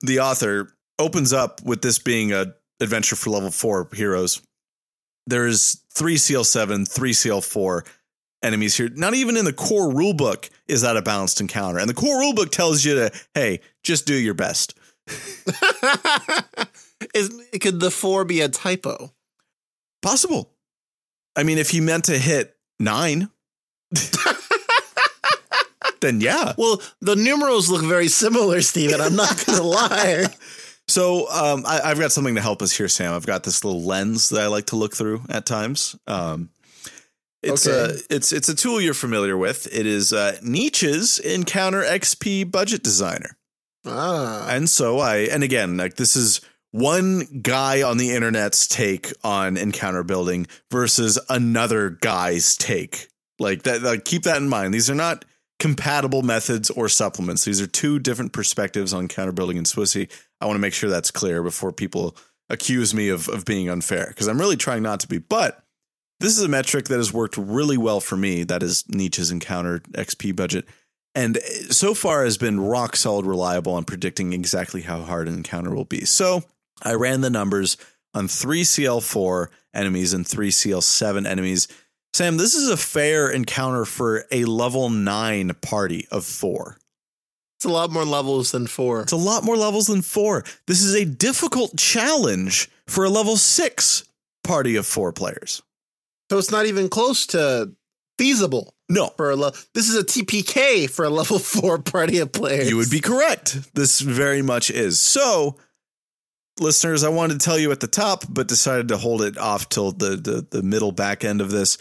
the 0.00 0.20
author 0.20 0.72
opens 0.98 1.32
up 1.32 1.62
with 1.62 1.82
this 1.82 1.98
being 1.98 2.32
a 2.32 2.54
adventure 2.80 3.16
for 3.16 3.30
level 3.30 3.50
four 3.50 3.88
heroes. 3.92 4.42
There's 5.26 5.82
three 5.92 6.16
CL7, 6.16 6.88
three 6.88 7.12
CL4 7.12 7.86
enemies 8.42 8.76
here. 8.76 8.88
Not 8.88 9.14
even 9.14 9.36
in 9.36 9.44
the 9.44 9.52
core 9.52 9.92
rulebook 9.92 10.50
is 10.68 10.82
that 10.82 10.96
a 10.96 11.02
balanced 11.02 11.40
encounter. 11.40 11.78
And 11.78 11.88
the 11.88 11.94
core 11.94 12.20
rulebook 12.20 12.50
tells 12.50 12.84
you 12.84 12.94
to, 12.94 13.10
hey, 13.34 13.60
just 13.82 14.06
do 14.06 14.14
your 14.14 14.34
best. 14.34 14.78
Is, 17.14 17.30
could 17.60 17.80
the 17.80 17.90
four 17.90 18.24
be 18.24 18.40
a 18.40 18.48
typo? 18.48 19.12
Possible. 20.02 20.52
I 21.34 21.42
mean, 21.42 21.58
if 21.58 21.70
he 21.70 21.80
meant 21.80 22.04
to 22.04 22.18
hit 22.18 22.55
nine, 22.80 23.30
then 26.00 26.20
yeah. 26.20 26.52
Well, 26.58 26.80
the 27.00 27.16
numerals 27.16 27.68
look 27.70 27.82
very 27.84 28.08
similar, 28.08 28.60
Steven. 28.60 29.00
I'm 29.00 29.16
not 29.16 29.44
going 29.46 29.58
to 29.62 29.64
lie. 29.64 30.26
So 30.88 31.28
um, 31.30 31.64
I, 31.66 31.80
I've 31.84 31.98
got 31.98 32.12
something 32.12 32.34
to 32.36 32.40
help 32.40 32.62
us 32.62 32.76
here, 32.76 32.88
Sam. 32.88 33.14
I've 33.14 33.26
got 33.26 33.42
this 33.44 33.64
little 33.64 33.82
lens 33.82 34.28
that 34.28 34.42
I 34.42 34.46
like 34.46 34.66
to 34.66 34.76
look 34.76 34.94
through 34.94 35.22
at 35.28 35.46
times. 35.46 35.96
Um, 36.06 36.50
it's 37.42 37.66
Okay. 37.66 37.94
a 37.94 38.14
it's 38.14 38.32
it's 38.32 38.48
a 38.48 38.54
tool 38.54 38.80
you're 38.80 38.94
familiar 38.94 39.36
with. 39.36 39.66
It 39.72 39.86
is 39.86 40.12
uh, 40.12 40.38
Nietzsche's 40.42 41.18
Encounter 41.18 41.82
XP 41.82 42.50
Budget 42.50 42.82
Designer. 42.82 43.36
Ah. 43.84 44.48
And 44.50 44.68
so 44.68 44.98
I, 44.98 45.18
and 45.18 45.42
again, 45.44 45.76
like 45.76 45.94
this 45.94 46.16
is 46.16 46.40
one 46.76 47.22
guy 47.40 47.80
on 47.80 47.96
the 47.96 48.12
internet's 48.12 48.68
take 48.68 49.10
on 49.24 49.56
encounter 49.56 50.04
building 50.04 50.46
versus 50.70 51.18
another 51.30 51.90
guy's 51.90 52.54
take. 52.54 53.08
Like 53.38 53.62
that, 53.62 53.82
like 53.82 54.04
keep 54.04 54.24
that 54.24 54.36
in 54.36 54.48
mind. 54.48 54.74
These 54.74 54.90
are 54.90 54.94
not 54.94 55.24
compatible 55.58 56.20
methods 56.20 56.68
or 56.68 56.90
supplements. 56.90 57.46
These 57.46 57.62
are 57.62 57.66
two 57.66 57.98
different 57.98 58.34
perspectives 58.34 58.92
on 58.92 59.08
counter 59.08 59.32
building 59.32 59.56
and 59.56 59.66
Swissy. 59.66 60.10
I 60.40 60.44
want 60.44 60.56
to 60.56 60.60
make 60.60 60.74
sure 60.74 60.90
that's 60.90 61.10
clear 61.10 61.42
before 61.42 61.72
people 61.72 62.14
accuse 62.50 62.92
me 62.92 63.08
of, 63.08 63.28
of 63.30 63.46
being 63.46 63.70
unfair 63.70 64.08
because 64.08 64.28
I'm 64.28 64.38
really 64.38 64.56
trying 64.56 64.82
not 64.82 65.00
to 65.00 65.08
be. 65.08 65.16
But 65.16 65.64
This 66.20 66.36
is 66.36 66.44
a 66.44 66.48
metric 66.48 66.86
that 66.86 66.98
has 66.98 67.10
worked 67.10 67.38
really 67.38 67.78
well 67.78 68.00
for 68.00 68.16
me. 68.16 68.44
That 68.44 68.62
is 68.62 68.84
Nietzsche's 68.88 69.30
encounter 69.30 69.80
XP 69.92 70.36
budget. 70.36 70.66
And 71.14 71.38
so 71.70 71.94
far 71.94 72.24
has 72.24 72.36
been 72.36 72.60
rock 72.60 72.96
solid 72.96 73.24
reliable 73.24 73.72
on 73.72 73.84
predicting 73.84 74.34
exactly 74.34 74.82
how 74.82 75.00
hard 75.00 75.26
an 75.26 75.34
encounter 75.34 75.74
will 75.74 75.86
be. 75.86 76.04
So 76.04 76.44
I 76.82 76.94
ran 76.94 77.20
the 77.20 77.30
numbers 77.30 77.76
on 78.14 78.28
three 78.28 78.62
CL4 78.62 79.48
enemies 79.74 80.12
and 80.12 80.26
three 80.26 80.50
CL7 80.50 81.26
enemies. 81.26 81.68
Sam, 82.14 82.36
this 82.38 82.54
is 82.54 82.68
a 82.70 82.76
fair 82.76 83.28
encounter 83.30 83.84
for 83.84 84.24
a 84.30 84.44
level 84.44 84.88
nine 84.88 85.52
party 85.60 86.06
of 86.10 86.24
four. 86.24 86.78
It's 87.58 87.64
a 87.64 87.70
lot 87.70 87.90
more 87.90 88.04
levels 88.04 88.52
than 88.52 88.66
four. 88.66 89.02
It's 89.02 89.12
a 89.12 89.16
lot 89.16 89.44
more 89.44 89.56
levels 89.56 89.86
than 89.86 90.02
four. 90.02 90.44
This 90.66 90.82
is 90.82 90.94
a 90.94 91.04
difficult 91.04 91.76
challenge 91.78 92.70
for 92.86 93.04
a 93.04 93.10
level 93.10 93.36
six 93.36 94.04
party 94.44 94.76
of 94.76 94.86
four 94.86 95.12
players. 95.12 95.62
So 96.30 96.38
it's 96.38 96.50
not 96.50 96.66
even 96.66 96.88
close 96.88 97.26
to 97.28 97.72
feasible 98.18 98.74
No, 98.88 99.08
for 99.16 99.30
a 99.30 99.36
level. 99.36 99.58
This 99.74 99.88
is 99.88 99.96
a 99.96 100.04
TPK 100.04 100.88
for 100.90 101.04
a 101.04 101.10
level 101.10 101.38
four 101.40 101.78
party 101.78 102.18
of 102.18 102.32
players. 102.32 102.68
you 102.68 102.76
would 102.76 102.90
be 102.90 103.00
correct. 103.00 103.74
This 103.74 104.00
very 104.00 104.42
much 104.42 104.70
is. 104.70 104.98
So, 104.98 105.56
listeners, 106.60 107.04
I 107.04 107.08
wanted 107.08 107.40
to 107.40 107.44
tell 107.44 107.58
you 107.58 107.70
at 107.72 107.80
the 107.80 107.86
top, 107.86 108.24
but 108.28 108.48
decided 108.48 108.88
to 108.88 108.96
hold 108.96 109.22
it 109.22 109.38
off 109.38 109.68
till 109.68 109.92
the 109.92 110.16
the, 110.16 110.46
the 110.50 110.62
middle 110.62 110.92
back 110.92 111.24
end 111.24 111.40
of 111.40 111.50
this. 111.50 111.78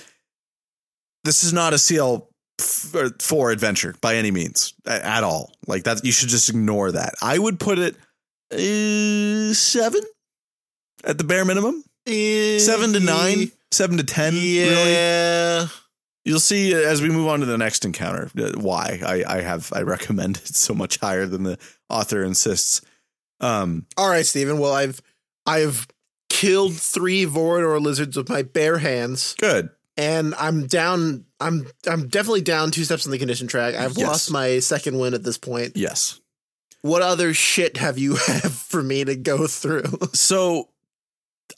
This 1.23 1.43
is 1.43 1.53
not 1.53 1.73
a 1.73 1.78
CL 1.80 2.30
four 3.19 3.51
adventure 3.51 3.95
by 4.01 4.15
any 4.15 4.32
means 4.32 4.73
at 4.86 5.23
all. 5.23 5.51
Like 5.67 5.84
that, 5.84 6.05
you 6.05 6.11
should 6.11 6.30
just 6.30 6.49
ignore 6.49 6.91
that. 6.91 7.13
I 7.21 7.38
would 7.38 7.59
put 7.59 7.80
it 7.80 7.95
uh, 8.53 9.53
seven 9.53 10.01
at 11.03 11.17
the 11.17 11.23
bare 11.23 11.45
minimum. 11.45 11.84
seven 12.07 12.93
to 12.93 12.99
nine, 12.99 13.51
seven 13.71 13.97
to 13.97 14.03
ten. 14.03 14.34
Really, 14.34 14.91
Yeah. 14.93 15.67
you'll 16.23 16.39
see 16.39 16.73
as 16.73 17.01
we 17.01 17.09
move 17.09 17.28
on 17.28 17.39
to 17.41 17.45
the 17.45 17.57
next 17.57 17.84
encounter 17.86 18.30
uh, 18.38 18.51
why 18.55 19.01
I, 19.05 19.23
I 19.38 19.41
have 19.41 19.73
I 19.73 19.82
recommend 19.82 20.38
it 20.38 20.55
so 20.55 20.73
much 20.73 20.99
higher 20.99 21.26
than 21.26 21.43
the 21.43 21.57
author 21.89 22.23
insists. 22.23 22.82
Um, 23.41 23.86
All 23.97 24.09
right, 24.09 24.25
Stephen. 24.25 24.59
Well, 24.59 24.73
I've 24.73 25.01
I've 25.45 25.88
killed 26.29 26.73
three 26.75 27.25
Vorator 27.25 27.79
lizards 27.81 28.15
with 28.17 28.29
my 28.29 28.41
bare 28.41 28.77
hands, 28.77 29.36
good. 29.39 29.69
and 29.97 30.33
I'm 30.36 30.67
down. 30.67 31.25
I'm 31.39 31.67
I'm 31.88 32.07
definitely 32.07 32.41
down 32.41 32.71
two 32.71 32.83
steps 32.86 33.05
on 33.05 33.11
the 33.11 33.17
condition 33.19 33.47
track. 33.47 33.75
I've 33.75 33.97
Yes. 33.97 34.07
lost 34.07 34.31
my 34.31 34.59
second 34.59 34.97
win 34.97 35.13
at 35.13 35.23
this 35.23 35.38
point. 35.38 35.75
Yes. 35.75 36.19
What 36.81 37.01
other 37.01 37.33
shit 37.33 37.77
have 37.77 37.97
you 37.97 38.15
have 38.27 38.53
for 38.53 38.81
me 38.83 39.03
to 39.03 39.15
go 39.15 39.47
through? 39.47 39.83
So 40.13 40.69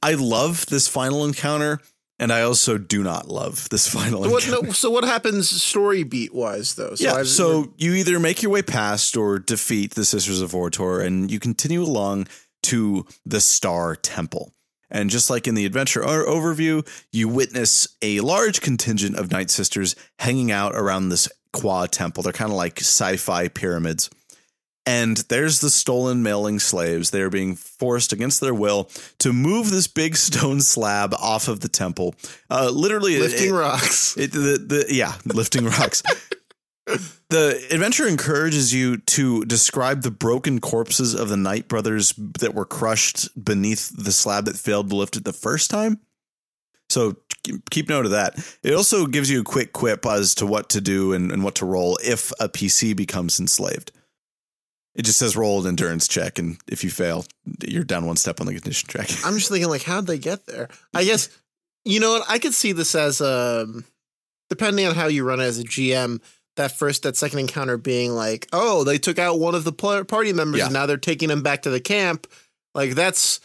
I 0.01 0.13
love 0.13 0.65
this 0.67 0.87
final 0.87 1.25
encounter, 1.25 1.79
and 2.19 2.31
I 2.31 2.41
also 2.41 2.77
do 2.77 3.03
not 3.03 3.27
love 3.27 3.67
this 3.69 3.87
final 3.93 4.23
So 4.23 4.29
what, 4.31 4.47
no, 4.47 4.71
so 4.71 4.89
what 4.89 5.03
happens 5.03 5.49
story 5.49 6.03
beat 6.03 6.33
wise 6.33 6.75
though? 6.75 6.95
So 6.95 7.03
yeah, 7.03 7.13
I've- 7.15 7.27
so 7.27 7.73
you 7.77 7.93
either 7.93 8.19
make 8.19 8.41
your 8.41 8.51
way 8.51 8.61
past 8.61 9.15
or 9.17 9.39
defeat 9.39 9.95
the 9.95 10.05
Sisters 10.05 10.41
of 10.41 10.51
Vortor, 10.51 11.05
and 11.05 11.29
you 11.31 11.39
continue 11.39 11.83
along 11.83 12.27
to 12.63 13.05
the 13.25 13.39
Star 13.41 13.95
Temple. 13.95 14.53
And 14.89 15.09
just 15.09 15.29
like 15.29 15.47
in 15.47 15.55
the 15.55 15.65
adventure 15.65 16.01
overview, 16.01 16.87
you 17.11 17.27
witness 17.27 17.89
a 18.01 18.21
large 18.21 18.61
contingent 18.61 19.17
of 19.17 19.31
Night 19.31 19.49
Sisters 19.49 19.95
hanging 20.19 20.49
out 20.51 20.75
around 20.75 21.09
this 21.09 21.27
Kwa 21.51 21.87
temple. 21.89 22.23
They're 22.23 22.31
kind 22.31 22.51
of 22.51 22.57
like 22.57 22.79
sci 22.79 23.17
fi 23.17 23.49
pyramids. 23.49 24.09
And 24.87 25.17
there's 25.27 25.59
the 25.59 25.69
stolen 25.69 26.23
maleling 26.23 26.59
slaves. 26.59 27.11
They're 27.11 27.29
being 27.29 27.55
forced 27.55 28.13
against 28.13 28.39
their 28.39 28.53
will 28.53 28.89
to 29.19 29.33
move 29.33 29.69
this 29.69 29.85
big 29.85 30.15
stone 30.27 30.61
slab 30.61 31.13
off 31.13 31.49
of 31.49 31.59
the 31.59 31.67
temple. 31.67 32.15
Uh, 32.49 32.71
literally, 32.73 33.19
lifting 33.19 33.49
it- 33.53 33.57
rocks. 33.57 34.17
it, 34.17 34.31
the, 34.31 34.57
the 34.57 34.85
yeah, 34.89 35.15
lifting 35.25 35.65
rocks. 35.65 36.03
the 37.29 37.67
adventure 37.69 38.07
encourages 38.07 38.73
you 38.73 38.95
to 38.99 39.43
describe 39.43 40.03
the 40.03 40.11
broken 40.11 40.61
corpses 40.61 41.13
of 41.13 41.27
the 41.27 41.35
Night 41.35 41.67
brothers 41.67 42.13
that 42.39 42.53
were 42.53 42.65
crushed 42.65 43.27
beneath 43.43 43.89
the 43.89 44.13
slab 44.13 44.45
that 44.45 44.55
failed 44.55 44.89
to 44.89 44.95
lift 44.95 45.17
it 45.17 45.25
the 45.25 45.33
first 45.33 45.69
time. 45.69 45.99
So 46.89 47.17
keep- 47.43 47.69
keep 47.69 47.89
note 47.89 48.05
of 48.05 48.11
that. 48.11 48.37
It 48.63 48.73
also 48.73 49.05
gives 49.05 49.29
you 49.29 49.41
a 49.41 49.43
quick 49.43 49.73
quip 49.73 50.05
as 50.05 50.33
to 50.35 50.45
what 50.45 50.69
to 50.69 50.79
do 50.79 51.11
and, 51.11 51.29
and 51.29 51.43
what 51.43 51.55
to 51.55 51.65
roll 51.65 51.99
if 52.01 52.31
a 52.39 52.47
PC 52.47 52.95
becomes 52.95 53.37
enslaved. 53.37 53.91
It 54.97 55.05
just 55.05 55.19
says 55.19 55.37
roll 55.37 55.61
an 55.61 55.67
endurance 55.67 56.07
check, 56.07 56.39
and 56.39 56.57
if 56.67 56.83
you 56.83 56.89
fail, 56.89 57.23
you're 57.65 57.83
down 57.83 58.05
one 58.07 58.17
step 58.17 58.41
on 58.41 58.47
the 58.47 58.53
condition 58.53 58.89
track. 58.89 59.07
I'm 59.23 59.35
just 59.37 59.49
thinking 59.49 59.69
like, 59.69 59.83
how'd 59.83 60.07
they 60.07 60.17
get 60.17 60.45
there? 60.47 60.67
I 60.93 61.05
guess 61.05 61.29
you 61.85 61.99
know 61.99 62.11
what? 62.13 62.23
I 62.27 62.39
could 62.39 62.53
see 62.55 62.71
this 62.73 62.95
as 62.95 63.21
um, 63.21 63.85
depending 64.49 64.87
on 64.87 64.95
how 64.95 65.07
you 65.07 65.23
run 65.23 65.39
it 65.39 65.43
as 65.43 65.59
a 65.59 65.63
GM. 65.63 66.19
That 66.55 66.71
first, 66.71 67.03
that 67.03 67.15
second 67.15 67.37
encounter 67.37 67.77
being 67.77 68.13
like, 68.13 68.47
oh, 68.51 68.83
they 68.83 68.97
took 68.97 69.19
out 69.19 69.39
one 69.39 69.53
of 69.53 69.63
the 69.63 69.71
party 69.71 70.33
members, 70.33 70.57
Yeah. 70.57 70.65
and 70.65 70.73
now 70.73 70.87
they're 70.87 70.97
taking 70.97 71.29
him 71.29 71.43
back 71.43 71.61
to 71.61 71.69
the 71.69 71.79
camp. 71.79 72.25
Like 72.73 72.95
that's 72.95 73.39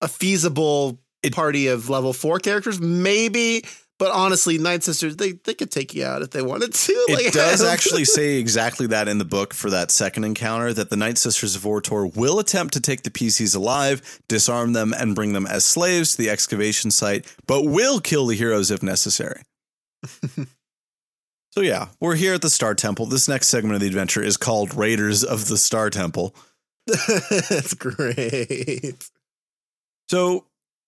a 0.00 0.08
feasible 0.08 0.98
It- 1.22 1.32
party 1.32 1.68
of 1.68 1.88
level 1.88 2.12
four 2.12 2.40
characters, 2.40 2.80
maybe. 2.80 3.64
But 3.98 4.12
honestly, 4.12 4.58
Night 4.58 4.82
Sisters, 4.82 5.16
they 5.16 5.32
they 5.32 5.54
could 5.54 5.70
take 5.70 5.94
you 5.94 6.04
out 6.04 6.20
if 6.20 6.30
they 6.30 6.42
wanted 6.42 6.74
to. 6.74 7.06
Like, 7.08 7.24
It 7.26 7.32
does 7.32 7.64
actually 7.64 8.04
say 8.04 8.36
exactly 8.38 8.86
that 8.88 9.08
in 9.08 9.16
the 9.18 9.24
book 9.24 9.54
for 9.54 9.70
that 9.70 9.90
second 9.90 10.24
encounter 10.24 10.72
that 10.74 10.90
the 10.90 10.96
Night 10.96 11.16
Sisters 11.16 11.56
of 11.56 11.62
Vortor 11.62 12.14
will 12.14 12.38
attempt 12.38 12.74
to 12.74 12.80
take 12.80 13.04
the 13.04 13.10
PCs 13.10 13.56
alive, 13.56 14.20
disarm 14.28 14.74
them, 14.74 14.92
and 14.92 15.14
bring 15.14 15.32
them 15.32 15.46
as 15.46 15.64
slaves 15.64 16.12
to 16.12 16.18
the 16.18 16.28
excavation 16.28 16.90
site, 16.90 17.24
but 17.46 17.62
will 17.62 18.00
kill 18.00 18.26
the 18.26 18.36
heroes 18.36 18.70
if 18.70 18.82
necessary. 18.82 19.40
so, 21.50 21.62
yeah, 21.62 21.88
we're 21.98 22.16
here 22.16 22.34
at 22.34 22.42
the 22.42 22.50
Star 22.50 22.74
Temple. 22.74 23.06
This 23.06 23.28
next 23.28 23.48
segment 23.48 23.76
of 23.76 23.80
the 23.80 23.86
adventure 23.86 24.22
is 24.22 24.36
called 24.36 24.74
Raiders 24.74 25.24
of 25.24 25.48
the 25.48 25.56
Star 25.56 25.88
Temple. 25.88 26.34
that's 26.86 27.72
great. 27.72 29.08
So, 30.08 30.44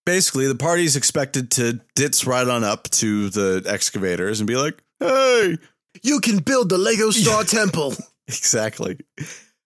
basically, 0.09 0.47
the 0.47 0.55
party's 0.55 0.97
expected 0.97 1.51
to 1.51 1.79
ditz 1.95 2.27
right 2.27 2.49
on 2.49 2.65
up 2.65 2.85
to 2.89 3.29
the 3.29 3.63
excavators 3.67 4.41
and 4.41 4.47
be 4.47 4.57
like, 4.57 4.83
hey, 5.01 5.59
You 6.03 6.21
can 6.21 6.39
build 6.39 6.71
the 6.71 6.79
Lego 6.79 7.11
Star 7.11 7.45
Temple. 7.59 7.93
Exactly. 8.27 8.99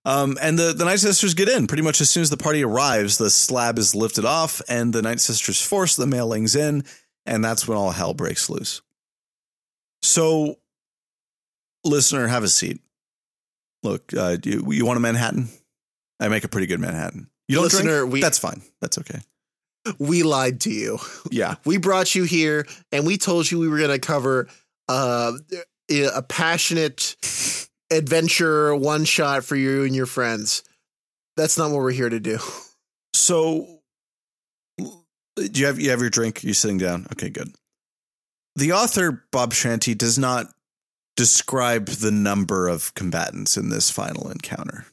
Um, 0.04 0.36
and 0.42 0.58
the, 0.58 0.72
the 0.72 0.84
Night 0.84 0.98
Sisters 0.98 1.34
get 1.34 1.48
in. 1.48 1.68
Pretty 1.68 1.84
much 1.84 2.00
as 2.00 2.10
soon 2.10 2.22
as 2.22 2.30
the 2.30 2.36
party 2.36 2.64
arrives, 2.64 3.18
the 3.18 3.30
slab 3.30 3.78
is 3.78 3.94
lifted 3.94 4.24
off, 4.24 4.60
and 4.68 4.92
the 4.92 5.00
Night 5.00 5.20
Sisters 5.20 5.62
force 5.62 5.94
the 5.94 6.06
malelings 6.06 6.56
in, 6.56 6.82
and 7.24 7.44
that's 7.44 7.68
when 7.68 7.78
all 7.78 7.92
hell 7.92 8.12
breaks 8.12 8.50
loose. 8.50 8.82
So, 10.02 10.58
listener, 11.84 12.26
have 12.26 12.42
a 12.42 12.48
seat. 12.48 12.80
Look, 13.84 14.12
uh, 14.16 14.38
you, 14.42 14.72
you 14.72 14.84
want 14.84 14.96
a 14.96 15.00
Manhattan? 15.00 15.48
I 16.18 16.26
make 16.26 16.42
a 16.42 16.48
pretty 16.48 16.66
good 16.66 16.80
Manhattan. 16.80 17.28
You 17.46 17.56
don't 17.56 17.64
Listener, 17.64 17.98
drink? 18.00 18.12
we- 18.14 18.20
That's 18.20 18.38
fine. 18.40 18.62
That's 18.80 18.98
okay. 18.98 19.20
We 19.98 20.22
lied 20.22 20.60
to 20.62 20.70
you. 20.70 20.98
Yeah. 21.30 21.56
We 21.64 21.76
brought 21.78 22.14
you 22.14 22.24
here 22.24 22.66
and 22.90 23.06
we 23.06 23.16
told 23.16 23.50
you 23.50 23.58
we 23.58 23.68
were 23.68 23.78
going 23.78 23.90
to 23.90 23.98
cover 23.98 24.48
uh, 24.88 25.32
a 25.90 26.22
passionate 26.22 27.16
adventure 27.90 28.74
one 28.74 29.04
shot 29.04 29.44
for 29.44 29.56
you 29.56 29.84
and 29.84 29.94
your 29.94 30.06
friends. 30.06 30.62
That's 31.36 31.56
not 31.56 31.70
what 31.70 31.78
we're 31.78 31.92
here 31.92 32.08
to 32.08 32.20
do. 32.20 32.38
So, 33.14 33.80
do 34.78 34.90
you 35.36 35.66
have 35.66 35.80
you 35.80 35.90
have 35.90 36.00
your 36.00 36.10
drink? 36.10 36.42
You 36.44 36.54
sitting 36.54 36.78
down? 36.78 37.06
Okay, 37.12 37.30
good. 37.30 37.54
The 38.56 38.72
author 38.72 39.24
Bob 39.32 39.52
Shanty 39.52 39.94
does 39.94 40.18
not 40.18 40.46
describe 41.16 41.86
the 41.86 42.10
number 42.10 42.68
of 42.68 42.94
combatants 42.94 43.56
in 43.56 43.70
this 43.70 43.90
final 43.90 44.30
encounter. 44.30 44.86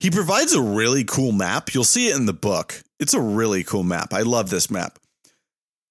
He 0.00 0.10
provides 0.10 0.54
a 0.54 0.62
really 0.62 1.04
cool 1.04 1.30
map. 1.30 1.74
You'll 1.74 1.84
see 1.84 2.08
it 2.08 2.16
in 2.16 2.26
the 2.26 2.32
book. 2.32 2.82
It's 2.98 3.14
a 3.14 3.20
really 3.20 3.62
cool 3.62 3.82
map. 3.82 4.12
I 4.12 4.22
love 4.22 4.50
this 4.50 4.70
map. 4.70 4.98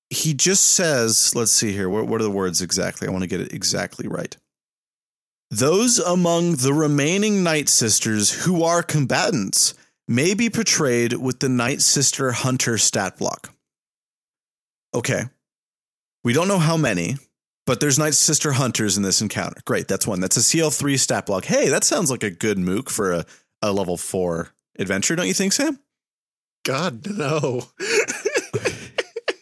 He 0.10 0.34
just 0.34 0.64
says, 0.64 1.36
let's 1.36 1.52
see 1.52 1.72
here. 1.72 1.88
What, 1.88 2.08
what 2.08 2.20
are 2.20 2.24
the 2.24 2.32
words 2.32 2.62
exactly? 2.62 3.08
I 3.08 3.12
want 3.12 3.24
to 3.24 3.30
get 3.30 3.42
it 3.42 3.54
exactly 3.54 4.08
right. 4.08 4.36
Those 5.52 6.00
among 6.00 6.56
the 6.58 6.74
remaining 6.74 7.44
Night 7.44 7.70
Sisters 7.70 8.46
who 8.46 8.64
are 8.64 8.82
combatants 8.82 9.76
may 10.08 10.34
be 10.34 10.50
portrayed 10.50 11.14
with 11.14 11.40
the 11.40 11.50
Night 11.50 11.82
Sister 11.82 12.32
Hunter 12.32 12.80
stat 12.80 13.18
block. 13.18 13.54
Okay. 14.94 15.24
We 16.24 16.34
don't 16.34 16.48
know 16.48 16.60
how 16.60 16.78
many, 16.78 17.18
but 17.68 17.80
there's 17.80 18.00
Night 18.00 18.16
Sister 18.16 18.54
Hunters 18.54 18.98
in 18.98 19.04
this 19.04 19.22
encounter. 19.22 19.62
Great, 19.66 19.88
that's 19.88 20.08
one. 20.08 20.20
That's 20.20 20.38
a 20.38 20.42
CL3 20.42 21.00
stat 21.00 21.28
block. 21.28 21.46
Hey, 21.46 21.70
that 21.70 21.84
sounds 21.84 22.10
like 22.10 22.24
a 22.24 22.32
good 22.32 22.58
mook 22.58 22.90
for 22.90 23.14
a, 23.14 23.26
a 23.62 23.72
level 23.72 23.98
four 23.98 24.50
adventure, 24.78 25.16
don't 25.16 25.28
you 25.28 25.34
think, 25.34 25.54
Sam? 25.54 25.80
God, 26.66 27.06
no. 27.10 27.64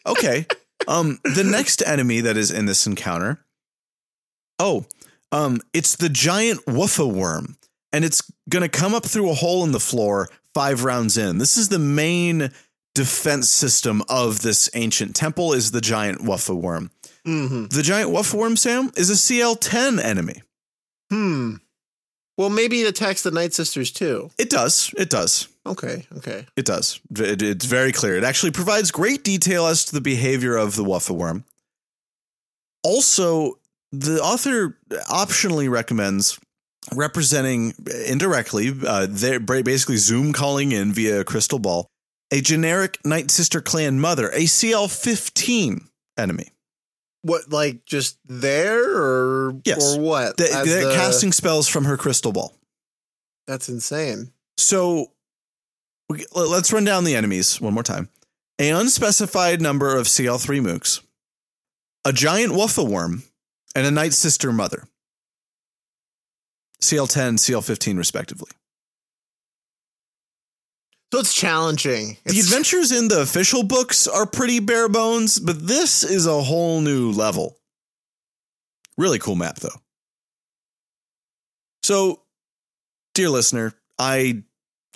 Okay. 0.07 0.45
Um, 0.87 1.19
the 1.23 1.43
next 1.43 1.83
enemy 1.85 2.21
that 2.21 2.37
is 2.37 2.49
in 2.49 2.65
this 2.65 2.87
encounter. 2.87 3.43
Oh, 4.57 4.85
um, 5.33 5.59
it's 5.73 5.97
the 5.97 6.07
giant 6.07 6.65
woofa 6.65 7.11
worm, 7.11 7.57
and 7.91 8.05
it's 8.05 8.21
gonna 8.49 8.69
come 8.69 8.95
up 8.95 9.05
through 9.05 9.29
a 9.29 9.33
hole 9.33 9.65
in 9.65 9.73
the 9.73 9.81
floor 9.81 10.29
five 10.53 10.85
rounds 10.85 11.17
in. 11.17 11.39
This 11.39 11.57
is 11.57 11.67
the 11.67 11.77
main 11.77 12.51
defense 12.95 13.49
system 13.49 14.01
of 14.07 14.41
this 14.41 14.69
ancient 14.73 15.13
temple. 15.15 15.51
Is 15.51 15.71
the 15.71 15.81
giant 15.81 16.21
woofa 16.21 16.55
worm. 16.55 16.89
hmm 17.25 17.65
The 17.65 17.83
giant 17.83 18.09
Wufferworm, 18.11 18.57
Sam, 18.57 18.89
is 18.95 19.09
a 19.09 19.13
CL10 19.13 20.01
enemy. 20.01 20.41
Hmm. 21.11 21.55
Well, 22.37 22.49
maybe 22.49 22.81
it 22.81 22.87
attacks 22.87 23.23
the 23.23 23.31
Night 23.31 23.53
Sisters 23.53 23.91
too. 23.91 24.29
It 24.37 24.49
does. 24.49 24.93
It 24.97 25.09
does. 25.09 25.47
Okay. 25.65 26.05
Okay. 26.17 26.45
It 26.55 26.65
does. 26.65 26.99
It- 27.17 27.41
it's 27.41 27.65
very 27.65 27.91
clear. 27.91 28.15
It 28.15 28.23
actually 28.23 28.51
provides 28.51 28.91
great 28.91 29.23
detail 29.23 29.65
as 29.65 29.83
to 29.85 29.93
the 29.93 30.01
behavior 30.01 30.55
of 30.55 30.75
the 30.75 30.83
Wufferworm. 30.83 31.43
Also, 32.83 33.59
the 33.91 34.21
author 34.21 34.77
optionally 35.09 35.69
recommends 35.69 36.39
representing 36.93 37.73
indirectly, 38.05 38.71
uh, 38.87 39.07
they're 39.09 39.39
basically 39.41 39.97
Zoom 39.97 40.31
calling 40.31 40.71
in 40.71 40.93
via 40.93 41.19
a 41.21 41.23
crystal 41.25 41.59
ball, 41.59 41.87
a 42.31 42.39
generic 42.39 42.97
Night 43.03 43.29
Sister 43.31 43.59
clan 43.61 43.99
mother, 43.99 44.29
a 44.29 44.45
CL15 44.45 45.87
enemy. 46.17 46.49
What, 47.23 47.51
like 47.51 47.85
just 47.85 48.17
there 48.25 48.95
or 48.97 49.59
Yes. 49.65 49.95
or 49.95 49.99
what? 50.01 50.39
As 50.39 50.49
that 50.49 50.65
the- 50.65 50.93
casting 50.95 51.31
spells 51.31 51.67
from 51.67 51.85
her 51.85 51.97
crystal 51.97 52.31
ball. 52.31 52.55
That's 53.47 53.69
insane. 53.69 54.31
So 54.57 55.11
we- 56.09 56.25
let's 56.33 56.71
run 56.71 56.83
down 56.83 57.03
the 57.03 57.15
enemies 57.15 57.59
one 57.61 57.73
more 57.73 57.83
time. 57.83 58.09
An 58.59 58.75
unspecified 58.75 59.61
number 59.61 59.95
of 59.95 60.07
CL3 60.07 60.59
mooks, 60.59 61.01
a 62.05 62.11
giant 62.13 62.53
waffle 62.53 62.87
worm, 62.87 63.23
and 63.75 63.85
a 63.85 63.91
Night 63.91 64.13
Sister 64.13 64.51
Mother. 64.51 64.87
CL10, 66.81 67.37
CL15, 67.37 67.97
respectively. 67.97 68.51
So 71.13 71.19
it's 71.19 71.33
challenging. 71.33 72.17
The 72.25 72.39
adventures 72.39 72.91
in 72.91 73.07
the 73.07 73.21
official 73.21 73.63
books 73.63 74.07
are 74.07 74.25
pretty 74.25 74.59
bare 74.59 74.89
bones, 74.89 75.39
but 75.39 75.65
this 75.67 76.03
is 76.03 76.25
a 76.25 76.41
whole 76.41 76.81
new 76.81 77.11
level. 77.11 77.57
Really 78.97 79.19
cool 79.19 79.35
map, 79.35 79.57
though. 79.57 79.79
So, 81.83 82.23
dear 83.13 83.29
listener, 83.29 83.73
I 83.97 84.43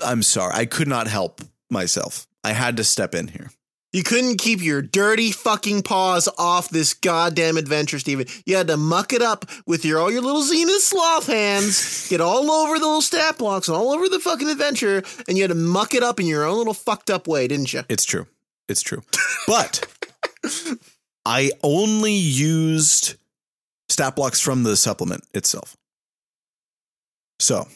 I'm 0.04 0.24
sorry. 0.24 0.54
I 0.54 0.66
could 0.66 0.88
not 0.88 1.08
help 1.08 1.42
myself. 1.70 2.28
I 2.44 2.52
had 2.52 2.78
to 2.78 2.84
step 2.84 3.16
in 3.16 3.28
here. 3.28 3.52
You 3.94 4.04
couldn't 4.04 4.38
keep 4.38 4.62
your 4.62 4.82
dirty 4.82 5.32
fucking 5.32 5.84
paws 5.84 6.30
off 6.38 6.70
this 6.70 6.94
goddamn 6.94 7.58
adventure, 7.58 8.00
Steven. 8.00 8.26
You 8.46 8.56
had 8.56 8.68
to 8.68 8.78
muck 8.78 9.12
it 9.12 9.22
up 9.22 9.46
with 9.66 9.84
your 9.84 10.00
all 10.00 10.12
your 10.12 10.22
little 10.22 10.44
Zenith 10.44 10.82
sloth 10.82 11.28
hands, 11.28 12.08
get 12.10 12.22
all 12.22 12.50
over 12.50 12.80
the 12.80 12.86
little 12.86 13.02
stat 13.02 13.38
blocks 13.38 13.68
and 13.68 13.76
all 13.76 13.92
over 13.92 14.08
the 14.08 14.20
fucking 14.20 14.50
adventure, 14.50 15.04
and 15.28 15.38
you 15.38 15.44
had 15.44 15.50
to 15.50 15.56
muck 15.56 15.94
it 15.94 16.04
up 16.04 16.20
in 16.20 16.26
your 16.26 16.46
own 16.46 16.58
little 16.58 16.74
fucked 16.74 17.10
up 17.10 17.28
way, 17.28 17.48
didn't 17.48 17.74
you? 17.74 17.84
It's 17.90 18.06
true. 18.06 18.28
It's 18.70 18.82
true. 18.82 19.04
But 19.48 19.86
I 21.26 21.52
only 21.62 22.14
used 22.14 23.16
stat 23.90 24.16
blocks 24.16 24.40
from 24.40 24.64
the 24.64 24.78
supplement 24.78 25.26
itself. 25.34 25.76
So, 27.40 27.68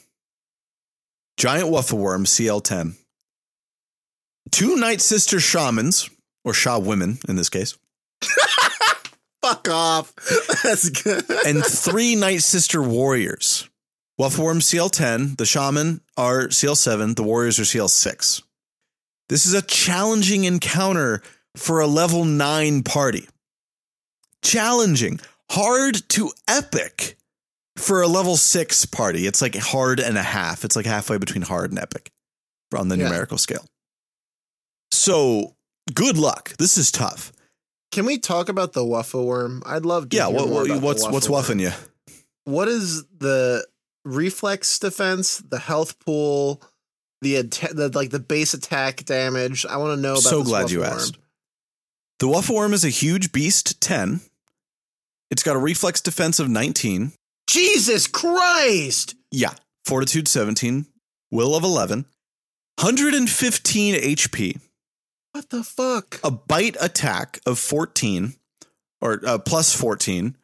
giant 1.38 1.70
Wuffaworm 1.70 2.26
CL10, 2.26 2.96
two 4.52 4.76
Night 4.76 5.02
Sister 5.02 5.40
Shamans, 5.40 6.10
or 6.44 6.54
Sha 6.54 6.78
women 6.80 7.18
in 7.28 7.36
this 7.36 7.50
case, 7.50 7.78
Fuck 9.42 9.70
off. 9.70 10.14
That's 10.64 10.90
good. 10.90 11.24
and 11.46 11.64
three 11.64 12.16
Night 12.16 12.42
Sister 12.42 12.82
Warriors. 12.82 13.70
Wuffaworm 14.20 14.62
CL10, 14.62 15.38
the 15.38 15.46
Shaman 15.46 16.02
are 16.18 16.48
CL7, 16.48 17.16
the 17.16 17.24
Warriors 17.24 17.60
are 17.60 17.64
CL6. 17.64 18.42
This 19.28 19.46
is 19.46 19.54
a 19.54 19.62
challenging 19.62 20.46
encounter 20.46 21.22
for 21.58 21.80
a 21.82 21.88
level 21.88 22.24
9 22.26 22.84
party. 22.84 23.28
Challenging, 24.42 25.20
hard 25.52 26.08
to 26.10 26.32
epic 26.48 27.18
for 27.78 28.02
a 28.02 28.08
level 28.08 28.38
6 28.38 28.86
party. 28.86 29.28
It's 29.28 29.42
like 29.42 29.56
hard 29.56 30.00
and 30.00 30.18
a 30.18 30.24
half. 30.24 30.64
It's 30.64 30.76
like 30.76 30.86
halfway 30.86 31.18
between 31.18 31.42
hard 31.42 31.72
and 31.72 31.80
epic 31.80 32.12
on 32.76 32.88
the 32.88 32.98
Yeah. 32.98 33.06
numerical 33.06 33.38
scale. 33.38 33.66
So, 34.96 35.56
good 35.94 36.18
luck. 36.18 36.56
This 36.58 36.78
is 36.78 36.92
tough. 36.92 37.32
Can 37.92 38.06
we 38.06 38.18
talk 38.18 38.50
about 38.50 38.74
the 38.74 38.84
waffle 38.84 39.26
worm? 39.26 39.62
I'd 39.66 39.86
love 39.86 40.10
to 40.10 40.18
Yeah, 40.18 40.28
hear 40.28 40.36
what, 40.36 40.48
more 40.50 40.56
what, 40.62 40.66
about 40.70 40.80
the 40.80 40.86
what's 40.86 41.08
what's 41.10 41.30
worm. 41.30 41.44
wuffing 41.44 41.62
you? 41.62 41.72
What 42.46 42.68
is 42.68 43.04
the 43.18 43.66
reflex 44.04 44.78
defense, 44.80 45.38
the 45.40 45.60
health 45.60 46.00
pool, 46.00 46.62
the, 47.22 47.38
atta- 47.38 47.74
the 47.74 47.90
like 47.90 48.10
the 48.12 48.20
base 48.20 48.54
attack 48.54 49.06
damage? 49.06 49.66
I 49.66 49.78
want 49.78 49.96
to 49.98 50.02
know 50.02 50.14
about 50.14 50.24
So 50.24 50.44
glad 50.44 50.72
you 50.72 50.80
worm. 50.80 50.90
asked. 50.90 51.18
The 52.20 52.28
Wuffaworm 52.28 52.72
is 52.74 52.86
a 52.86 52.90
huge 52.90 53.32
beast, 53.34 53.82
10. 53.82 54.22
It's 55.32 55.44
got 55.44 55.56
a 55.56 55.60
reflex 55.60 56.00
defense 56.02 56.40
of 56.40 56.50
19. 56.50 57.12
Jesus 57.50 58.08
Christ! 58.08 59.16
Yeah. 59.32 59.52
Fortitude 59.86 60.28
17. 60.28 60.86
Will 61.32 61.56
of 61.56 61.64
11. 61.64 62.06
115 62.80 63.96
HP. 63.96 64.60
What 65.36 65.50
the 65.50 65.64
fuck? 65.64 66.22
A 66.24 66.32
bite 66.32 66.78
attack 66.80 67.42
of 67.46 67.60
14 67.60 68.36
or 69.02 69.20
uh, 69.28 69.38
plus 69.38 69.76
14. 69.76 70.38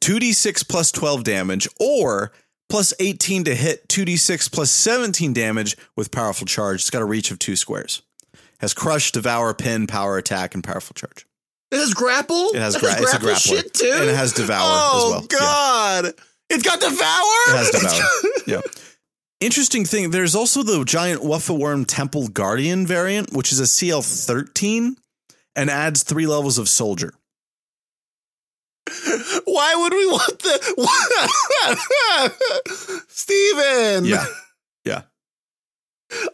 2d6 0.00 0.68
plus 0.68 0.90
12 0.90 1.22
damage 1.22 1.68
or 1.78 2.32
plus 2.68 2.92
18 2.98 3.44
to 3.44 3.54
hit 3.54 3.86
2d6 3.86 4.50
plus 4.50 4.72
17 4.72 5.32
damage 5.32 5.76
with 5.94 6.10
powerful 6.10 6.44
charge. 6.44 6.80
It's 6.80 6.90
got 6.90 7.02
a 7.02 7.04
reach 7.04 7.30
of 7.30 7.38
two 7.38 7.54
squares. 7.54 8.02
Has 8.58 8.74
crush, 8.74 9.12
devour, 9.12 9.54
pin, 9.54 9.86
power 9.86 10.18
attack, 10.18 10.56
and 10.56 10.64
powerful 10.64 10.94
charge. 10.94 11.24
It 11.70 11.76
has 11.76 11.94
grapple. 11.94 12.48
It 12.52 12.56
has 12.56 12.74
It 12.74 12.80
gra- 12.80 13.00
it's 13.00 13.14
a 13.14 13.20
grapple 13.20 13.38
shit 13.38 13.72
too, 13.72 13.92
And 13.94 14.10
it 14.10 14.16
has 14.16 14.32
devour 14.32 14.58
oh, 14.60 15.04
as 15.06 15.12
well. 15.12 15.26
Yeah. 15.30 15.38
God, 15.38 16.14
it's 16.50 16.64
got 16.64 16.80
devour. 16.80 16.96
It 16.96 17.58
has 17.58 17.70
devour. 17.70 18.32
yeah. 18.48 18.60
Interesting 19.42 19.84
thing. 19.84 20.10
There's 20.10 20.36
also 20.36 20.62
the 20.62 20.84
giant 20.84 21.22
Wuffaworm 21.22 21.84
Temple 21.86 22.28
Guardian 22.28 22.86
variant, 22.86 23.32
which 23.32 23.50
is 23.50 23.58
a 23.58 23.66
CL 23.66 24.02
13 24.02 24.96
and 25.56 25.68
adds 25.68 26.04
three 26.04 26.26
levels 26.26 26.58
of 26.58 26.68
soldier. 26.68 27.12
Why 29.44 29.74
would 29.76 29.92
we 29.92 30.06
want 30.06 30.38
the 30.38 30.60
Steven? 33.08 34.04
Yeah. 34.04 34.26
Yeah. 34.84 35.02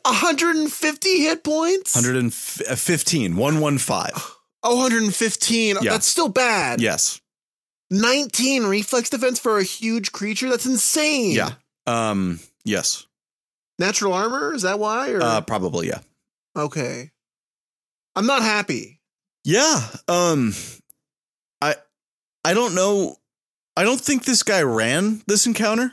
150 0.04 1.18
hit 1.20 1.44
points? 1.44 1.94
115. 1.94 3.36
115. 3.36 4.22
Oh, 4.64 4.76
115. 4.76 5.76
Yeah. 5.80 5.92
That's 5.92 6.06
still 6.06 6.28
bad. 6.28 6.80
Yes. 6.82 7.20
19 7.90 8.64
reflex 8.64 9.08
defense 9.08 9.38
for 9.38 9.56
a 9.56 9.62
huge 9.62 10.12
creature? 10.12 10.50
That's 10.50 10.66
insane. 10.66 11.32
Yeah. 11.32 11.52
Um, 11.86 12.40
yes. 12.68 13.06
Natural 13.78 14.12
armor? 14.12 14.54
Is 14.54 14.62
that 14.62 14.78
why? 14.78 15.10
Or 15.12 15.22
Uh, 15.22 15.40
probably, 15.40 15.88
yeah. 15.88 16.00
okay. 16.56 17.10
I'm 18.16 18.26
not 18.26 18.42
happy. 18.42 19.00
Yeah. 19.44 19.80
Um, 20.08 20.52
I, 21.62 21.76
I 22.44 22.54
don't 22.54 22.74
know. 22.74 23.16
I 23.76 23.84
don't 23.84 24.00
think 24.00 24.24
this 24.24 24.42
guy 24.42 24.62
ran 24.62 25.22
this 25.28 25.46
encounter. 25.46 25.92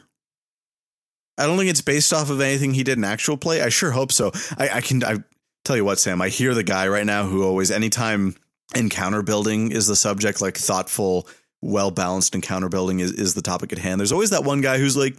I 1.38 1.46
don't 1.46 1.58
think 1.58 1.70
it's 1.70 1.82
based 1.82 2.12
off 2.14 2.30
of 2.30 2.42
anything 2.42 2.74
he 2.74 2.84
did 2.84 2.98
in 2.98 3.04
actual 3.04 3.38
play. 3.38 3.62
I 3.62 3.70
sure 3.70 3.92
hope 3.92 4.12
so. 4.12 4.32
I, 4.58 4.70
I 4.76 4.82
can. 4.82 5.04
I 5.04 5.18
tell 5.64 5.76
you 5.76 5.86
what, 5.86 6.00
Sam. 6.00 6.22
I 6.22 6.30
hear 6.30 6.54
the 6.56 6.64
guy 6.64 6.88
right 6.88 7.06
now 7.06 7.26
who 7.28 7.44
always, 7.44 7.70
anytime 7.72 8.36
encounter 8.74 9.22
building 9.22 9.72
is 9.72 9.86
the 9.86 9.96
subject, 9.96 10.42
like 10.42 10.58
thoughtful, 10.58 11.28
well 11.62 11.92
balanced 11.92 12.34
encounter 12.36 12.70
building 12.70 13.02
is 13.02 13.12
is 13.12 13.34
the 13.36 13.42
topic 13.42 13.72
at 13.74 13.80
hand. 13.80 14.00
There's 14.00 14.14
always 14.14 14.30
that 14.32 14.44
one 14.46 14.62
guy 14.62 14.78
who's 14.80 14.96
like, 14.98 15.16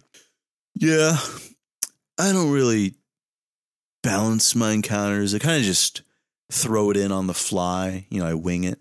"Yeah, 0.79 1.17
I 2.19 2.33
don't 2.33 2.53
really 2.53 2.95
balance 4.03 4.55
my 4.55 4.73
encounters. 4.73 5.35
I 5.35 5.39
kind 5.39 5.59
of 5.59 5.65
just 5.65 6.03
throw 6.53 6.91
it 6.91 6.97
in 6.97 7.11
on 7.11 7.27
the 7.27 7.35
fly. 7.35 8.07
You 8.11 8.21
know, 8.21 8.27
I 8.27 8.35
wing 8.35 8.65
it." 8.65 8.79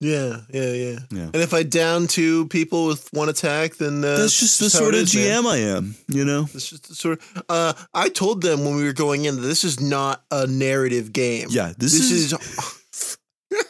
Yeah, 0.00 0.40
yeah, 0.50 0.72
yeah. 0.72 0.98
Yeah. 1.10 1.30
And 1.32 1.36
if 1.36 1.54
I 1.54 1.62
down 1.62 2.08
two 2.08 2.46
people 2.48 2.86
with 2.86 3.08
one 3.12 3.30
attack, 3.30 3.76
then 3.76 4.04
uh, 4.04 4.18
That's 4.18 4.38
just 4.38 4.60
the 4.60 4.68
sort 4.68 4.94
of 4.94 5.00
is, 5.00 5.14
man. 5.14 5.42
GM 5.42 5.46
I 5.46 5.56
am, 5.56 5.94
you 6.08 6.26
know? 6.26 6.42
That's 6.42 6.68
just 6.68 6.88
the 6.88 6.94
sort 6.94 7.20
of. 7.20 7.42
Uh, 7.48 7.72
I 7.94 8.10
told 8.10 8.42
them 8.42 8.64
when 8.64 8.76
we 8.76 8.84
were 8.84 8.92
going 8.92 9.24
in 9.24 9.36
that 9.36 9.42
this 9.42 9.64
is 9.64 9.80
not 9.80 10.22
a 10.30 10.46
narrative 10.46 11.12
game. 11.12 11.48
Yeah, 11.50 11.72
this, 11.78 11.92
this 11.92 12.10
is, 12.10 12.32
is. 12.32 13.18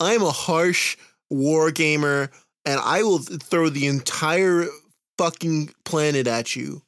I 0.00 0.12
am 0.12 0.22
a 0.22 0.30
harsh 0.30 0.98
war 1.30 1.70
gamer, 1.70 2.30
and 2.66 2.80
I 2.80 3.02
will 3.02 3.20
throw 3.20 3.70
the 3.70 3.86
entire 3.86 4.66
fucking 5.18 5.70
planet 5.84 6.26
at 6.26 6.54
you. 6.56 6.82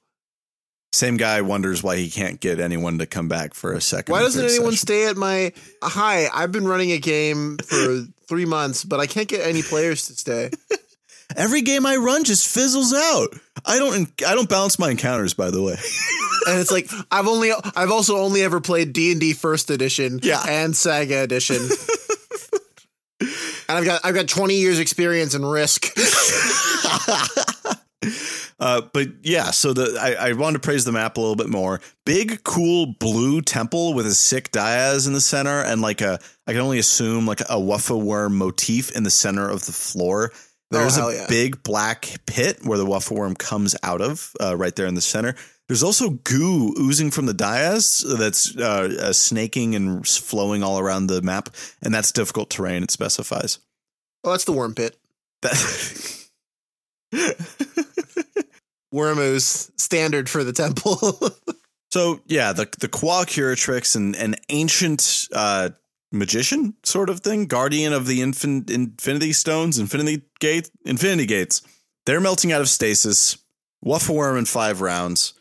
same 0.92 1.16
guy 1.16 1.40
wonders 1.42 1.82
why 1.82 1.96
he 1.96 2.08
can't 2.10 2.40
get 2.40 2.58
anyone 2.60 2.98
to 2.98 3.06
come 3.06 3.28
back 3.28 3.54
for 3.54 3.72
a 3.72 3.80
second. 3.80 4.12
Why 4.12 4.20
doesn't 4.20 4.44
anyone 4.44 4.72
session. 4.72 4.76
stay 4.86 5.06
at 5.08 5.16
my? 5.16 5.52
Hi, 5.82 6.28
I've 6.32 6.52
been 6.52 6.66
running 6.66 6.92
a 6.92 6.98
game 6.98 7.58
for 7.58 8.04
three 8.28 8.46
months, 8.46 8.82
but 8.84 8.98
I 9.00 9.06
can't 9.06 9.28
get 9.28 9.46
any 9.46 9.62
players 9.62 10.06
to 10.06 10.14
stay. 10.14 10.50
Every 11.36 11.60
game 11.62 11.84
I 11.86 11.96
run 11.96 12.22
just 12.24 12.46
fizzles 12.46 12.92
out. 12.94 13.28
I 13.64 13.78
don't 13.78 14.10
I 14.26 14.34
don't 14.36 14.48
balance 14.48 14.78
my 14.78 14.90
encounters 14.90 15.34
by 15.34 15.50
the 15.50 15.60
way. 15.60 15.72
and 16.46 16.60
it's 16.60 16.70
like 16.70 16.88
I've 17.10 17.26
only 17.26 17.50
I've 17.74 17.90
also 17.90 18.16
only 18.18 18.42
ever 18.42 18.60
played 18.60 18.92
D 18.92 19.10
and 19.10 19.20
D 19.20 19.32
First 19.32 19.68
Edition, 19.70 20.20
Yeah. 20.22 20.42
and 20.48 20.74
Saga 20.76 21.22
Edition. 21.24 21.68
And 23.68 23.76
I've 23.78 23.84
got 23.84 24.00
I've 24.04 24.14
got 24.14 24.28
20 24.28 24.54
years 24.54 24.78
experience 24.78 25.34
in 25.34 25.44
risk. 25.44 25.86
Uh, 28.58 28.80
but 28.94 29.08
yeah, 29.22 29.50
so 29.50 29.74
the 29.74 29.98
I, 30.00 30.30
I 30.30 30.32
wanted 30.32 30.54
to 30.54 30.66
praise 30.66 30.86
the 30.86 30.92
map 30.92 31.18
a 31.18 31.20
little 31.20 31.36
bit 31.36 31.50
more. 31.50 31.78
Big, 32.06 32.42
cool 32.42 32.94
blue 32.98 33.42
temple 33.42 33.92
with 33.92 34.06
a 34.06 34.14
sick 34.14 34.50
dais 34.50 35.06
in 35.06 35.12
the 35.12 35.20
center, 35.20 35.60
and 35.60 35.82
like 35.82 36.00
a 36.00 36.18
I 36.46 36.52
can 36.52 36.62
only 36.62 36.78
assume 36.78 37.26
like 37.26 37.42
a 37.50 37.60
waffle 37.60 38.00
worm 38.00 38.38
motif 38.38 38.96
in 38.96 39.02
the 39.02 39.10
center 39.10 39.46
of 39.46 39.66
the 39.66 39.72
floor. 39.72 40.32
There's 40.70 40.96
hell 40.96 41.10
a 41.10 41.14
yeah. 41.14 41.26
big 41.28 41.62
black 41.62 42.08
pit 42.24 42.60
where 42.64 42.78
the 42.78 42.86
waffle 42.86 43.18
worm 43.18 43.34
comes 43.34 43.76
out 43.82 44.00
of, 44.00 44.32
uh, 44.40 44.56
right 44.56 44.74
there 44.74 44.86
in 44.86 44.94
the 44.94 45.02
center. 45.02 45.34
There's 45.68 45.82
also 45.82 46.10
goo 46.10 46.74
oozing 46.78 47.10
from 47.10 47.26
the 47.26 47.34
dais 47.34 48.04
that's 48.18 48.56
uh, 48.56 48.96
uh, 49.00 49.12
snaking 49.12 49.74
and 49.74 50.06
flowing 50.06 50.62
all 50.62 50.78
around 50.78 51.08
the 51.08 51.20
map, 51.22 51.50
and 51.82 51.92
that's 51.92 52.10
difficult 52.10 52.50
terrain. 52.50 52.82
It 52.82 52.90
specifies. 52.90 53.58
Well, 54.24 54.32
that's 54.32 54.44
the 54.44 54.52
worm 54.52 54.74
pit. 54.74 54.96
That 55.42 55.52
Worm 58.92 59.18
ooze 59.18 59.70
standard 59.76 60.28
for 60.28 60.44
the 60.44 60.52
temple. 60.52 61.12
So 61.92 62.20
yeah, 62.26 62.52
the 62.52 62.68
the 62.78 62.88
Kwa 62.88 63.24
Curatrix 63.24 63.96
and 63.96 64.16
an 64.16 64.34
ancient 64.48 65.28
uh, 65.32 65.70
magician 66.12 66.74
sort 66.82 67.08
of 67.08 67.20
thing, 67.20 67.46
guardian 67.46 67.92
of 67.92 68.06
the 68.06 68.20
infin- 68.20 68.68
Infinity 68.68 69.32
Stones, 69.32 69.78
Infinity 69.78 70.22
Gate, 70.40 70.68
Infinity 70.84 71.26
Gates. 71.26 71.62
They're 72.04 72.20
melting 72.20 72.52
out 72.52 72.60
of 72.60 72.68
stasis. 72.68 73.38
Wuffa 73.84 74.14
Worm 74.14 74.36
in 74.36 74.44
five 74.44 74.80
rounds. 74.80 75.34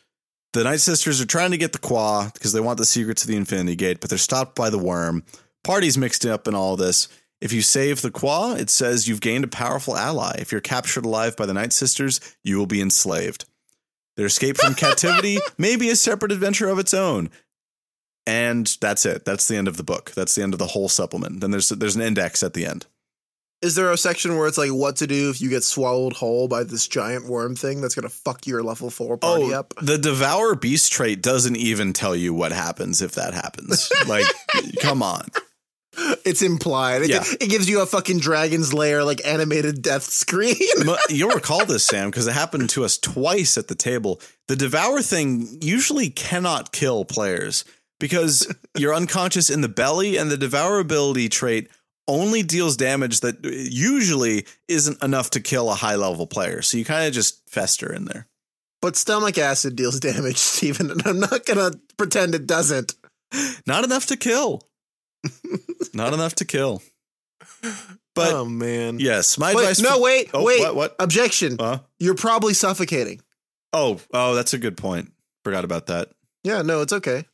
The 0.52 0.64
Night 0.64 0.80
Sisters 0.80 1.20
are 1.20 1.26
trying 1.26 1.50
to 1.50 1.58
get 1.58 1.72
the 1.72 1.78
Kwa 1.78 2.30
because 2.32 2.52
they 2.52 2.60
want 2.60 2.78
the 2.78 2.86
secret 2.86 3.18
to 3.18 3.26
the 3.26 3.36
Infinity 3.36 3.76
Gate, 3.76 4.00
but 4.00 4.08
they're 4.08 4.18
stopped 4.18 4.54
by 4.54 4.70
the 4.70 4.78
Worm. 4.78 5.24
Party's 5.64 5.98
mixed 5.98 6.24
up 6.24 6.46
in 6.48 6.54
all 6.54 6.76
this. 6.76 7.08
If 7.46 7.52
you 7.52 7.62
save 7.62 8.02
the 8.02 8.10
Kwa, 8.10 8.56
it 8.56 8.70
says 8.70 9.06
you've 9.06 9.20
gained 9.20 9.44
a 9.44 9.46
powerful 9.46 9.96
ally. 9.96 10.34
If 10.40 10.50
you're 10.50 10.60
captured 10.60 11.04
alive 11.04 11.36
by 11.36 11.46
the 11.46 11.54
Night 11.54 11.72
Sisters, 11.72 12.20
you 12.42 12.58
will 12.58 12.66
be 12.66 12.80
enslaved. 12.80 13.44
Their 14.16 14.26
escape 14.26 14.56
from 14.56 14.74
captivity 14.74 15.38
may 15.56 15.76
be 15.76 15.88
a 15.88 15.94
separate 15.94 16.32
adventure 16.32 16.68
of 16.68 16.80
its 16.80 16.92
own. 16.92 17.30
And 18.26 18.66
that's 18.80 19.06
it. 19.06 19.24
That's 19.24 19.46
the 19.46 19.54
end 19.54 19.68
of 19.68 19.76
the 19.76 19.84
book. 19.84 20.10
That's 20.10 20.34
the 20.34 20.42
end 20.42 20.54
of 20.54 20.58
the 20.58 20.66
whole 20.66 20.88
supplement. 20.88 21.40
Then 21.40 21.52
there's 21.52 21.68
there's 21.68 21.94
an 21.94 22.02
index 22.02 22.42
at 22.42 22.52
the 22.52 22.66
end. 22.66 22.86
Is 23.62 23.76
there 23.76 23.92
a 23.92 23.96
section 23.96 24.36
where 24.36 24.48
it's 24.48 24.58
like 24.58 24.72
what 24.72 24.96
to 24.96 25.06
do 25.06 25.30
if 25.30 25.40
you 25.40 25.48
get 25.48 25.62
swallowed 25.62 26.14
whole 26.14 26.48
by 26.48 26.64
this 26.64 26.88
giant 26.88 27.28
worm 27.28 27.54
thing 27.54 27.80
that's 27.80 27.94
gonna 27.94 28.08
fuck 28.08 28.44
your 28.48 28.64
level 28.64 28.90
four 28.90 29.18
party 29.18 29.54
oh, 29.54 29.60
up? 29.60 29.72
Oh, 29.80 29.84
the 29.84 29.98
devour 29.98 30.56
beast 30.56 30.90
trait 30.90 31.22
doesn't 31.22 31.56
even 31.56 31.92
tell 31.92 32.16
you 32.16 32.34
what 32.34 32.50
happens 32.50 33.02
if 33.02 33.12
that 33.12 33.34
happens. 33.34 33.88
Like, 34.08 34.26
come 34.80 35.00
on. 35.00 35.28
It's 36.24 36.42
implied. 36.42 37.02
It, 37.02 37.10
Yeah. 37.10 37.24
it 37.40 37.48
gives 37.50 37.68
you 37.68 37.80
a 37.80 37.86
fucking 37.86 38.18
dragon's 38.18 38.74
lair 38.74 39.04
like 39.04 39.20
animated 39.24 39.80
death 39.82 40.04
screen. 40.04 40.56
You'll 41.08 41.30
recall 41.30 41.64
this, 41.64 41.84
Sam, 41.84 42.10
because 42.10 42.26
it 42.26 42.32
happened 42.34 42.68
to 42.70 42.84
us 42.84 42.98
twice 42.98 43.56
at 43.56 43.68
the 43.68 43.74
table. 43.74 44.20
The 44.48 44.56
devour 44.56 45.00
thing 45.02 45.58
usually 45.62 46.10
cannot 46.10 46.72
kill 46.72 47.04
players 47.04 47.64
because 47.98 48.52
you're 48.76 48.94
unconscious 48.94 49.48
in 49.50 49.60
the 49.62 49.68
belly, 49.68 50.16
and 50.18 50.30
the 50.30 50.36
devour 50.36 50.78
ability 50.80 51.28
trait 51.30 51.68
only 52.08 52.42
deals 52.42 52.76
damage 52.76 53.20
that 53.20 53.36
usually 53.44 54.46
isn't 54.68 55.02
enough 55.02 55.30
to 55.30 55.40
kill 55.40 55.70
a 55.70 55.74
high 55.74 55.96
level 55.96 56.26
player. 56.26 56.62
So 56.62 56.76
you 56.78 56.84
kind 56.84 57.06
of 57.08 57.12
just 57.14 57.48
fester 57.48 57.92
in 57.92 58.04
there. 58.04 58.26
but 58.82 58.96
stomach 58.96 59.38
acid 59.38 59.74
deals 59.76 59.98
damage, 60.10 60.36
Stephen, 60.36 60.90
and 60.90 61.02
I'm 61.06 61.18
not 61.20 61.46
gonna 61.46 61.72
pretend 61.96 62.34
it 62.34 62.46
doesn't. 62.46 62.94
Not 63.66 63.82
enough 63.84 64.06
to 64.06 64.16
kill. 64.16 64.62
Not 65.94 66.12
enough 66.14 66.34
to 66.36 66.44
kill. 66.44 66.82
But 68.14 68.32
oh 68.32 68.44
man. 68.44 68.98
yes, 68.98 69.38
my 69.38 69.54
Wait, 69.54 69.62
advice. 69.62 69.80
no, 69.80 69.96
for- 69.96 70.02
wait, 70.02 70.30
Oh, 70.32 70.42
wait. 70.42 70.60
what? 70.60 70.74
What? 70.74 70.96
Objection. 70.98 71.56
Uh, 71.60 71.78
You're 71.98 72.14
probably 72.14 72.54
suffocating. 72.54 73.20
oh, 73.72 74.00
oh, 74.12 74.34
that's 74.34 74.54
a 74.54 74.58
good 74.58 74.76
point. 74.76 75.12
Forgot 75.44 75.64
about 75.64 75.86
that. 75.86 76.08
Yeah, 76.42 76.62
no, 76.62 76.80
it's 76.80 76.92
okay. 76.92 77.24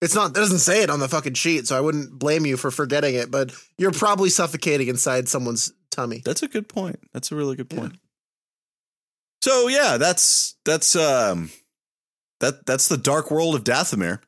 It's 0.00 0.14
not. 0.14 0.30
It 0.30 0.34
doesn't 0.34 0.58
say 0.60 0.82
it 0.82 0.90
on 0.90 1.00
the 1.00 1.08
fucking 1.08 1.34
sheet, 1.34 1.66
so 1.68 1.76
I 1.76 1.80
wouldn't 1.80 2.18
blame 2.18 2.44
you 2.46 2.56
for 2.56 2.70
forgetting 2.70 3.14
it. 3.14 3.30
But 3.30 3.52
you're 3.78 3.92
probably 3.92 4.30
suffocating 4.30 4.88
inside 4.88 5.28
someone's 5.28 5.72
tummy. 5.90 6.22
That's 6.24 6.42
a 6.42 6.48
good 6.48 6.68
point. 6.68 6.98
That's 7.12 7.30
a 7.30 7.36
really 7.36 7.54
good 7.56 7.70
Yeah. 7.72 7.78
point. 7.80 7.98
So 9.42 9.68
yeah, 9.68 9.98
that's 9.98 10.56
that's 10.64 10.96
um 10.96 11.50
that 12.40 12.64
that's 12.66 12.88
the 12.88 12.96
dark 12.96 13.30
world 13.30 13.54
of 13.54 13.64
Dathomir. 13.64 14.20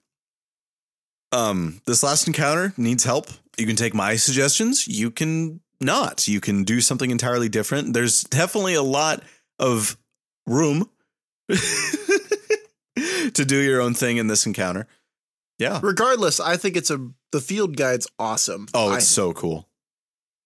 Um, 1.35 1.81
this 1.87 2.03
last 2.03 2.27
encounter 2.27 2.73
needs 2.77 3.05
help. 3.05 3.27
You 3.59 3.67
can 3.67 3.77
take 3.77 3.95
my 3.95 4.17
suggestions. 4.17 4.87
You 4.87 5.11
can 5.11 5.61
not. 5.81 6.29
You 6.29 6.41
can 6.41 6.65
do 6.65 6.81
something 6.81 7.11
entirely 7.11 7.49
different. 7.49 7.93
There's 7.93 8.23
definitely 8.23 8.75
a 8.75 8.83
lot 8.83 9.23
of 9.59 9.97
room 10.47 10.89
to 13.35 13.45
do 13.45 13.57
your 13.61 13.81
own 13.81 13.95
thing 13.95 14.17
in 14.19 14.27
this 14.29 14.47
encounter. 14.47 14.87
Yeah. 15.59 15.81
Regardless, 15.83 16.41
I 16.41 16.57
think 16.57 16.77
it's 16.77 16.91
a 16.91 17.09
the 17.33 17.41
field 17.41 17.77
guide's 17.77 18.07
awesome. 18.19 18.67
Oh, 18.75 18.91
I- 18.93 18.97
it's 18.97 19.07
so 19.07 19.33
cool. 19.33 19.69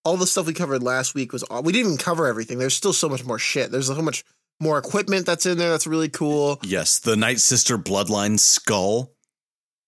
all 0.04 0.16
the 0.16 0.26
stuff 0.26 0.46
we 0.46 0.54
covered 0.54 0.82
last 0.82 1.14
week 1.14 1.32
was 1.32 1.44
we 1.62 1.72
didn't 1.72 1.86
even 1.86 1.98
cover 1.98 2.26
everything. 2.26 2.58
There's 2.58 2.74
still 2.74 2.92
so 2.94 3.08
much 3.08 3.24
more 3.24 3.38
shit. 3.38 3.70
There's 3.70 3.88
so 3.88 4.00
much 4.02 4.24
more 4.60 4.78
equipment 4.78 5.26
that's 5.26 5.44
in 5.46 5.58
there 5.58 5.70
that's 5.70 5.86
really 5.86 6.08
cool. 6.08 6.58
Yes, 6.62 6.98
the 6.98 7.16
Night 7.16 7.40
Sister 7.40 7.76
bloodline 7.78 8.38
skull. 8.40 9.12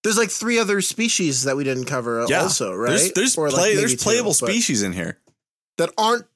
There's 0.02 0.16
like 0.16 0.30
three 0.30 0.58
other 0.58 0.80
species 0.80 1.44
that 1.44 1.56
we 1.56 1.64
didn't 1.64 1.84
cover 1.84 2.24
Yeah. 2.28 2.42
also, 2.42 2.74
right? 2.74 2.90
There's 2.90 3.12
there's 3.12 3.36
Or, 3.36 3.50
like, 3.50 3.74
there's 3.76 3.96
playable 3.96 4.32
species 4.34 4.82
in 4.82 4.92
here. 4.92 5.18
that 5.76 5.90
aren't 5.98 6.26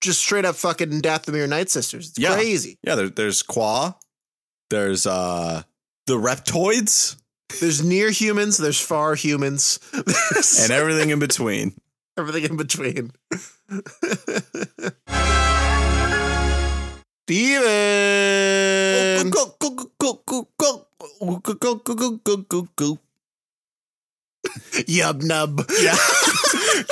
just 0.00 0.20
straight 0.20 0.44
up 0.44 0.56
fucking 0.56 1.00
Dathomir 1.02 1.48
Night 1.48 1.70
Sisters. 1.70 2.08
It's 2.10 2.18
Yeah. 2.18 2.34
crazy. 2.34 2.78
Yeah, 2.82 2.94
there, 2.96 3.08
there's 3.08 3.42
Kwa. 3.42 3.96
There's 4.70 5.06
uh 5.06 5.62
the 6.06 6.14
reptoids 6.18 7.16
There's 7.60 7.82
near 7.82 8.10
humans, 8.10 8.56
there's 8.58 8.80
far 8.80 9.14
humans, 9.14 9.78
there's 9.92 10.58
and 10.60 10.72
everything 10.72 11.10
in 11.10 11.18
between. 11.18 11.74
everything 12.18 12.44
in 12.44 12.56
between. 12.56 13.12
Steven! 18.02 19.30
Go, 19.30 19.54
go, 19.58 19.70
go, 19.70 19.90
go, 19.98 20.22
go, 20.26 20.48
go, 20.58 20.86
go, 21.20 21.54
go, 21.54 21.74
go, 21.76 21.94
go, 21.94 22.10
go, 22.18 22.36
go, 22.36 22.68
go. 22.76 22.98
Yub 24.88 25.22
nub. 25.22 25.58
Yeah. 25.80 25.94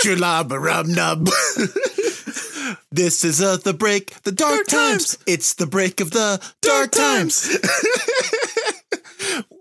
Chulaba 0.03 0.61
rub 0.61 0.87
nub. 0.87 1.27
this 2.93 3.25
is 3.25 3.41
uh, 3.43 3.57
the 3.59 3.75
break, 3.75 4.23
the 4.23 4.33
dark, 4.33 4.55
Dark 4.55 4.67
times. 4.69 5.17
times. 5.17 5.25
It's 5.27 5.55
the 5.55 5.67
break 5.67 6.01
of 6.01 6.11
the 6.11 6.39
dark, 6.61 6.91
Dark 6.91 6.93
times. 6.93 7.49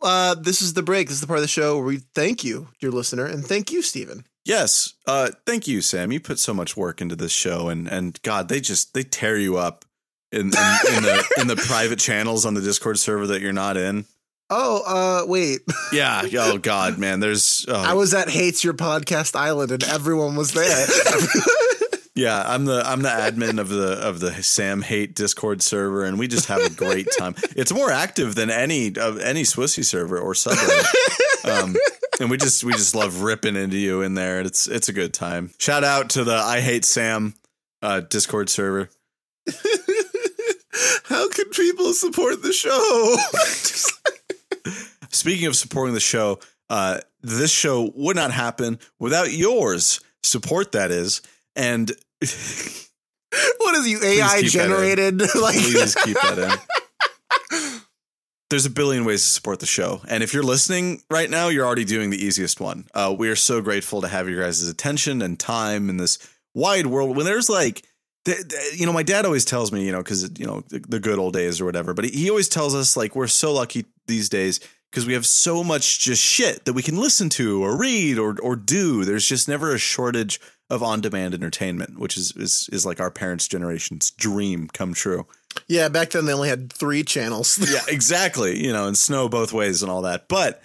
uh, 0.02 0.36
this 0.36 0.62
is 0.62 0.74
the 0.74 0.84
break. 0.84 1.08
This 1.08 1.16
is 1.16 1.22
the 1.22 1.28
part 1.28 1.38
of 1.40 1.44
the 1.44 1.48
show 1.48 1.76
where 1.78 1.86
we 1.86 1.98
thank 2.16 2.44
you, 2.44 2.68
dear 2.80 2.92
listener, 2.92 3.26
and 3.26 3.46
thank 3.46 3.72
you, 3.72 3.82
Stephen. 3.82 4.26
Yes. 4.46 4.94
Uh 5.06 5.30
thank 5.46 5.68
you, 5.68 5.82
Sam. 5.82 6.12
You 6.12 6.20
put 6.20 6.40
so 6.40 6.54
much 6.54 6.76
work 6.76 7.02
into 7.02 7.16
this 7.16 7.32
show 7.32 7.70
and 7.70 7.88
and 7.88 8.20
God, 8.24 8.50
they 8.50 8.60
just 8.62 8.94
they 8.94 9.04
tear 9.04 9.38
you 9.38 9.58
up 9.58 9.86
in 10.32 10.48
in, 10.48 10.48
in 10.48 11.04
the 11.04 11.34
in 11.42 11.48
the 11.48 11.56
private 11.56 12.00
channels 12.00 12.46
on 12.46 12.54
the 12.56 12.62
Discord 12.62 12.98
server 12.98 13.28
that 13.28 13.42
you're 13.42 13.54
not 13.54 13.78
in. 13.78 14.06
Oh, 14.50 15.24
uh, 15.24 15.28
wait. 15.28 15.62
Yeah. 15.92 16.22
Oh 16.38 16.60
God, 16.60 17.00
man. 17.00 17.20
There's 17.20 17.66
oh, 17.68 17.74
I 17.74 17.94
was 17.94 18.14
at 18.14 18.30
Hates 18.30 18.64
Your 18.64 18.76
Podcast 18.76 19.36
Island 19.36 19.72
and 19.72 19.84
everyone 19.84 20.36
was 20.36 20.52
there. 20.52 20.88
Yeah, 22.20 22.44
I'm 22.46 22.66
the 22.66 22.84
I'm 22.86 23.02
the 23.02 23.10
admin 23.10 23.62
of 23.62 23.70
the 23.70 23.94
of 23.94 24.20
the 24.20 24.44
Sam 24.44 24.82
Hate 24.82 25.16
Discord 25.16 25.62
server, 25.62 26.04
and 26.04 26.20
we 26.20 26.28
just 26.28 26.48
have 26.48 26.60
a 26.62 26.70
great 26.70 27.08
time. 27.18 27.34
It's 27.56 27.72
more 27.72 27.90
active 27.90 28.36
than 28.36 28.50
any 28.50 28.88
of 28.98 29.20
any 29.20 29.44
Swissy 29.44 29.86
server 29.86 30.20
or 30.20 30.34
subreddit. 30.34 31.50
Um, 31.50 31.76
and 32.20 32.30
we 32.30 32.36
just 32.36 32.66
we 32.66 32.74
just 32.74 32.94
love 32.94 33.22
ripping 33.22 33.56
into 33.56 33.78
you 33.78 34.02
in 34.02 34.16
there. 34.16 34.42
It's 34.42 34.68
it's 34.68 34.90
a 34.90 34.94
good 34.94 35.14
time. 35.14 35.52
Shout 35.60 35.86
out 35.86 36.10
to 36.12 36.26
the 36.26 36.36
I 36.36 36.60
Hate 36.60 36.84
Sam 36.84 37.36
uh, 37.82 38.02
Discord 38.02 38.50
server. 38.50 38.90
How 41.06 41.30
can 41.30 41.50
people 41.52 41.94
support 41.94 42.44
the 42.44 42.52
show? 42.52 43.16
Speaking 45.12 45.48
of 45.48 45.56
supporting 45.56 45.94
the 45.94 46.00
show, 46.00 46.40
uh, 46.70 47.00
this 47.22 47.52
show 47.52 47.92
would 47.96 48.16
not 48.16 48.32
happen 48.32 48.80
without 49.00 49.32
yours 49.32 50.00
support. 50.24 50.72
That 50.74 50.92
is, 50.92 51.22
and 51.56 51.90
what 52.20 53.76
is 53.76 53.88
you 53.88 54.00
AI 54.04 54.42
keep 54.42 54.52
that 54.52 54.66
in. 54.66 54.70
generated? 54.70 55.20
like 55.42 55.56
Please 55.58 55.96
keep 55.96 56.16
that 56.22 56.40
in. 56.40 57.82
There's 58.50 58.66
a 58.66 58.72
billion 58.72 59.06
ways 59.06 59.24
to 59.24 59.30
support 59.30 59.60
the 59.60 59.68
show. 59.68 60.02
And 60.08 60.24
if 60.24 60.34
you're 60.34 60.42
listening 60.42 61.04
right 61.12 61.30
now, 61.30 61.50
you're 61.50 61.66
already 61.66 61.86
doing 61.86 62.10
the 62.10 62.24
easiest 62.24 62.60
one. 62.60 62.88
Uh, 62.96 63.16
we 63.16 63.30
are 63.30 63.36
so 63.36 63.62
grateful 63.62 64.02
to 64.02 64.08
have 64.08 64.28
your 64.28 64.42
guys' 64.42 64.68
attention 64.68 65.22
and 65.22 65.40
time 65.40 65.88
in 65.88 65.98
this 65.98 66.18
wide 66.56 66.88
world. 66.88 67.16
When 67.16 67.28
there's 67.28 67.48
like, 67.48 67.84
you 68.26 68.88
know, 68.88 68.94
my 68.94 69.04
dad 69.04 69.26
always 69.26 69.46
tells 69.46 69.72
me, 69.72 69.86
you 69.86 69.92
know, 69.92 70.00
because, 70.00 70.32
you 70.40 70.48
know, 70.48 70.64
the, 70.70 71.00
good 71.00 71.20
old 71.20 71.34
days 71.34 71.62
or 71.62 71.66
whatever, 71.66 71.94
but 71.94 72.06
he 72.06 72.30
always 72.30 72.50
tells 72.50 72.74
us, 72.74 72.98
like, 72.98 73.16
we're 73.16 73.28
so 73.28 73.54
lucky 73.54 73.86
these 74.08 74.30
days 74.30 74.60
because 74.90 75.06
we 75.06 75.14
have 75.14 75.26
so 75.26 75.64
much 75.64 76.00
just 76.00 76.22
shit 76.22 76.66
that 76.66 76.74
we 76.74 76.82
can 76.82 76.98
listen 76.98 77.30
to 77.30 77.64
or 77.64 77.78
read 77.78 78.18
or, 78.18 78.40
or 78.42 78.56
do. 78.56 79.06
There's 79.06 79.28
just 79.28 79.48
never 79.48 79.74
a 79.74 79.78
shortage 79.78 80.40
of 80.70 80.84
on-demand 80.84 81.34
entertainment, 81.34 82.00
which 82.00 82.18
is 82.18 82.32
is 82.36 82.70
is 82.72 82.86
like 82.86 83.00
our 83.00 83.12
parents' 83.12 83.48
generation's 83.48 84.12
dream 84.12 84.68
come 84.72 84.94
true. 84.94 85.26
Yeah, 85.68 85.90
back 85.90 86.12
then 86.12 86.26
they 86.26 86.34
only 86.34 86.50
had 86.50 86.72
three 86.72 87.04
channels. 87.04 87.58
yeah, 87.72 87.82
exactly. 87.88 88.64
You 88.64 88.74
know, 88.74 88.88
and 88.88 88.98
snow 88.98 89.30
both 89.30 89.54
ways 89.54 89.82
and 89.82 89.92
all 89.92 90.04
that. 90.04 90.28
But 90.28 90.62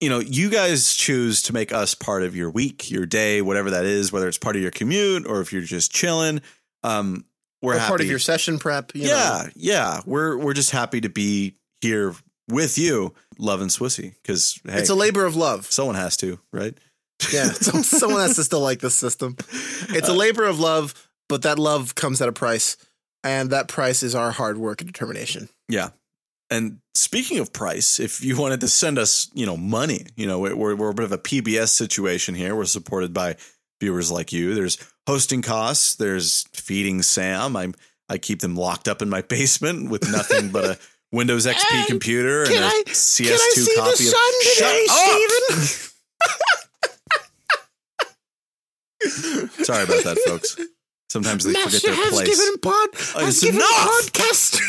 you 0.00 0.08
know, 0.08 0.20
you 0.20 0.50
guys 0.50 0.94
choose 0.94 1.42
to 1.42 1.52
make 1.52 1.72
us 1.72 1.94
part 1.94 2.22
of 2.22 2.36
your 2.36 2.50
week, 2.50 2.90
your 2.90 3.06
day, 3.06 3.42
whatever 3.42 3.70
that 3.70 3.84
is, 3.84 4.12
whether 4.12 4.28
it's 4.28 4.38
part 4.38 4.54
of 4.54 4.62
your 4.62 4.70
commute 4.70 5.26
or 5.26 5.40
if 5.40 5.52
you're 5.52 5.62
just 5.62 5.92
chilling. 5.92 6.40
Um, 6.84 7.24
we're 7.60 7.78
part 7.78 8.00
of 8.00 8.06
your 8.06 8.20
session 8.20 8.60
prep. 8.60 8.94
You 8.94 9.08
yeah, 9.08 9.42
know. 9.44 9.50
yeah. 9.56 10.00
We're 10.06 10.36
we're 10.36 10.54
just 10.54 10.70
happy 10.70 11.00
to 11.00 11.08
be 11.08 11.56
here 11.80 12.14
with 12.48 12.78
you, 12.78 13.14
Love 13.38 13.60
and 13.60 13.70
Swissy, 13.70 14.14
because 14.22 14.60
hey, 14.64 14.78
It's 14.78 14.90
a 14.90 14.94
labor 14.94 15.24
of 15.24 15.36
love. 15.36 15.70
someone 15.70 15.96
has 15.96 16.16
to, 16.18 16.38
right? 16.52 16.76
Yeah, 17.32 17.44
so, 17.52 17.82
someone 17.82 18.20
has 18.20 18.36
to 18.36 18.44
still 18.44 18.60
like 18.60 18.80
this 18.80 18.94
system. 18.94 19.36
It's 19.90 20.08
a 20.08 20.12
uh, 20.12 20.16
labor 20.16 20.44
of 20.44 20.58
love, 20.60 21.08
but 21.28 21.42
that 21.42 21.58
love 21.58 21.94
comes 21.94 22.20
at 22.20 22.28
a 22.28 22.32
price, 22.32 22.76
and 23.24 23.50
that 23.50 23.68
price 23.68 24.02
is 24.02 24.14
our 24.14 24.30
hard 24.30 24.58
work 24.58 24.80
and 24.80 24.90
determination. 24.90 25.48
Yeah. 25.68 25.90
And 26.50 26.78
speaking 26.94 27.38
of 27.40 27.52
price, 27.52 28.00
if 28.00 28.24
you 28.24 28.38
wanted 28.38 28.60
to 28.60 28.68
send 28.68 28.98
us, 28.98 29.30
you 29.34 29.44
know, 29.44 29.56
money, 29.56 30.06
you 30.16 30.26
know, 30.26 30.38
we're, 30.38 30.74
we're 30.74 30.90
a 30.90 30.94
bit 30.94 31.04
of 31.04 31.12
a 31.12 31.18
PBS 31.18 31.68
situation 31.68 32.34
here. 32.34 32.54
We're 32.56 32.64
supported 32.64 33.12
by 33.12 33.36
viewers 33.80 34.10
like 34.10 34.32
you. 34.32 34.54
There's 34.54 34.78
hosting 35.06 35.42
costs. 35.42 35.94
There's 35.96 36.44
feeding 36.54 37.02
Sam. 37.02 37.54
I'm 37.56 37.74
I 38.08 38.16
keep 38.16 38.40
them 38.40 38.56
locked 38.56 38.88
up 38.88 39.02
in 39.02 39.10
my 39.10 39.20
basement 39.28 39.90
with 39.90 40.10
nothing 40.10 40.50
but 40.50 40.64
a 40.64 40.78
Windows 41.12 41.46
XP 41.46 41.62
Hey, 41.70 41.84
computer 41.86 42.42
and 42.44 42.52
a 42.54 42.66
I- 42.66 42.82
CS2 42.86 43.26
Can 43.26 43.34
I 43.34 43.52
see 43.54 43.76
copy 43.76 44.06
of. 44.08 44.14
today, 44.54 44.86
Shut 44.86 45.52
up! 45.52 45.58
Sorry 49.64 49.84
about 49.84 50.04
that, 50.04 50.18
folks. 50.26 50.56
Sometimes 51.08 51.44
they 51.44 51.54
forget 51.54 51.82
their 51.82 51.94
has 51.94 52.10
place. 52.12 52.28
given 52.28 52.58
pod. 52.60 52.88
Oh, 53.16 53.24
has 53.24 53.40
given 53.40 53.56
enough! 53.56 53.68
podcast. 54.12 54.60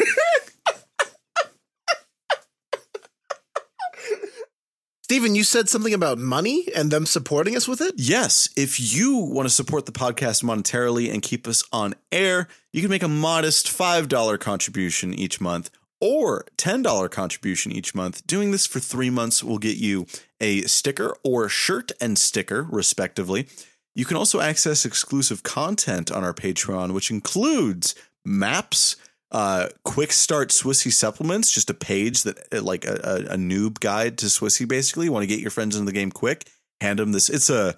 Steven, 5.04 5.34
you 5.34 5.44
said 5.44 5.68
something 5.68 5.94
about 5.94 6.20
money 6.20 6.68
and 6.76 6.92
them 6.92 7.06
supporting 7.08 7.56
us 7.56 7.68
with 7.68 7.82
it. 7.82 7.96
Yes, 7.98 8.48
if 8.56 8.80
you 8.96 9.18
want 9.18 9.48
to 9.48 9.54
support 9.54 9.88
the 9.88 9.92
podcast 9.92 10.44
monetarily 10.44 11.12
and 11.12 11.24
keep 11.24 11.48
us 11.48 11.64
on 11.74 11.96
air, 12.12 12.48
you 12.72 12.82
can 12.82 12.92
make 12.92 13.02
a 13.02 13.08
modest 13.08 13.66
$5 13.68 14.40
contribution 14.40 15.12
each 15.16 15.42
month 15.42 15.72
or 16.02 16.46
$10 16.58 17.10
contribution 17.12 17.72
each 17.72 17.94
month. 17.94 18.26
Doing 18.26 18.52
this 18.52 18.66
for 18.66 18.80
3 18.80 19.10
months 19.10 19.44
will 19.44 19.58
get 19.58 19.78
you 19.78 20.06
a 20.40 20.62
sticker 20.64 21.16
or 21.24 21.50
shirt 21.50 21.92
and 22.00 22.18
sticker 22.18 22.64
respectively. 22.64 23.48
You 23.96 24.06
can 24.06 24.18
also 24.18 24.40
access 24.40 24.86
exclusive 24.86 25.44
content 25.44 26.12
on 26.12 26.24
our 26.24 26.34
Patreon 26.34 26.94
which 26.94 27.12
includes 27.12 27.96
maps, 28.26 28.96
uh, 29.32 29.70
quick 29.84 30.12
start 30.12 30.50
Swissy 30.50 30.92
supplements, 30.92 31.52
just 31.52 31.70
a 31.70 31.74
page 31.74 32.24
that 32.24 32.40
uh, 32.54 32.62
like 32.62 32.86
a, 32.86 33.00
a, 33.04 33.34
a 33.34 33.38
noob 33.38 33.80
guide 33.80 34.18
to 34.20 34.28
Swissy. 34.28 34.68
Basically, 34.68 35.06
you 35.06 35.12
want 35.12 35.24
to 35.24 35.28
get 35.28 35.40
your 35.40 35.52
friends 35.52 35.76
into 35.76 35.86
the 35.86 35.92
game 35.92 36.12
quick. 36.12 36.48
Hand 36.82 37.00
them 37.00 37.12
this. 37.12 37.30
It's 37.30 37.50
a 37.50 37.76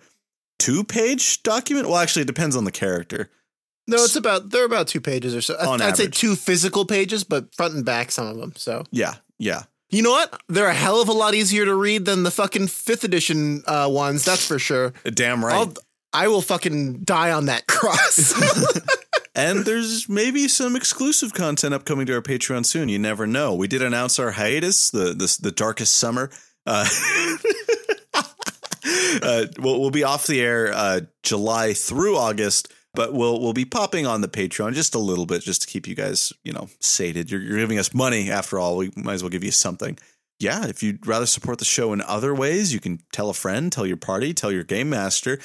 two 0.60 0.84
page 0.84 1.44
document. 1.44 1.88
Well, 1.88 1.98
actually, 1.98 2.24
it 2.24 2.28
depends 2.28 2.56
on 2.56 2.66
the 2.66 2.72
character. 2.72 3.30
No, 3.92 4.04
it's 4.04 4.16
about 4.16 4.50
they're 4.50 4.66
about 4.66 4.88
two 4.88 5.02
pages 5.02 5.36
or 5.36 5.42
so. 5.42 5.56
I- 5.56 5.88
I'd 5.88 5.98
say 5.98 6.08
two 6.08 6.36
physical 6.36 6.86
pages, 6.86 7.24
but 7.24 7.54
front 7.56 7.76
and 7.76 7.86
back 7.86 8.12
some 8.12 8.28
of 8.28 8.38
them. 8.38 8.54
So 8.56 8.84
Yeah, 8.92 9.16
yeah. 9.38 9.64
you 9.90 10.02
know 10.02 10.12
what? 10.12 10.42
They're 10.48 10.68
a 10.68 10.74
hell 10.74 11.02
of 11.02 11.08
a 11.10 11.14
lot 11.14 11.34
easier 11.36 11.66
to 11.66 11.76
read 11.76 12.06
than 12.06 12.24
the 12.24 12.32
fucking 12.32 12.68
fifth 12.68 13.04
edition 13.04 13.64
uh, 13.68 13.88
ones. 13.92 14.26
That's 14.26 14.46
for 14.48 14.58
sure. 14.60 14.94
Damn 15.14 15.44
right. 15.46 15.56
I'll 15.56 15.74
I 16.14 16.28
will 16.28 16.42
fucking 16.42 17.04
die 17.04 17.32
on 17.32 17.46
that 17.46 17.68
cross. 17.68 18.34
and 19.36 19.64
there's 19.66 20.10
maybe 20.10 20.50
some 20.50 20.76
exclusive 20.76 21.34
content 21.34 21.74
upcoming 21.74 22.06
to 22.08 22.14
our 22.16 22.22
Patreon 22.22 22.66
soon. 22.66 22.90
You 22.90 23.00
never 23.00 23.26
know. 23.26 23.56
We 23.56 23.68
did 23.70 23.82
announce 23.82 24.20
our 24.20 24.32
hiatus, 24.32 24.90
the 24.90 25.14
the, 25.14 25.38
the 25.42 25.52
darkest 25.52 25.94
summer. 25.96 26.30
Uh, 26.66 26.86
uh, 29.24 29.46
we'll, 29.60 29.80
we'll 29.80 29.92
be 29.92 30.04
off 30.04 30.28
the 30.28 30.42
air 30.42 30.72
uh, 30.74 31.02
July 31.24 31.74
through 31.74 32.18
August, 32.18 32.72
but 32.94 33.14
we'll 33.14 33.40
we'll 33.40 33.54
be 33.54 33.66
popping 33.66 34.06
on 34.06 34.22
the 34.22 34.28
Patreon 34.28 34.74
just 34.74 34.96
a 34.96 35.00
little 35.00 35.26
bit, 35.26 35.42
just 35.42 35.62
to 35.62 35.68
keep 35.68 35.88
you 35.88 35.96
guys, 35.96 36.34
you 36.44 36.54
know, 36.54 36.70
sated. 36.80 37.32
You're, 37.32 37.42
you're 37.42 37.58
giving 37.58 37.80
us 37.80 37.94
money 37.94 38.32
after 38.32 38.60
all. 38.60 38.78
We 38.78 38.92
might 38.96 39.14
as 39.14 39.24
well 39.24 39.30
give 39.30 39.44
you 39.44 39.52
something. 39.52 39.98
Yeah, 40.40 40.66
if 40.66 40.82
you'd 40.82 41.06
rather 41.06 41.28
support 41.28 41.60
the 41.60 41.66
show 41.66 41.94
in 41.94 42.02
other 42.02 42.34
ways, 42.34 42.74
you 42.74 42.80
can 42.80 43.00
tell 43.14 43.30
a 43.30 43.34
friend, 43.34 43.72
tell 43.72 43.86
your 43.86 43.98
party, 43.98 44.34
tell 44.34 44.52
your 44.52 44.64
game 44.64 44.90
master 44.90 45.40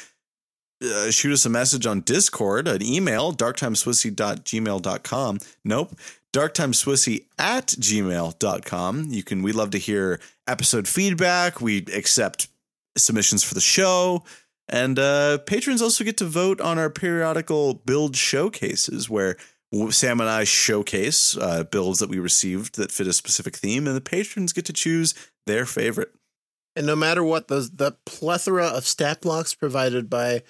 uh, 0.83 1.11
shoot 1.11 1.33
us 1.33 1.47
a 1.47 1.51
message 1.51 1.87
on 1.87 2.03
Discord, 2.03 2.69
an 2.69 2.83
email, 2.83 3.33
darktimeswissy.gmail.com. 3.33 5.39
Nope. 5.65 5.99
Darktimeswissy 6.33 7.25
at 7.39 7.69
gmail.com. 7.69 9.05
You 9.09 9.23
can, 9.23 9.43
we 9.43 9.53
love 9.53 9.71
to 9.71 9.79
hear 9.79 10.21
episode 10.47 10.87
feedback. 10.87 11.61
We 11.61 11.79
accept 11.95 12.49
submissions 12.97 13.43
for 13.43 13.55
the 13.55 13.61
show. 13.61 14.25
And 14.69 14.99
uh, 14.99 15.39
patrons 15.39 15.81
also 15.81 16.05
get 16.05 16.17
to 16.19 16.25
vote 16.25 16.61
on 16.61 16.79
our 16.79 16.91
periodical 16.91 17.75
build 17.75 18.17
showcases 18.17 19.09
where 19.09 19.37
Sam 19.91 20.21
and 20.21 20.29
I 20.31 20.45
showcase 20.45 21.37
uh, 21.37 21.65
builds 21.65 21.99
that 21.99 22.09
we 22.09 22.19
received 22.19 22.77
that 22.77 22.93
fit 22.93 23.07
a 23.07 23.13
specific 23.13 23.57
theme, 23.57 23.87
and 23.87 23.97
the 23.97 24.01
patrons 24.01 24.53
get 24.53 24.65
to 24.67 24.73
choose 24.73 25.15
their 25.47 25.67
favorite. 25.67 26.13
and 26.75 26.87
no 26.87 26.97
matter 26.97 27.23
what, 27.23 27.49
those 27.49 27.71
the 27.71 27.93
plethora 28.05 28.67
of 28.67 28.87
stat 28.87 29.21
blocks 29.21 29.55
provided 29.55 30.11
by 30.11 30.43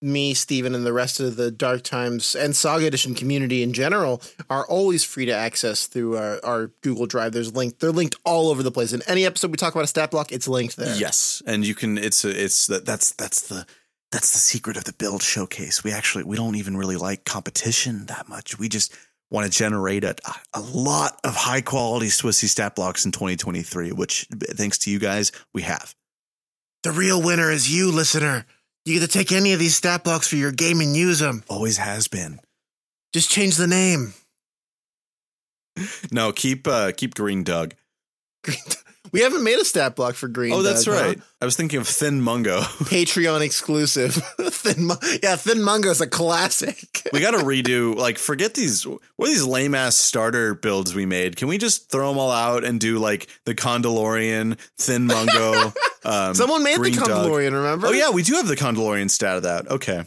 me, 0.00 0.34
Steven, 0.34 0.74
and 0.74 0.86
the 0.86 0.92
rest 0.92 1.20
of 1.20 1.36
the 1.36 1.50
Dark 1.50 1.82
Times 1.82 2.34
and 2.34 2.54
Saga 2.54 2.86
Edition 2.86 3.14
community 3.14 3.62
in 3.62 3.72
general 3.72 4.22
are 4.48 4.66
always 4.66 5.04
free 5.04 5.26
to 5.26 5.32
access 5.32 5.86
through 5.86 6.16
our, 6.16 6.40
our 6.44 6.66
Google 6.82 7.06
Drive. 7.06 7.32
There's 7.32 7.54
linked. 7.54 7.80
They're 7.80 7.92
linked 7.92 8.16
all 8.24 8.50
over 8.50 8.62
the 8.62 8.70
place. 8.70 8.92
In 8.92 9.02
any 9.06 9.24
episode 9.26 9.50
we 9.50 9.56
talk 9.56 9.74
about 9.74 9.84
a 9.84 9.88
stat 9.88 10.10
block, 10.10 10.32
it's 10.32 10.48
linked 10.48 10.76
there. 10.76 10.94
Yes, 10.96 11.42
and 11.46 11.66
you 11.66 11.74
can. 11.74 11.98
It's 11.98 12.24
a, 12.24 12.44
it's 12.44 12.66
that 12.68 12.84
that's 12.84 13.12
that's 13.12 13.48
the 13.48 13.66
that's 14.12 14.32
the 14.32 14.38
secret 14.38 14.76
of 14.76 14.84
the 14.84 14.92
build 14.92 15.22
showcase. 15.22 15.82
We 15.82 15.92
actually 15.92 16.24
we 16.24 16.36
don't 16.36 16.56
even 16.56 16.76
really 16.76 16.96
like 16.96 17.24
competition 17.24 18.06
that 18.06 18.28
much. 18.28 18.58
We 18.58 18.68
just 18.68 18.94
want 19.30 19.50
to 19.50 19.56
generate 19.56 20.04
a 20.04 20.14
a 20.54 20.60
lot 20.60 21.18
of 21.24 21.34
high 21.34 21.60
quality 21.60 22.06
Swissy 22.06 22.48
stat 22.48 22.76
blocks 22.76 23.04
in 23.04 23.12
2023, 23.12 23.92
which 23.92 24.26
thanks 24.30 24.78
to 24.78 24.90
you 24.90 24.98
guys 24.98 25.32
we 25.52 25.62
have. 25.62 25.94
The 26.84 26.92
real 26.92 27.20
winner 27.20 27.50
is 27.50 27.70
you, 27.74 27.90
listener. 27.90 28.46
You 28.88 28.98
get 28.98 29.10
to 29.10 29.18
take 29.18 29.32
any 29.32 29.52
of 29.52 29.58
these 29.58 29.76
stat 29.76 30.02
blocks 30.02 30.26
for 30.28 30.36
your 30.36 30.50
game 30.50 30.80
and 30.80 30.96
use 30.96 31.18
them. 31.18 31.44
Always 31.46 31.76
has 31.76 32.08
been. 32.08 32.40
Just 33.12 33.30
change 33.30 33.56
the 33.56 33.66
name. 33.66 34.14
No, 36.10 36.32
keep 36.32 36.66
uh 36.66 36.90
keep 36.90 37.14
Green 37.14 37.44
Doug. 37.44 37.74
We 39.12 39.20
haven't 39.20 39.44
made 39.44 39.58
a 39.58 39.64
stat 39.64 39.96
block 39.96 40.14
for 40.14 40.28
Green. 40.28 40.52
Oh, 40.52 40.62
that's 40.62 40.84
Doug, 40.84 40.94
huh? 40.94 41.02
right. 41.08 41.20
I 41.40 41.44
was 41.44 41.56
thinking 41.56 41.78
of 41.80 41.86
Thin 41.88 42.20
Mungo. 42.20 42.60
Patreon 42.60 43.40
exclusive. 43.42 44.14
Thin, 44.40 44.90
yeah, 45.22 45.36
Thin 45.36 45.62
Mungo 45.62 45.90
is 45.90 46.00
a 46.00 46.06
classic. 46.06 47.02
we 47.12 47.20
got 47.20 47.30
to 47.32 47.38
redo. 47.38 47.94
Like, 47.94 48.18
forget 48.18 48.54
these. 48.54 48.84
What 48.86 49.00
are 49.20 49.26
these 49.26 49.44
lame 49.44 49.74
ass 49.74 49.96
starter 49.96 50.54
builds 50.54 50.94
we 50.94 51.06
made? 51.06 51.36
Can 51.36 51.48
we 51.48 51.58
just 51.58 51.90
throw 51.90 52.08
them 52.08 52.18
all 52.18 52.30
out 52.32 52.64
and 52.64 52.80
do 52.80 52.98
like 52.98 53.28
the 53.44 53.54
Condalorian, 53.54 54.58
Thin 54.78 55.06
Mungo? 55.06 55.72
Um, 56.04 56.34
Someone 56.34 56.62
made 56.62 56.76
Green 56.78 56.94
the 56.94 57.04
Doug? 57.04 57.30
Remember? 57.32 57.88
Oh 57.88 57.92
yeah, 57.92 58.10
we 58.10 58.22
do 58.22 58.34
have 58.34 58.46
the 58.48 58.56
Condalorian 58.56 59.10
stat 59.10 59.36
of 59.36 59.42
that. 59.44 59.70
Okay. 59.70 60.04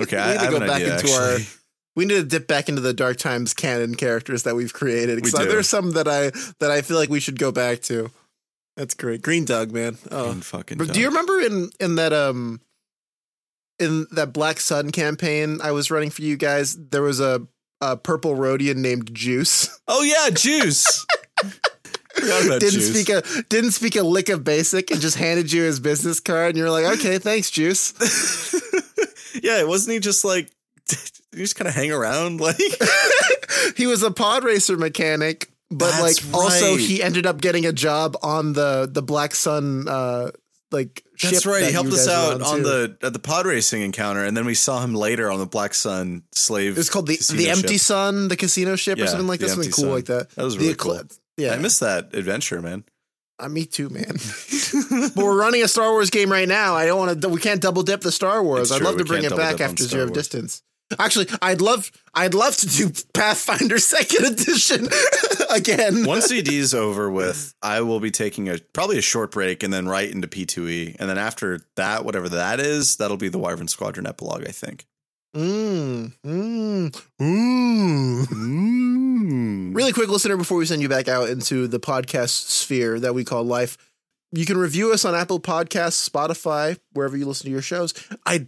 Okay, 0.00 0.16
I, 0.16 0.34
I 0.34 0.42
have 0.44 0.50
go 0.50 0.56
an 0.58 0.66
back 0.66 0.76
idea. 0.80 0.98
into 0.98 1.10
our- 1.12 1.32
actually. 1.34 1.57
We 1.98 2.04
need 2.04 2.14
to 2.14 2.22
dip 2.22 2.46
back 2.46 2.68
into 2.68 2.80
the 2.80 2.94
Dark 2.94 3.16
Times 3.16 3.52
canon 3.52 3.96
characters 3.96 4.44
that 4.44 4.54
we've 4.54 4.72
created. 4.72 5.20
We. 5.20 5.32
There's 5.32 5.68
some 5.68 5.90
that 5.94 6.06
I 6.06 6.30
that 6.60 6.70
I 6.70 6.80
feel 6.80 6.96
like 6.96 7.08
we 7.08 7.18
should 7.18 7.40
go 7.40 7.50
back 7.50 7.80
to. 7.82 8.12
That's 8.76 8.94
great. 8.94 9.20
Green 9.20 9.44
Dog, 9.44 9.72
man. 9.72 9.98
Oh. 10.12 10.26
Green 10.26 10.40
fucking. 10.42 10.78
But 10.78 10.92
do 10.92 11.00
you 11.00 11.08
remember 11.08 11.40
in 11.40 11.70
in 11.80 11.96
that 11.96 12.12
um 12.12 12.60
in 13.80 14.06
that 14.12 14.32
Black 14.32 14.60
Sun 14.60 14.92
campaign 14.92 15.58
I 15.60 15.72
was 15.72 15.90
running 15.90 16.10
for 16.10 16.22
you 16.22 16.36
guys, 16.36 16.76
there 16.76 17.02
was 17.02 17.18
a, 17.18 17.48
a 17.80 17.96
purple 17.96 18.36
Rodian 18.36 18.76
named 18.76 19.12
Juice. 19.12 19.68
Oh 19.88 20.02
yeah, 20.02 20.30
Juice. 20.30 21.04
Didn't 22.14 22.60
Juice. 22.60 22.90
speak 22.90 23.08
a 23.08 23.22
didn't 23.48 23.72
speak 23.72 23.96
a 23.96 24.04
lick 24.04 24.28
of 24.28 24.44
basic 24.44 24.92
and 24.92 25.00
just 25.00 25.16
handed 25.16 25.50
you 25.52 25.62
his 25.62 25.80
business 25.80 26.20
card 26.20 26.50
and 26.50 26.58
you're 26.58 26.70
like, 26.70 26.84
okay, 26.98 27.18
thanks, 27.18 27.50
Juice. 27.50 27.94
yeah, 29.42 29.64
wasn't 29.64 29.94
he 29.94 29.98
just 29.98 30.24
like? 30.24 30.48
He 31.30 31.42
just 31.42 31.56
kind 31.56 31.68
of 31.68 31.74
hang 31.74 31.92
around, 31.92 32.40
like. 32.40 32.56
he 33.76 33.86
was 33.86 34.02
a 34.02 34.10
pod 34.10 34.44
racer 34.44 34.76
mechanic, 34.76 35.50
but 35.70 35.90
That's 35.90 36.24
like 36.24 36.34
also 36.34 36.76
he 36.76 37.02
ended 37.02 37.26
up 37.26 37.40
getting 37.40 37.66
a 37.66 37.72
job 37.72 38.16
on 38.22 38.54
the 38.54 38.88
the 38.90 39.02
Black 39.02 39.34
Sun 39.34 39.86
uh 39.88 40.30
like 40.70 41.04
That's 41.22 41.46
right. 41.46 41.64
He 41.64 41.72
helped 41.72 41.92
us 41.92 42.08
out 42.08 42.40
on 42.42 42.58
too. 42.58 42.62
the 42.62 42.98
at 43.02 43.12
the 43.12 43.18
pod 43.18 43.46
racing 43.46 43.82
encounter, 43.82 44.24
and 44.24 44.36
then 44.36 44.46
we 44.46 44.54
saw 44.54 44.80
him 44.82 44.94
later 44.94 45.30
on 45.30 45.38
the 45.38 45.46
Black 45.46 45.74
Sun 45.74 46.22
slave. 46.32 46.78
It's 46.78 46.90
called 46.90 47.06
the 47.06 47.18
the 47.34 47.50
Empty 47.50 47.74
ship. 47.74 47.80
Sun, 47.80 48.28
the 48.28 48.36
casino 48.36 48.76
ship, 48.76 48.98
or 48.98 49.06
something 49.06 49.26
like 49.28 49.40
that. 49.40 49.50
Something 49.50 49.70
cool 49.70 49.84
Sun. 49.84 49.92
like 49.92 50.04
that. 50.06 50.30
That 50.30 50.44
was 50.44 50.58
really 50.58 50.74
cool. 50.74 51.00
Yeah, 51.36 51.52
I 51.52 51.58
missed 51.58 51.80
that 51.80 52.14
adventure, 52.14 52.60
man. 52.60 52.84
Uh, 53.38 53.48
me 53.48 53.64
too, 53.64 53.88
man. 53.88 54.16
but 55.14 55.24
we're 55.24 55.38
running 55.38 55.62
a 55.62 55.68
Star 55.68 55.92
Wars 55.92 56.10
game 56.10 56.30
right 56.30 56.48
now. 56.48 56.74
I 56.74 56.86
don't 56.86 56.98
want 56.98 57.22
to. 57.22 57.28
We 57.28 57.40
can't 57.40 57.62
double 57.62 57.82
dip 57.84 58.00
the 58.00 58.10
Star 58.10 58.42
Wars. 58.42 58.62
It's 58.62 58.72
I'd 58.72 58.78
true, 58.78 58.86
love 58.86 58.96
to 58.96 59.04
we 59.04 59.08
bring 59.08 59.24
it 59.24 59.36
back 59.36 59.60
after 59.60 59.84
Zero 59.84 60.06
Wars. 60.06 60.12
Distance. 60.12 60.62
Actually, 60.98 61.26
I'd 61.42 61.60
love. 61.60 61.90
I'd 62.14 62.34
love 62.34 62.56
to 62.56 62.66
do 62.66 62.90
Pathfinder 63.12 63.78
Second 63.78 64.24
Edition 64.26 64.88
again. 65.50 66.04
Once 66.06 66.26
CD's 66.26 66.72
over 66.74 67.10
with, 67.10 67.54
I 67.62 67.82
will 67.82 68.00
be 68.00 68.10
taking 68.10 68.48
a 68.48 68.58
probably 68.72 68.98
a 68.98 69.02
short 69.02 69.30
break 69.30 69.62
and 69.62 69.72
then 69.72 69.88
right 69.88 70.10
into 70.10 70.26
P2E. 70.28 70.96
And 70.98 71.10
then 71.10 71.18
after 71.18 71.60
that, 71.76 72.04
whatever 72.04 72.28
that 72.30 72.58
is, 72.60 72.96
that'll 72.96 73.16
be 73.16 73.28
the 73.28 73.38
Wyvern 73.38 73.68
Squadron 73.68 74.06
epilogue, 74.06 74.44
I 74.46 74.52
think. 74.52 74.86
Mm, 75.36 76.14
mm, 76.24 77.04
mm. 77.20 78.24
Mm. 78.26 79.74
Really 79.76 79.92
quick, 79.92 80.08
listener, 80.08 80.36
before 80.36 80.56
we 80.56 80.64
send 80.64 80.80
you 80.80 80.88
back 80.88 81.06
out 81.06 81.28
into 81.28 81.68
the 81.68 81.78
podcast 81.78 82.48
sphere 82.48 82.98
that 82.98 83.14
we 83.14 83.24
call 83.24 83.44
life, 83.44 83.76
you 84.32 84.46
can 84.46 84.56
review 84.56 84.92
us 84.92 85.04
on 85.04 85.14
Apple 85.14 85.40
Podcasts, 85.40 86.08
Spotify, 86.08 86.78
wherever 86.92 87.16
you 87.16 87.26
listen 87.26 87.44
to 87.44 87.50
your 87.50 87.62
shows. 87.62 87.94
I, 88.26 88.46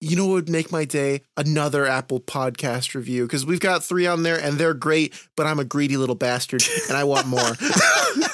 you 0.00 0.16
know, 0.16 0.26
what 0.26 0.34
would 0.34 0.48
make 0.48 0.70
my 0.70 0.84
day 0.84 1.22
another 1.36 1.86
Apple 1.86 2.20
Podcast 2.20 2.94
review 2.94 3.26
because 3.26 3.44
we've 3.44 3.60
got 3.60 3.82
three 3.82 4.06
on 4.06 4.22
there 4.22 4.40
and 4.40 4.56
they're 4.58 4.74
great, 4.74 5.14
but 5.36 5.46
I'm 5.46 5.58
a 5.58 5.64
greedy 5.64 5.96
little 5.96 6.14
bastard 6.14 6.62
and 6.88 6.96
I 6.96 7.04
want 7.04 7.26
more. 7.26 7.40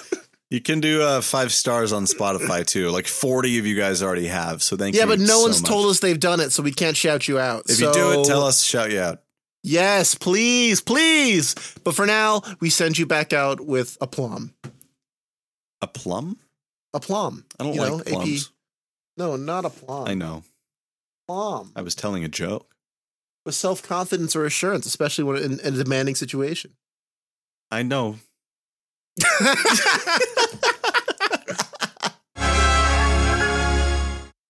You 0.51 0.61
can 0.61 0.79
do 0.79 1.03
uh, 1.03 1.21
five 1.21 1.53
stars 1.53 1.93
on 1.93 2.05
Spotify 2.05 2.65
too. 2.65 2.91
Like 2.91 3.09
40 3.09 3.59
of 3.59 3.67
you 3.67 3.75
guys 3.77 4.05
already 4.05 4.29
have. 4.29 4.62
So 4.62 4.77
thank 4.77 4.95
yeah, 4.95 5.03
you. 5.03 5.09
but 5.09 5.19
no 5.19 5.27
so 5.27 5.43
one's 5.43 5.62
much. 5.62 5.69
told 5.69 5.91
us 5.91 5.99
they've 5.99 6.21
done 6.21 6.39
it, 6.39 6.53
so 6.53 6.62
we 6.62 6.71
can't 6.71 6.97
shout 6.97 7.27
you 7.27 7.41
out. 7.41 7.65
If 7.69 7.81
you 7.81 7.93
do 7.93 8.21
it, 8.21 8.25
tell 8.25 8.45
us, 8.45 8.62
shout 8.62 8.93
you 8.93 9.01
out. 9.01 9.21
Yes, 9.65 10.15
please, 10.15 10.81
please. 10.81 11.57
But 11.83 11.97
for 11.97 12.07
now, 12.07 12.43
we 12.61 12.71
send 12.71 12.99
you 12.99 13.05
back 13.05 13.33
out 13.33 13.61
with 13.61 13.99
a 14.01 14.07
plum. 14.07 14.55
A 15.83 15.89
plum? 15.89 16.39
A 16.93 17.01
plum. 17.01 17.45
I 17.59 17.65
don't 17.65 17.75
You 17.75 17.81
like 17.81 17.91
know, 17.91 18.01
AP 18.01 18.07
plums. 18.07 18.53
No, 19.17 19.35
not 19.35 19.65
a 19.65 19.71
plum. 19.71 20.07
I 20.07 20.15
know. 20.15 20.45
I 21.29 21.83
was 21.83 21.95
telling 21.95 22.25
a 22.25 22.29
joke. 22.29 22.75
with 23.47 23.55
self 23.55 23.83
confidence 23.83 24.35
or 24.37 24.45
assurance, 24.45 24.87
especially 24.87 25.25
when 25.25 25.37
in, 25.43 25.61
in 25.61 25.75
a 25.75 25.85
demanding 25.85 26.14
situation. 26.14 26.72
I 27.70 27.83
know. 27.83 28.16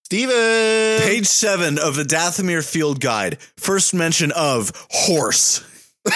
Steven! 0.04 1.00
Page 1.02 1.26
seven 1.26 1.78
of 1.78 1.96
the 1.96 2.02
Dathomir 2.04 2.62
Field 2.68 3.00
Guide. 3.00 3.38
First 3.56 3.94
mention 3.94 4.32
of 4.32 4.72
horse. 4.90 5.62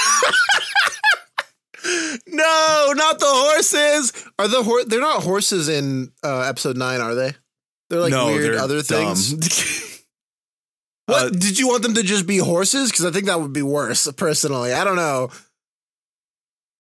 No, 2.30 2.92
not 2.94 3.18
the 3.18 3.26
horses. 3.26 4.12
Are 4.38 4.46
the 4.46 4.62
hor- 4.62 4.84
They're 4.84 5.00
not 5.00 5.22
horses 5.22 5.68
in 5.70 6.12
uh, 6.22 6.40
episode 6.40 6.76
nine, 6.76 7.00
are 7.00 7.14
they? 7.14 7.32
They're 7.88 8.00
like 8.00 8.11
no, 8.11 8.26
weird 8.26 8.44
they're 8.54 8.61
other 8.61 8.82
things. 8.82 9.32
What 11.09 11.22
Uh, 11.22 11.28
did 11.30 11.59
you 11.59 11.68
want 11.68 11.82
them 11.82 11.94
to 11.94 12.02
just 12.02 12.26
be 12.26 12.36
horses? 12.36 12.90
Because 12.90 13.06
I 13.06 13.11
think 13.11 13.24
that 13.26 13.40
would 13.40 13.54
be 13.54 13.62
worse. 13.62 14.12
Personally, 14.12 14.74
I 14.74 14.84
don't 14.84 14.96
know. 14.96 15.30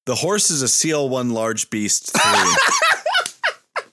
The 0.04 0.16
horse 0.16 0.50
is 0.50 0.62
a 0.62 0.66
CL1 0.66 1.32
large 1.32 1.70
beast 1.70 2.12
three. 2.12 2.20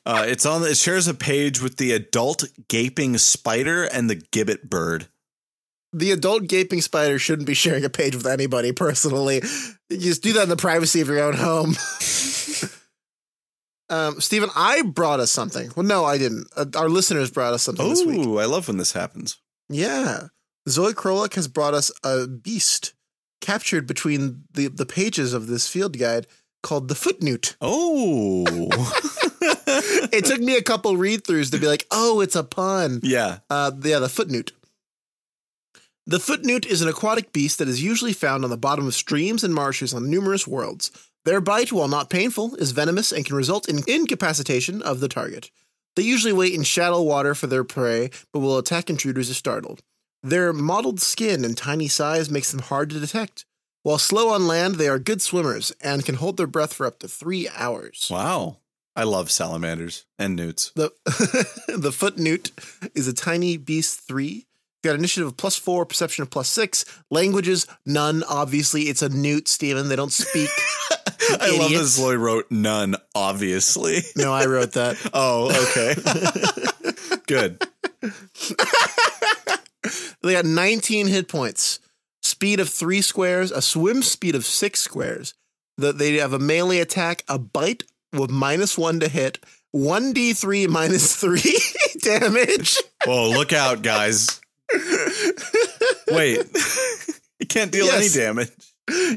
uh, 0.06 0.26
it's 0.28 0.46
on. 0.46 0.62
It 0.64 0.76
shares 0.76 1.08
a 1.08 1.14
page 1.14 1.62
with 1.62 1.78
the 1.78 1.94
adult 1.94 2.44
gaping 2.68 3.18
spider 3.18 3.86
and 3.86 4.10
the 4.10 4.18
gibbet 4.18 4.64
bird. 4.70 5.08
The 5.94 6.12
adult 6.12 6.48
gaping 6.48 6.82
spider 6.82 7.18
shouldn't 7.18 7.48
be 7.48 7.54
sharing 7.54 7.86
a 7.86 7.90
page 7.90 8.14
with 8.14 8.28
anybody. 8.28 8.74
Personally, 8.74 9.42
you 9.90 10.00
just 10.00 10.22
do 10.22 10.34
that 10.34 10.44
in 10.44 10.50
the 10.50 10.58
privacy 10.58 11.00
of 11.00 11.08
your 11.08 11.22
own 11.22 11.36
home. 11.36 11.70
um, 13.90 14.20
Steven, 14.20 14.50
I 14.54 14.82
brought 14.82 15.22
us 15.22 15.32
something. 15.32 15.72
Well, 15.78 15.86
no, 15.86 16.04
I 16.04 16.18
didn't. 16.18 16.48
Uh, 16.58 16.66
our 16.76 16.90
listeners 16.90 17.32
brought 17.32 17.54
us 17.54 17.64
something. 17.64 17.86
Oh, 17.88 18.38
I 18.38 18.46
love 18.46 18.68
when 18.68 18.76
this 18.76 18.92
happens. 18.92 19.38
Yeah. 19.70 20.28
Zloy 20.68 20.94
Krolek 20.94 21.36
has 21.36 21.48
brought 21.48 21.74
us 21.74 21.92
a 22.04 22.28
beast 22.28 22.94
captured 23.42 23.86
between 23.88 24.44
the, 24.54 24.68
the 24.68 24.86
pages 24.86 25.34
of 25.34 25.48
this 25.48 25.68
field 25.68 25.98
guide 26.00 26.26
called 26.64 26.88
the 26.88 26.96
footnewt. 26.96 27.56
Oh, 27.62 28.46
It 30.12 30.26
took 30.26 30.40
me 30.40 30.56
a 30.56 30.64
couple 30.64 30.96
read 30.98 31.24
throughs 31.24 31.52
to 31.52 31.60
be 31.60 31.68
like, 31.68 31.86
oh, 31.92 32.22
it's 32.22 32.36
a 32.36 32.44
pun. 32.44 33.00
yeah. 33.04 33.40
Uh, 33.50 33.72
yeah, 33.84 34.00
the 34.00 34.08
footnewt. 34.08 34.52
The 36.08 36.18
footnewt 36.20 36.66
is 36.66 36.82
an 36.82 36.88
aquatic 36.88 37.34
beast 37.34 37.58
that 37.60 37.68
is 37.68 37.84
usually 37.84 38.14
found 38.14 38.44
on 38.44 38.50
the 38.50 38.58
bottom 38.58 38.88
of 38.88 38.94
streams 38.94 39.44
and 39.44 39.54
marshes 39.54 39.94
on 39.94 40.10
numerous 40.10 40.48
worlds. 40.48 40.92
Their 41.26 41.42
bite, 41.42 41.72
while 41.72 41.88
not 41.88 42.10
painful, 42.12 42.56
is 42.56 42.72
venomous 42.72 43.12
and 43.12 43.26
can 43.26 43.36
result 43.36 43.68
in 43.68 43.80
incapacitation 43.88 44.82
of 44.84 45.00
the 45.00 45.08
target. 45.08 45.50
They 45.96 46.04
usually 46.04 46.34
wait 46.34 46.54
in 46.54 46.64
shallow 46.64 47.02
water 47.02 47.36
for 47.36 47.48
their 47.48 47.64
prey, 47.64 48.10
but 48.34 48.40
will 48.40 48.58
attack 48.58 48.90
intruders 48.90 49.30
if 49.30 49.38
startled. 49.38 49.82
Their 50.22 50.54
mottled 50.54 51.00
skin 51.00 51.46
and 51.46 51.56
tiny 51.56 51.88
size 51.88 52.30
makes 52.30 52.52
them 52.52 52.62
hard 52.62 52.90
to 52.90 53.00
detect. 53.00 53.46
While 53.84 54.00
slow 54.00 54.30
on 54.30 54.48
land, 54.48 54.76
they 54.76 54.88
are 54.88 54.98
good 54.98 55.22
swimmers 55.22 55.72
and 55.80 56.04
can 56.04 56.16
hold 56.16 56.38
their 56.38 56.48
breath 56.48 56.74
for 56.74 56.88
up 56.88 56.98
to 57.00 57.08
three 57.08 57.48
hours. 57.50 58.08
Wow. 58.10 58.58
I 58.96 59.04
love 59.04 59.30
salamanders 59.30 60.06
and 60.18 60.36
newts. 60.36 60.72
The 60.76 60.92
the 61.78 61.92
foot 61.92 62.18
newt 62.18 62.52
is 62.96 63.08
a 63.08 63.14
tiny 63.14 63.58
beast 63.58 64.08
three. 64.08 64.48
Got 64.84 64.96
initiative 64.96 65.28
of 65.28 65.38
plus 65.38 65.58
four, 65.58 65.86
perception 65.86 66.22
of 66.24 66.30
plus 66.30 66.48
six, 66.48 66.86
languages 67.12 67.68
none. 67.86 68.24
Obviously, 68.24 68.84
it's 68.84 69.02
a 69.02 69.10
newt, 69.10 69.48
Steven. 69.48 69.90
They 69.90 69.96
don't 69.96 70.12
speak. 70.12 70.50
I 71.42 71.50
love 71.52 71.60
that 71.60 71.66
idiots. 71.66 72.00
Zloy 72.00 72.18
wrote 72.20 72.46
none, 72.52 72.96
obviously. 73.14 74.00
no, 74.16 74.34
I 74.34 74.46
wrote 74.46 74.74
that. 74.74 74.96
Oh, 75.14 75.50
okay. 75.70 75.96
Good. 77.28 77.62
They 80.24 80.34
got 80.34 80.46
19 80.46 81.08
hit 81.08 81.28
points, 81.28 81.80
speed 82.24 82.60
of 82.60 82.70
three 82.70 83.02
squares, 83.02 83.52
a 83.52 83.62
swim 83.62 84.02
speed 84.02 84.34
of 84.36 84.46
six 84.46 84.80
squares. 84.80 85.34
That 85.78 85.98
they 85.98 86.14
have 86.16 86.34
a 86.34 86.40
melee 86.40 86.80
attack, 86.80 87.24
a 87.28 87.38
bite 87.38 87.84
with 88.14 88.32
minus 88.32 88.78
one 88.78 89.00
to 89.02 89.08
hit, 89.10 89.40
one 89.72 90.14
d 90.14 90.34
three 90.34 90.68
minus 90.68 91.16
three 91.16 91.60
damage. 92.00 92.78
Whoa, 93.06 93.30
look 93.30 93.54
out, 93.54 93.82
guys. 93.84 94.40
Wait. 96.10 96.40
it 97.40 97.50
can't 97.50 97.72
deal 97.72 97.86
Yes. 97.86 98.16
any 98.16 98.26
damage. 98.26 98.52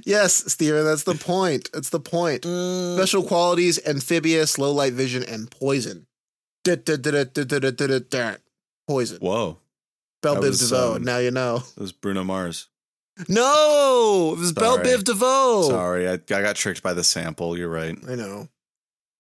Yes, 0.05 0.53
Steven, 0.53 0.85
that's 0.85 1.05
the 1.05 1.15
point. 1.15 1.71
That's 1.73 1.91
the 1.91 2.01
point. 2.01 2.45
Special 2.45 3.23
qualities: 3.23 3.79
amphibious, 3.87 4.59
low 4.59 4.73
light 4.73 4.93
vision, 4.95 5.23
and 5.25 5.51
poison. 5.51 6.07
Poison. 8.87 9.19
Whoa. 9.21 9.59
Bell 10.23 10.35
that 10.35 10.43
Biv 10.43 10.49
was, 10.49 10.71
DeVoe. 10.71 10.97
um, 10.97 11.05
now 11.05 11.19
you 11.19 11.31
know. 11.31 11.59
That 11.59 11.81
was 11.81 11.93
Bruno 11.93 12.25
Mars. 12.25 12.69
No, 13.29 14.35
it 14.37 14.39
was 14.41 14.53
Bell 14.53 14.77
Sorry. 14.77 14.87
Biv 14.89 15.05
DeVoe. 15.05 15.69
Sorry, 15.69 16.09
I, 16.09 16.13
I 16.15 16.19
got 16.19 16.57
tricked 16.57 16.83
by 16.83 16.95
the 16.95 17.05
sample. 17.05 17.59
You're 17.59 17.69
right. 17.69 17.97
I 18.09 18.15
know. 18.15 18.49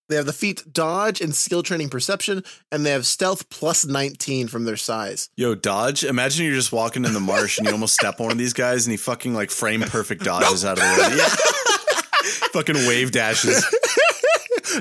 They 0.08 0.16
have 0.16 0.26
the 0.26 0.32
feat 0.32 0.72
dodge 0.72 1.20
and 1.20 1.34
skill 1.34 1.62
training 1.62 1.90
perception, 1.90 2.42
and 2.72 2.84
they 2.84 2.90
have 2.92 3.04
stealth 3.06 3.50
plus 3.50 3.84
19 3.84 4.48
from 4.48 4.64
their 4.64 4.76
size. 4.76 5.28
Yo, 5.36 5.54
dodge. 5.54 6.02
Imagine 6.02 6.46
you're 6.46 6.54
just 6.54 6.72
walking 6.72 7.04
in 7.04 7.12
the 7.12 7.20
marsh 7.20 7.58
and 7.58 7.66
you 7.66 7.72
almost 7.72 7.94
step 7.94 8.18
on 8.20 8.26
one 8.26 8.32
of 8.32 8.38
these 8.38 8.54
guys 8.54 8.86
and 8.86 8.92
he 8.92 8.96
fucking 8.96 9.34
like 9.34 9.50
frame 9.50 9.82
perfect 9.82 10.24
dodges 10.24 10.64
out 10.64 10.78
of 10.78 10.84
the 10.84 11.02
way. 11.02 11.16
Yeah. 11.16 11.28
fucking 12.52 12.76
wave 12.88 13.12
dashes. 13.12 13.64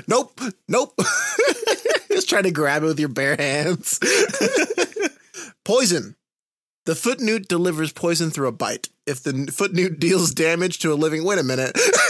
Nope, 0.06 0.40
nope. 0.68 0.94
Just 2.10 2.28
try 2.28 2.42
to 2.42 2.50
grab 2.50 2.82
it 2.82 2.86
with 2.86 3.00
your 3.00 3.08
bare 3.08 3.36
hands. 3.36 3.98
poison. 5.64 6.16
The 6.86 6.94
foot 6.94 7.20
newt 7.20 7.48
delivers 7.48 7.92
poison 7.92 8.30
through 8.30 8.48
a 8.48 8.52
bite. 8.52 8.88
If 9.06 9.22
the 9.22 9.52
foot 9.52 9.74
newt 9.74 9.98
deals 9.98 10.32
damage 10.32 10.78
to 10.80 10.92
a 10.92 10.94
living, 10.94 11.24
wait 11.24 11.38
a 11.38 11.42
minute. 11.42 11.78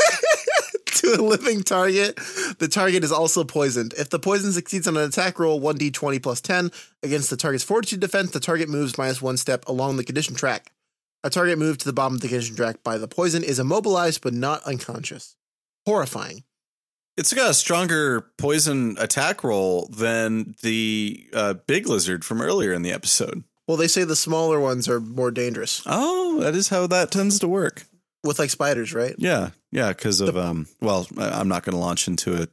to 1.16 1.20
a 1.20 1.22
living 1.22 1.62
target, 1.62 2.16
the 2.58 2.68
target 2.68 3.04
is 3.04 3.12
also 3.12 3.44
poisoned. 3.44 3.94
If 3.94 4.10
the 4.10 4.18
poison 4.18 4.52
succeeds 4.52 4.86
on 4.86 4.96
an 4.96 5.08
attack 5.08 5.38
roll, 5.38 5.60
1d20 5.60 6.22
plus 6.22 6.40
10 6.40 6.70
against 7.02 7.30
the 7.30 7.36
target's 7.36 7.64
fortitude 7.64 8.00
defense, 8.00 8.30
the 8.30 8.40
target 8.40 8.68
moves 8.68 8.98
minus 8.98 9.22
one 9.22 9.36
step 9.36 9.66
along 9.68 9.96
the 9.96 10.04
condition 10.04 10.34
track. 10.34 10.72
A 11.24 11.30
target 11.30 11.58
moved 11.58 11.80
to 11.80 11.86
the 11.86 11.92
bottom 11.92 12.14
of 12.14 12.20
the 12.20 12.28
condition 12.28 12.56
track 12.56 12.82
by 12.84 12.98
the 12.98 13.08
poison 13.08 13.42
is 13.42 13.58
immobilized 13.58 14.22
but 14.22 14.34
not 14.34 14.62
unconscious. 14.64 15.36
Horrifying. 15.86 16.44
It's 17.16 17.34
got 17.34 17.50
a 17.50 17.54
stronger 17.54 18.30
poison 18.38 18.96
attack 19.00 19.42
roll 19.42 19.88
than 19.88 20.54
the 20.62 21.28
uh, 21.34 21.54
big 21.66 21.88
lizard 21.88 22.24
from 22.24 22.40
earlier 22.40 22.72
in 22.72 22.82
the 22.82 22.92
episode. 22.92 23.42
Well, 23.66 23.76
they 23.76 23.88
say 23.88 24.04
the 24.04 24.14
smaller 24.14 24.60
ones 24.60 24.88
are 24.88 25.00
more 25.00 25.32
dangerous 25.32 25.82
Oh, 25.84 26.38
that 26.40 26.54
is 26.54 26.68
how 26.68 26.86
that 26.86 27.10
tends 27.10 27.40
to 27.40 27.48
work. 27.48 27.86
With 28.24 28.38
like 28.38 28.50
spiders, 28.50 28.94
right? 28.94 29.14
Yeah, 29.18 29.50
yeah, 29.70 29.88
because 29.88 30.20
of 30.20 30.36
um. 30.36 30.66
Well, 30.80 31.06
I'm 31.18 31.48
not 31.48 31.64
going 31.64 31.74
to 31.74 31.80
launch 31.80 32.08
into 32.08 32.42
a 32.42 32.48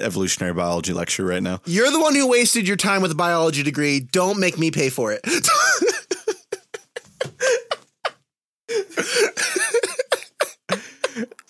evolutionary 0.00 0.54
biology 0.54 0.92
lecture 0.92 1.24
right 1.24 1.42
now. 1.42 1.60
You're 1.64 1.90
the 1.90 2.00
one 2.00 2.14
who 2.14 2.28
wasted 2.28 2.68
your 2.68 2.76
time 2.76 3.02
with 3.02 3.12
a 3.12 3.16
biology 3.16 3.62
degree. 3.62 4.00
Don't 4.00 4.38
make 4.38 4.58
me 4.58 4.70
pay 4.70 4.90
for 4.90 5.12
it. 5.12 5.20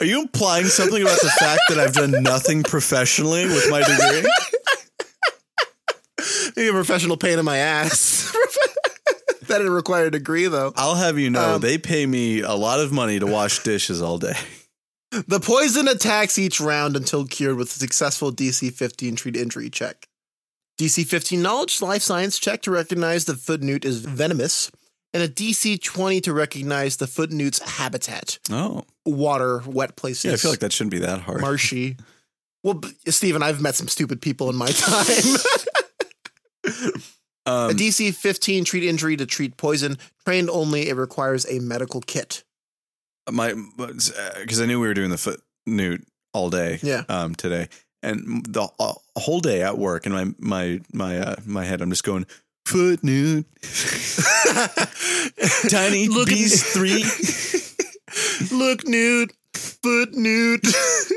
Are 0.00 0.04
you 0.04 0.20
implying 0.22 0.66
something 0.66 1.00
about 1.00 1.20
the 1.20 1.30
fact 1.38 1.60
that 1.68 1.78
I've 1.78 1.92
done 1.92 2.24
nothing 2.24 2.64
professionally 2.64 3.44
with 3.44 3.70
my 3.70 3.82
degree? 3.82 4.28
Maybe 6.56 6.68
a 6.68 6.72
professional 6.72 7.16
pain 7.16 7.38
in 7.38 7.44
my 7.44 7.58
ass. 7.58 8.34
that 9.48 9.58
didn't 9.58 9.72
require 9.72 10.06
a 10.06 10.10
degree 10.10 10.46
though. 10.46 10.72
I'll 10.76 10.94
have 10.96 11.18
you 11.18 11.30
know, 11.30 11.54
Um, 11.56 11.60
they 11.60 11.78
pay 11.78 12.06
me 12.06 12.40
a 12.40 12.52
lot 12.54 12.80
of 12.80 12.92
money 12.92 13.18
to 13.18 13.26
wash 13.26 13.62
dishes 13.62 14.00
all 14.02 14.18
day. 14.18 14.34
The 15.28 15.40
poison 15.40 15.88
attacks 15.88 16.38
each 16.38 16.58
round 16.58 16.96
until 16.96 17.26
cured 17.26 17.58
with 17.58 17.68
a 17.68 17.78
successful 17.78 18.32
DC 18.32 18.72
15 18.72 19.14
treat 19.14 19.36
injury 19.36 19.68
check. 19.68 20.08
DC 20.80 21.04
15 21.06 21.42
knowledge 21.42 21.82
life 21.82 22.00
science 22.00 22.38
check 22.38 22.62
to 22.62 22.70
recognize 22.70 23.26
the 23.26 23.34
foot 23.34 23.60
newt 23.60 23.84
is 23.84 23.98
venomous, 23.98 24.70
and 25.12 25.22
a 25.22 25.28
DC 25.28 25.82
20 25.82 26.22
to 26.22 26.32
recognize 26.32 26.96
the 26.96 27.06
foot 27.06 27.30
newt's 27.30 27.58
habitat. 27.58 28.38
Oh, 28.50 28.84
Water, 29.04 29.62
wet 29.66 29.96
places. 29.96 30.24
yeah. 30.24 30.32
I 30.32 30.36
feel 30.36 30.50
like 30.50 30.60
that 30.60 30.72
shouldn't 30.72 30.92
be 30.92 31.00
that 31.00 31.20
hard. 31.20 31.42
marshy. 31.42 31.98
Well, 32.64 32.80
Steven, 33.08 33.42
I've 33.42 33.60
met 33.60 33.74
some 33.74 33.88
stupid 33.88 34.22
people 34.22 34.48
in 34.48 34.54
my 34.54 34.68
time. 34.70 35.36
A 37.46 37.50
Um, 37.50 37.76
DC 37.76 38.14
15 38.14 38.64
treat 38.64 38.84
injury 38.84 39.16
to 39.16 39.26
treat 39.26 39.56
poison. 39.56 39.98
Trained 40.24 40.50
only, 40.50 40.88
it 40.88 40.96
requires 40.96 41.44
a 41.50 41.58
medical 41.58 42.00
kit. 42.00 42.44
my 43.30 43.54
because 43.76 44.60
I 44.60 44.66
knew 44.66 44.80
we 44.80 44.86
were 44.86 44.94
doing 44.94 45.10
the 45.10 45.18
foot 45.18 45.42
newt 45.66 46.06
all 46.32 46.50
day. 46.50 46.78
Yeah. 46.82 47.02
Um, 47.08 47.34
today 47.34 47.68
and 48.02 48.44
the 48.46 48.68
uh, 48.78 48.94
whole 49.16 49.40
day 49.40 49.62
at 49.62 49.78
work, 49.78 50.06
and 50.06 50.14
my 50.14 50.26
my 50.38 50.80
my 50.92 51.18
uh, 51.18 51.36
my 51.46 51.64
head, 51.64 51.80
I'm 51.80 51.90
just 51.90 52.04
going 52.04 52.26
foot 52.66 53.02
newt, 53.04 53.46
tiny 55.68 56.08
Look 56.08 56.28
beast 56.28 56.64
three, 56.66 57.04
Look, 58.56 58.86
nude, 58.86 59.32
foot 59.54 60.14
nude. 60.14 60.62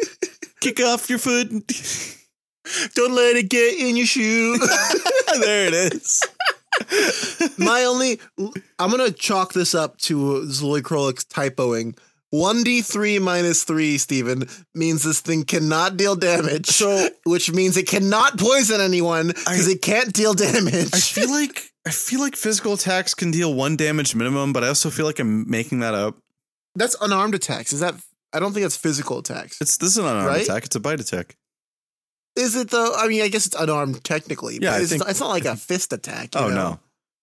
kick 0.61 0.79
off 0.79 1.09
your 1.09 1.19
foot. 1.19 1.51
Don't 2.95 3.13
let 3.13 3.35
it 3.35 3.49
get 3.49 3.79
in 3.79 3.95
your 3.97 4.05
shoe. 4.07 4.57
there 5.39 5.67
it 5.67 5.73
is. 5.73 6.21
My 7.57 7.85
only, 7.85 8.19
I'm 8.79 8.91
gonna 8.91 9.11
chalk 9.11 9.53
this 9.53 9.73
up 9.75 9.97
to 9.99 10.43
Zloy 10.47 10.81
Krolik's 10.81 11.25
typoing. 11.25 11.97
One 12.31 12.63
d 12.63 12.81
three 12.81 13.17
minus 13.19 13.63
three, 13.63 13.97
Stephen, 13.97 14.47
means 14.73 15.03
this 15.03 15.21
thing 15.21 15.43
cannot 15.45 15.95
deal 15.95 16.15
damage. 16.15 16.67
So- 16.67 17.09
which 17.25 17.51
means 17.51 17.77
it 17.77 17.87
cannot 17.87 18.37
poison 18.37 18.81
anyone 18.81 19.27
because 19.27 19.67
it 19.67 19.81
can't 19.81 20.11
deal 20.11 20.33
damage. 20.33 20.89
I 20.93 20.99
feel 20.99 21.29
like 21.31 21.69
I 21.87 21.91
feel 21.91 22.19
like 22.19 22.35
physical 22.35 22.73
attacks 22.73 23.13
can 23.13 23.31
deal 23.31 23.53
one 23.53 23.77
damage 23.77 24.15
minimum, 24.15 24.51
but 24.53 24.63
I 24.63 24.67
also 24.67 24.89
feel 24.89 25.05
like 25.05 25.19
I'm 25.19 25.49
making 25.49 25.79
that 25.79 25.93
up. 25.93 26.17
That's 26.75 26.95
unarmed 26.99 27.35
attacks. 27.35 27.71
Is 27.71 27.79
that? 27.79 27.95
I 28.33 28.39
don't 28.39 28.51
think 28.51 28.63
that's 28.65 28.75
physical 28.75 29.19
attacks. 29.19 29.61
It's 29.61 29.77
this 29.77 29.91
is 29.91 29.97
an 29.97 30.05
unarmed 30.05 30.27
Right? 30.27 30.43
attack. 30.43 30.65
It's 30.65 30.75
a 30.75 30.79
bite 30.81 30.99
attack. 30.99 31.37
Is 32.35 32.55
it 32.55 32.69
though? 32.69 32.93
I 32.95 33.07
mean, 33.07 33.21
I 33.21 33.27
guess 33.29 33.45
it's 33.45 33.55
unarmed 33.55 34.03
technically. 34.03 34.59
Yeah, 34.61 34.71
but 34.71 34.81
it's, 34.81 34.91
think- 34.91 35.03
it's 35.07 35.19
not 35.19 35.29
like 35.29 35.45
a 35.45 35.55
fist 35.55 35.93
attack. 35.93 36.35
you 36.35 36.41
Oh 36.41 36.49
know? 36.49 36.55
no. 36.55 36.79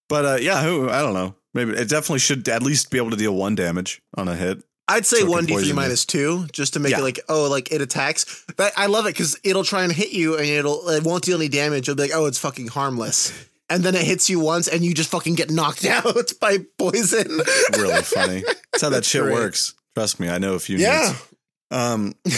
But 0.08 0.24
uh, 0.24 0.38
yeah, 0.40 0.62
who 0.62 0.88
I 0.90 1.00
don't 1.02 1.14
know. 1.14 1.34
Maybe 1.54 1.72
it 1.72 1.88
definitely 1.88 2.18
should 2.20 2.48
at 2.48 2.62
least 2.62 2.90
be 2.90 2.96
able 2.98 3.10
to 3.10 3.16
deal 3.16 3.34
one 3.34 3.54
damage 3.54 4.00
on 4.16 4.26
a 4.28 4.34
hit. 4.34 4.62
I'd 4.88 5.06
say 5.06 5.20
So 5.20 5.30
one 5.30 5.46
d3 5.46 5.74
minus 5.74 6.04
two, 6.04 6.46
just 6.52 6.74
to 6.74 6.80
make 6.80 6.90
Yeah. 6.92 6.98
it 6.98 7.02
like 7.02 7.20
oh, 7.28 7.48
like 7.48 7.70
it 7.72 7.80
attacks. 7.80 8.44
But 8.56 8.72
I 8.76 8.86
love 8.86 9.06
it 9.06 9.10
because 9.14 9.38
it'll 9.44 9.64
try 9.64 9.84
and 9.84 9.92
hit 9.92 10.12
you, 10.12 10.36
and 10.36 10.46
it'll 10.46 10.88
it 10.88 11.04
won't 11.04 11.24
deal 11.24 11.36
any 11.38 11.48
damage. 11.48 11.88
It'll 11.88 11.94
be 11.96 12.02
like 12.02 12.14
oh, 12.14 12.26
it's 12.26 12.38
fucking 12.38 12.68
harmless, 12.68 13.32
and 13.70 13.82
then 13.84 13.94
it 13.94 14.02
hits 14.02 14.28
you 14.28 14.40
once, 14.40 14.66
and 14.66 14.82
you 14.84 14.92
just 14.92 15.10
fucking 15.10 15.34
get 15.36 15.50
knocked 15.50 15.84
out 15.86 16.32
by 16.40 16.58
poison. 16.78 17.40
Really 17.78 18.02
funny. 18.02 18.42
That's 18.72 18.82
how 18.82 18.88
that 18.90 19.04
shit 19.04 19.22
Great. 19.22 19.34
works. 19.34 19.74
Trust 19.94 20.18
me, 20.20 20.28
I 20.28 20.38
know 20.38 20.54
a 20.54 20.58
few. 20.58 20.78
yeah. 20.78 21.08
newts. 21.08 21.28
Um, 21.72 22.14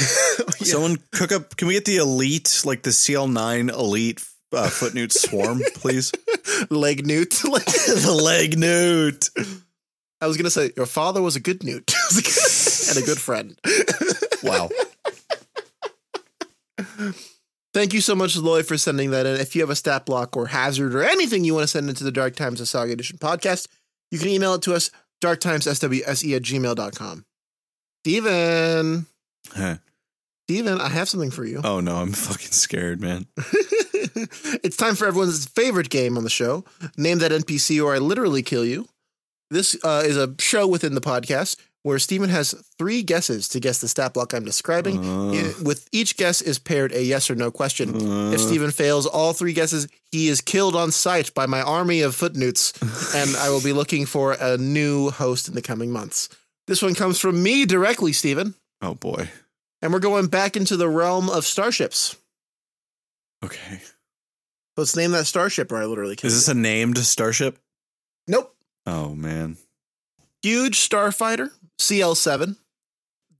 someone 0.62 0.96
cook 1.12 1.32
up. 1.32 1.56
Can 1.56 1.68
we 1.68 1.74
get 1.74 1.84
the 1.84 1.96
elite, 1.96 2.62
like 2.64 2.82
the 2.82 2.92
CL 2.92 3.28
nine 3.28 3.68
elite 3.68 4.24
uh, 4.52 4.68
foot 4.68 4.94
newt 4.94 5.12
swarm, 5.12 5.60
please? 5.74 6.12
leg 6.70 7.06
newt. 7.06 7.30
the 7.30 8.20
leg 8.22 8.58
newt. 8.58 9.28
I 10.20 10.26
was 10.26 10.36
gonna 10.36 10.50
say 10.50 10.70
your 10.76 10.86
father 10.86 11.20
was 11.20 11.36
a 11.36 11.40
good 11.40 11.64
newt 11.64 11.92
and 12.88 12.96
a 12.96 13.02
good 13.02 13.18
friend. 13.18 13.58
Wow. 14.42 14.70
Thank 17.74 17.92
you 17.92 18.00
so 18.00 18.14
much, 18.14 18.36
Zloy, 18.36 18.64
for 18.64 18.78
sending 18.78 19.10
that 19.10 19.26
in. 19.26 19.40
If 19.40 19.56
you 19.56 19.62
have 19.62 19.70
a 19.70 19.74
stat 19.74 20.06
block 20.06 20.36
or 20.36 20.46
hazard 20.46 20.94
or 20.94 21.02
anything 21.02 21.44
you 21.44 21.54
want 21.54 21.64
to 21.64 21.68
send 21.68 21.88
into 21.88 22.04
the 22.04 22.12
Dark 22.12 22.36
Times 22.36 22.60
of 22.60 22.68
Saga 22.68 22.92
Edition 22.92 23.18
podcast, 23.18 23.66
you 24.12 24.18
can 24.20 24.28
email 24.28 24.54
it 24.54 24.62
to 24.62 24.74
us, 24.74 24.92
darktimesswse 25.20 26.36
at 26.36 26.42
gmail.com. 26.42 27.24
Steven, 28.04 29.06
Huh. 29.52 29.76
Steven, 30.48 30.80
I 30.80 30.88
have 30.90 31.08
something 31.08 31.30
for 31.30 31.44
you. 31.44 31.60
Oh 31.64 31.80
no, 31.80 31.96
I'm 31.96 32.12
fucking 32.12 32.52
scared, 32.52 33.00
man. 33.00 33.26
it's 34.62 34.76
time 34.76 34.94
for 34.94 35.06
everyone's 35.06 35.46
favorite 35.46 35.90
game 35.90 36.16
on 36.16 36.24
the 36.24 36.30
show. 36.30 36.64
Name 36.96 37.18
that 37.18 37.30
NPC 37.32 37.82
or 37.82 37.94
I 37.94 37.98
literally 37.98 38.42
kill 38.42 38.64
you. 38.64 38.86
This 39.50 39.76
uh, 39.84 40.02
is 40.04 40.16
a 40.16 40.34
show 40.38 40.66
within 40.66 40.94
the 40.94 41.00
podcast 41.00 41.56
where 41.82 41.98
Steven 41.98 42.30
has 42.30 42.54
three 42.78 43.02
guesses 43.02 43.46
to 43.48 43.60
guess 43.60 43.80
the 43.80 43.88
stat 43.88 44.14
block 44.14 44.32
I'm 44.32 44.44
describing. 44.44 44.98
Uh, 45.06 45.32
Yeah, 45.32 45.52
With 45.62 45.86
each 45.92 46.16
guess 46.16 46.40
is 46.40 46.58
paired 46.58 46.92
a 46.92 47.02
yes 47.04 47.30
or 47.30 47.34
no 47.34 47.50
question. 47.50 47.94
if 47.94 48.34
uh, 48.34 48.38
Steven 48.38 48.70
fails 48.70 49.06
all 49.06 49.34
three 49.34 49.52
guesses, 49.52 49.86
he 50.10 50.28
is 50.28 50.40
killed 50.40 50.74
on 50.76 50.90
sight 50.92 51.34
by 51.34 51.44
my 51.46 51.60
army 51.60 52.00
of 52.00 52.14
footnewts, 52.16 52.72
and 53.14 53.36
I 53.36 53.50
will 53.50 53.60
be 53.62 53.74
looking 53.74 54.06
for 54.06 54.32
a 54.32 54.56
new 54.56 55.10
host 55.10 55.46
in 55.48 55.54
the 55.54 55.62
coming 55.62 55.90
months. 55.90 56.30
This 56.66 56.80
one 56.80 56.94
comes 56.94 57.20
from 57.20 57.42
me 57.42 57.66
directly, 57.66 58.14
Steven, 58.14 58.54
oh 58.84 58.94
boy. 58.94 59.28
and 59.82 59.92
we're 59.92 59.98
going 59.98 60.26
back 60.28 60.56
into 60.56 60.76
the 60.76 60.88
realm 60.88 61.28
of 61.30 61.44
starships. 61.44 62.16
Okay. 63.44 63.80
Let's 64.76 64.96
name 64.96 65.12
that 65.12 65.26
starship, 65.26 65.70
or 65.70 65.76
I 65.76 65.84
literally 65.84 66.16
killed 66.16 66.32
Is 66.32 66.46
this 66.46 66.48
a 66.48 66.58
named 66.58 66.98
starship? 66.98 67.58
nope? 68.26 68.54
Oh 68.86 69.14
man. 69.14 69.56
Huge 70.42 70.78
starfighter, 70.78 71.50
CL7. 71.80 72.56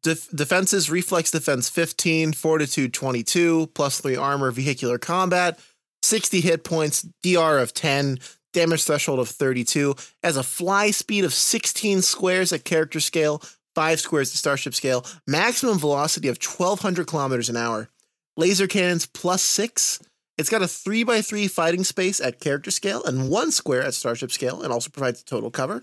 Def- 0.03 0.28
defenses, 0.34 0.90
reflex 0.90 1.30
defense 1.30 1.68
15, 1.68 2.32
fortitude 2.34 2.92
22, 2.95 3.68
plus 3.74 4.01
3 4.01 4.16
armor, 4.16 4.51
vehicular 4.51 4.99
combat, 4.99 5.59
60 6.03 6.40
hit 6.42 6.62
points, 6.64 7.07
DR 7.22 7.59
of 7.59 7.72
10, 7.74 8.18
damage 8.53 8.84
threshold 8.84 9.18
of 9.18 9.28
32, 9.30 9.95
has 10.22 10.36
a 10.36 10.42
fly 10.42 10.90
speed 10.90 11.24
of 11.24 11.32
16 11.32 12.03
squares 12.03 12.53
at 12.53 12.64
character 12.64 13.01
scale, 13.01 13.42
5 13.75 14.01
squares 14.01 14.31
at 14.31 14.37
starship 14.37 14.75
scale, 14.75 15.05
maximum 15.27 15.79
velocity 15.79 16.29
of 16.29 16.39
1200 16.39 17.07
kilometers 17.07 17.49
an 17.49 17.57
hour, 17.57 17.89
laser 18.37 18.66
cannons 18.66 19.07
plus 19.07 19.43
6. 19.43 20.01
It's 20.37 20.51
got 20.51 20.62
a 20.62 20.68
three 20.68 21.05
by 21.05 21.22
three 21.22 21.47
fighting 21.49 21.85
space 21.85 22.20
at 22.20 22.41
character 22.41 22.70
scale 22.70 23.05
and 23.05 23.31
1 23.31 23.51
square 23.53 23.83
at 23.83 23.95
starship 23.95 24.33
scale, 24.33 24.62
and 24.62 24.72
also 24.72 24.91
provides 24.91 25.22
total 25.22 25.51
cover. 25.51 25.83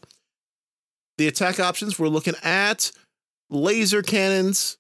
The 1.18 1.28
attack 1.28 1.60
options 1.60 2.00
we're 2.00 2.08
looking 2.08 2.36
at 2.44 2.92
laser 3.50 4.02
cannons 4.02 4.78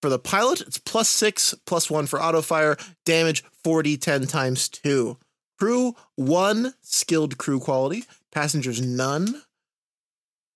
for 0.00 0.08
the 0.08 0.18
pilot. 0.18 0.60
It's 0.60 0.78
plus 0.78 1.08
six, 1.08 1.54
plus 1.66 1.90
one 1.90 2.06
for 2.06 2.22
auto 2.22 2.42
fire. 2.42 2.76
Damage 3.06 3.42
40, 3.64 3.96
10 3.96 4.26
times 4.26 4.68
two. 4.68 5.18
Crew 5.58 5.94
one, 6.14 6.74
skilled 6.82 7.38
crew 7.38 7.58
quality. 7.58 8.04
Passengers 8.30 8.80
none. 8.82 9.42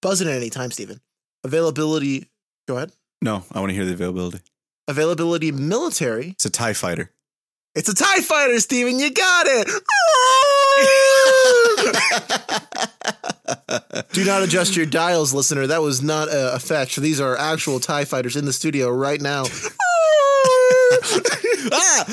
Buzz 0.02 0.20
it 0.20 0.28
at 0.28 0.36
any 0.36 0.50
time, 0.50 0.70
Steven. 0.70 1.00
Availability. 1.44 2.28
Go 2.66 2.76
ahead. 2.76 2.92
No, 3.22 3.44
I 3.52 3.60
want 3.60 3.70
to 3.70 3.74
hear 3.74 3.84
the 3.84 3.92
availability. 3.92 4.40
Availability 4.86 5.52
military. 5.52 6.30
It's 6.30 6.46
a 6.46 6.50
TIE 6.50 6.72
fighter. 6.72 7.10
It's 7.74 7.88
a 7.88 7.94
TIE 7.94 8.20
fighter, 8.22 8.58
Steven. 8.60 8.98
You 8.98 9.10
got 9.10 9.46
it. 9.48 9.68
Do 14.12 14.24
not 14.24 14.42
adjust 14.42 14.76
your 14.76 14.86
dials, 14.86 15.34
listener. 15.34 15.66
That 15.66 15.82
was 15.82 16.02
not 16.02 16.28
a 16.28 16.54
effect. 16.54 16.96
These 16.96 17.20
are 17.20 17.36
actual 17.36 17.80
TIE 17.80 18.04
fighters 18.04 18.36
in 18.36 18.44
the 18.44 18.52
studio 18.52 18.90
right 18.90 19.20
now. 19.20 19.44
ah! 21.72 22.04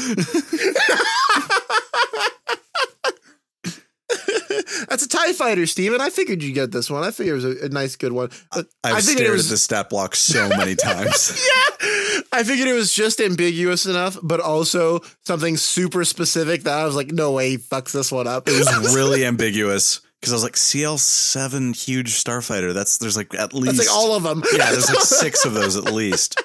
That's 4.90 5.04
a 5.04 5.10
TIE 5.10 5.34
fighter, 5.34 5.66
Steven. 5.66 6.02
I 6.02 6.10
figured 6.10 6.44
you'd 6.44 6.54
get 6.54 6.72
this 6.72 6.90
one. 6.90 7.04
I 7.04 7.12
figured 7.12 7.42
it 7.42 7.46
was 7.48 7.62
a, 7.62 7.66
a 7.66 7.70
nice, 7.70 7.96
good 7.96 8.12
one. 8.12 8.30
But 8.52 8.68
I've 8.84 8.96
I 8.96 9.00
stared 9.00 9.22
it 9.22 9.32
was, 9.32 9.48
at 9.48 9.52
the 9.52 9.58
stat 9.58 9.90
block 9.90 10.16
so 10.16 10.50
many 10.58 10.76
times. 10.76 11.48
Yeah. 11.48 11.90
I 12.32 12.44
figured 12.44 12.68
it 12.68 12.74
was 12.74 12.94
just 12.94 13.22
ambiguous 13.22 13.86
enough, 13.86 14.18
but 14.22 14.40
also 14.40 15.02
something 15.26 15.58
super 15.58 16.04
specific 16.04 16.64
that 16.64 16.78
I 16.78 16.86
was 16.86 16.96
like, 16.96 17.12
no 17.12 17.32
way 17.32 17.52
he 17.52 17.58
fucks 17.58 17.92
this 17.92 18.12
one 18.12 18.28
up. 18.28 18.48
It 18.48 18.58
was 18.58 18.96
really 18.96 19.26
ambiguous 19.26 20.02
because 20.20 20.34
I 20.34 20.36
was 20.36 20.44
like 20.44 20.54
CL7 20.54 21.76
huge 21.76 22.14
starfighter. 22.14 22.74
That's 22.74 22.98
there's 22.98 23.18
like 23.18 23.34
at 23.36 23.54
least 23.54 23.78
like 23.80 23.92
all 23.92 24.16
of 24.16 24.24
them. 24.24 24.44
yeah, 24.54 24.72
there's 24.72 24.90
like 24.90 25.00
six 25.02 25.46
of 25.46 25.54
those 25.54 25.78
at 25.78 25.86
least. 25.86 26.42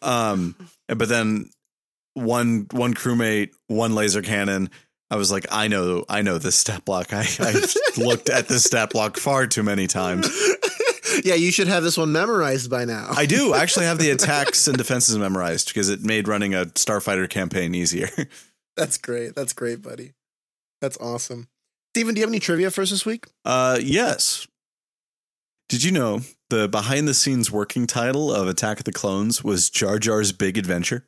Um, 0.00 0.56
but 0.88 1.08
then 1.08 1.50
one 2.14 2.66
one 2.70 2.94
crewmate, 2.94 3.50
one 3.66 3.94
laser 3.94 4.22
cannon. 4.22 4.70
I 5.12 5.16
was 5.16 5.30
like, 5.30 5.46
I 5.52 5.68
know, 5.68 6.06
I 6.08 6.22
know 6.22 6.38
this 6.38 6.56
stat 6.56 6.86
block. 6.86 7.12
I 7.12 7.18
I've 7.38 7.74
looked 7.98 8.30
at 8.30 8.48
this 8.48 8.64
stat 8.64 8.88
block 8.88 9.18
far 9.18 9.46
too 9.46 9.62
many 9.62 9.86
times. 9.86 10.26
yeah, 11.22 11.34
you 11.34 11.52
should 11.52 11.68
have 11.68 11.82
this 11.82 11.98
one 11.98 12.12
memorized 12.12 12.70
by 12.70 12.86
now. 12.86 13.10
I 13.14 13.26
do 13.26 13.52
actually 13.52 13.84
have 13.84 13.98
the 13.98 14.08
attacks 14.16 14.66
and 14.68 14.78
defenses 14.78 15.18
memorized 15.18 15.68
because 15.68 15.90
it 15.90 16.00
made 16.00 16.28
running 16.28 16.54
a 16.54 16.64
starfighter 16.64 17.28
campaign 17.28 17.74
easier. 17.74 18.08
That's 18.78 18.96
great. 18.96 19.34
That's 19.34 19.52
great, 19.52 19.82
buddy. 19.82 20.14
That's 20.80 20.96
awesome. 20.96 21.48
Steven, 21.94 22.14
do 22.14 22.20
you 22.20 22.24
have 22.24 22.30
any 22.30 22.40
trivia 22.40 22.70
for 22.70 22.80
us 22.80 22.88
this 22.88 23.04
week? 23.04 23.26
Uh, 23.44 23.78
yes. 23.82 24.46
Did 25.68 25.84
you 25.84 25.92
know 25.92 26.20
the 26.48 26.68
behind 26.68 27.06
the 27.06 27.12
scenes 27.12 27.50
working 27.50 27.86
title 27.86 28.32
of 28.32 28.48
Attack 28.48 28.78
of 28.78 28.84
the 28.84 28.92
Clones 28.92 29.44
was 29.44 29.68
Jar 29.68 29.98
Jar's 29.98 30.32
Big 30.32 30.56
Adventure? 30.56 31.04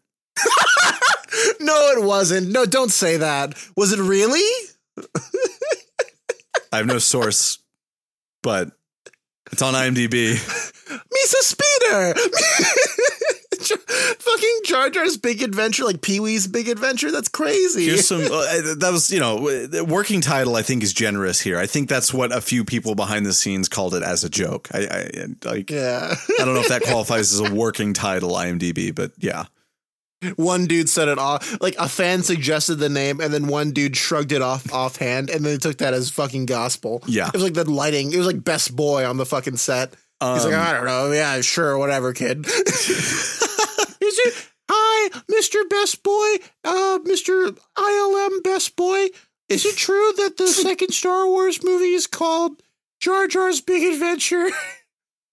No, 1.64 1.90
it 1.96 2.04
wasn't. 2.04 2.50
No, 2.50 2.66
don't 2.66 2.92
say 2.92 3.16
that. 3.16 3.54
Was 3.76 3.92
it 3.92 4.00
really? 4.00 4.68
I 6.72 6.78
have 6.78 6.86
no 6.86 6.98
source, 6.98 7.58
but 8.42 8.70
it's 9.52 9.62
on 9.62 9.74
IMDb. 9.74 10.34
Misa 10.34 11.40
Speeder! 11.40 12.14
Fucking 13.64 14.60
Jar 14.66 14.90
Jar's 14.90 15.16
Big 15.16 15.42
Adventure, 15.42 15.84
like 15.84 16.02
Pee 16.02 16.20
Wee's 16.20 16.46
Big 16.46 16.68
Adventure. 16.68 17.10
That's 17.10 17.28
crazy. 17.28 17.86
Here's 17.86 18.06
some. 18.06 18.20
Uh, 18.20 18.74
that 18.78 18.90
was, 18.92 19.10
you 19.10 19.20
know, 19.20 19.84
working 19.86 20.20
title. 20.20 20.56
I 20.56 20.62
think 20.62 20.82
is 20.82 20.92
generous 20.92 21.40
here. 21.40 21.58
I 21.58 21.66
think 21.66 21.88
that's 21.88 22.12
what 22.12 22.30
a 22.36 22.40
few 22.40 22.64
people 22.64 22.94
behind 22.94 23.24
the 23.24 23.32
scenes 23.32 23.68
called 23.68 23.94
it 23.94 24.02
as 24.02 24.24
a 24.24 24.28
joke. 24.28 24.68
I, 24.74 24.80
I 24.80 25.26
like. 25.48 25.70
yeah. 25.70 26.14
I 26.40 26.44
don't 26.44 26.54
know 26.54 26.60
if 26.60 26.68
that 26.68 26.82
qualifies 26.82 27.32
as 27.32 27.40
a 27.40 27.54
working 27.54 27.94
title, 27.94 28.32
IMDb, 28.32 28.94
but 28.94 29.12
yeah. 29.18 29.44
One 30.36 30.66
dude 30.66 30.88
said 30.88 31.08
it 31.08 31.18
off. 31.18 31.60
Like 31.60 31.76
a 31.78 31.88
fan 31.88 32.22
suggested 32.22 32.76
the 32.76 32.88
name, 32.88 33.20
and 33.20 33.32
then 33.32 33.46
one 33.46 33.72
dude 33.72 33.96
shrugged 33.96 34.32
it 34.32 34.42
off 34.42 34.72
offhand, 34.72 35.30
and 35.30 35.44
then 35.44 35.58
took 35.58 35.78
that 35.78 35.94
as 35.94 36.10
fucking 36.10 36.46
gospel. 36.46 37.02
Yeah. 37.06 37.28
It 37.28 37.34
was 37.34 37.42
like 37.42 37.54
the 37.54 37.68
lighting. 37.70 38.12
It 38.12 38.18
was 38.18 38.26
like 38.26 38.42
best 38.42 38.74
boy 38.74 39.06
on 39.08 39.16
the 39.16 39.26
fucking 39.26 39.56
set. 39.56 39.94
He's 40.20 40.44
like, 40.44 40.54
Um, 40.54 40.60
I 40.60 40.72
don't 40.72 40.86
know. 40.86 41.12
Yeah, 41.12 41.40
sure, 41.42 41.76
whatever, 41.76 42.12
kid. 42.12 42.46
Is 42.46 44.18
it? 44.18 44.48
Hi, 44.70 45.08
Mr. 45.30 45.68
Best 45.68 46.02
Boy, 46.02 46.36
uh, 46.64 46.98
Mr. 47.04 47.56
ILM 47.76 48.42
Best 48.42 48.76
Boy. 48.76 49.08
Is 49.50 49.66
it 49.66 49.76
true 49.76 50.12
that 50.16 50.36
the 50.38 50.46
second 50.46 50.92
Star 50.92 51.26
Wars 51.26 51.62
movie 51.62 51.92
is 51.92 52.06
called 52.06 52.62
Jar 53.00 53.26
Jar's 53.26 53.60
Big 53.60 53.92
Adventure? 53.92 54.48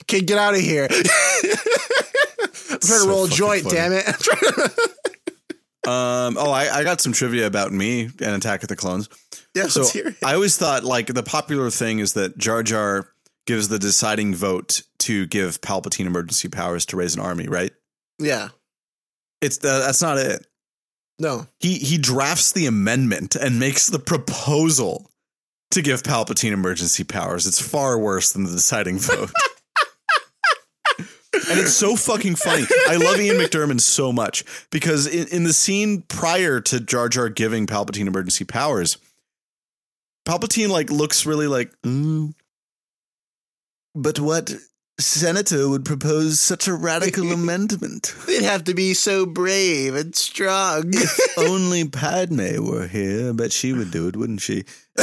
Kid, 0.07 0.27
get 0.27 0.37
out 0.37 0.53
of 0.53 0.59
here. 0.61 0.87
I'm 0.91 2.79
trying 2.79 3.03
to 3.03 3.07
roll 3.09 3.25
a 3.25 3.29
joint, 3.29 3.63
funny. 3.63 3.75
damn 3.75 3.93
it. 3.93 4.03
I'm 4.07 4.13
trying 4.19 4.53
to- 4.53 4.71
Um. 5.83 6.37
Oh, 6.37 6.51
I, 6.51 6.69
I 6.79 6.83
got 6.83 7.01
some 7.01 7.11
trivia 7.11 7.47
about 7.47 7.71
me 7.71 8.03
and 8.03 8.35
Attack 8.35 8.61
of 8.61 8.69
the 8.69 8.75
Clones. 8.75 9.09
yeah, 9.55 9.65
So 9.65 9.79
let's 9.81 9.91
hear 9.93 10.09
it. 10.09 10.15
I 10.23 10.35
always 10.35 10.55
thought 10.55 10.83
like 10.83 11.07
the 11.07 11.23
popular 11.23 11.71
thing 11.71 11.97
is 11.97 12.13
that 12.13 12.37
Jar 12.37 12.61
Jar 12.61 13.07
gives 13.47 13.67
the 13.67 13.79
deciding 13.79 14.35
vote 14.35 14.83
to 14.99 15.25
give 15.25 15.59
Palpatine 15.61 16.05
emergency 16.05 16.49
powers 16.49 16.85
to 16.87 16.97
raise 16.97 17.15
an 17.15 17.21
army. 17.21 17.47
Right? 17.47 17.71
Yeah. 18.19 18.49
It's 19.41 19.57
uh, 19.65 19.79
that's 19.79 20.03
not 20.03 20.19
it. 20.19 20.45
No. 21.17 21.47
He 21.59 21.79
he 21.79 21.97
drafts 21.97 22.51
the 22.51 22.67
amendment 22.67 23.35
and 23.35 23.59
makes 23.59 23.87
the 23.87 23.97
proposal 23.99 25.09
to 25.71 25.81
give 25.81 26.03
Palpatine 26.03 26.51
emergency 26.51 27.03
powers. 27.03 27.47
It's 27.47 27.59
far 27.59 27.97
worse 27.97 28.33
than 28.33 28.43
the 28.43 28.51
deciding 28.51 28.99
vote. 28.99 29.31
and 31.51 31.59
it's 31.59 31.73
so 31.73 31.95
fucking 31.95 32.35
funny. 32.35 32.65
I 32.87 32.95
love 32.95 33.19
Ian 33.19 33.37
McDiarmid 33.37 33.81
so 33.81 34.11
much 34.11 34.43
because 34.69 35.07
in, 35.07 35.27
in 35.29 35.43
the 35.43 35.53
scene 35.53 36.03
prior 36.03 36.61
to 36.61 36.79
Jar 36.79 37.09
Jar 37.09 37.29
giving 37.29 37.67
Palpatine 37.67 38.07
emergency 38.07 38.45
powers, 38.45 38.97
Palpatine 40.25 40.69
like 40.69 40.89
looks 40.89 41.25
really 41.25 41.47
like, 41.47 41.71
"Mm, 41.83 42.33
but 43.95 44.19
what 44.19 44.53
senator 44.99 45.67
would 45.67 45.83
propose 45.83 46.39
such 46.39 46.67
a 46.67 46.73
radical 46.73 47.31
amendment? 47.33 48.15
They'd 48.27 48.43
have 48.43 48.63
to 48.65 48.73
be 48.73 48.93
so 48.93 49.25
brave 49.25 49.95
and 49.95 50.15
strong. 50.15 50.91
If 50.93 51.37
only 51.37 51.87
Padme 51.87 52.63
were 52.63 52.87
here, 52.87 53.29
I 53.29 53.31
bet 53.33 53.51
she 53.51 53.73
would 53.73 53.91
do 53.91 54.07
it, 54.07 54.15
wouldn't 54.15 54.41
she? 54.41 54.63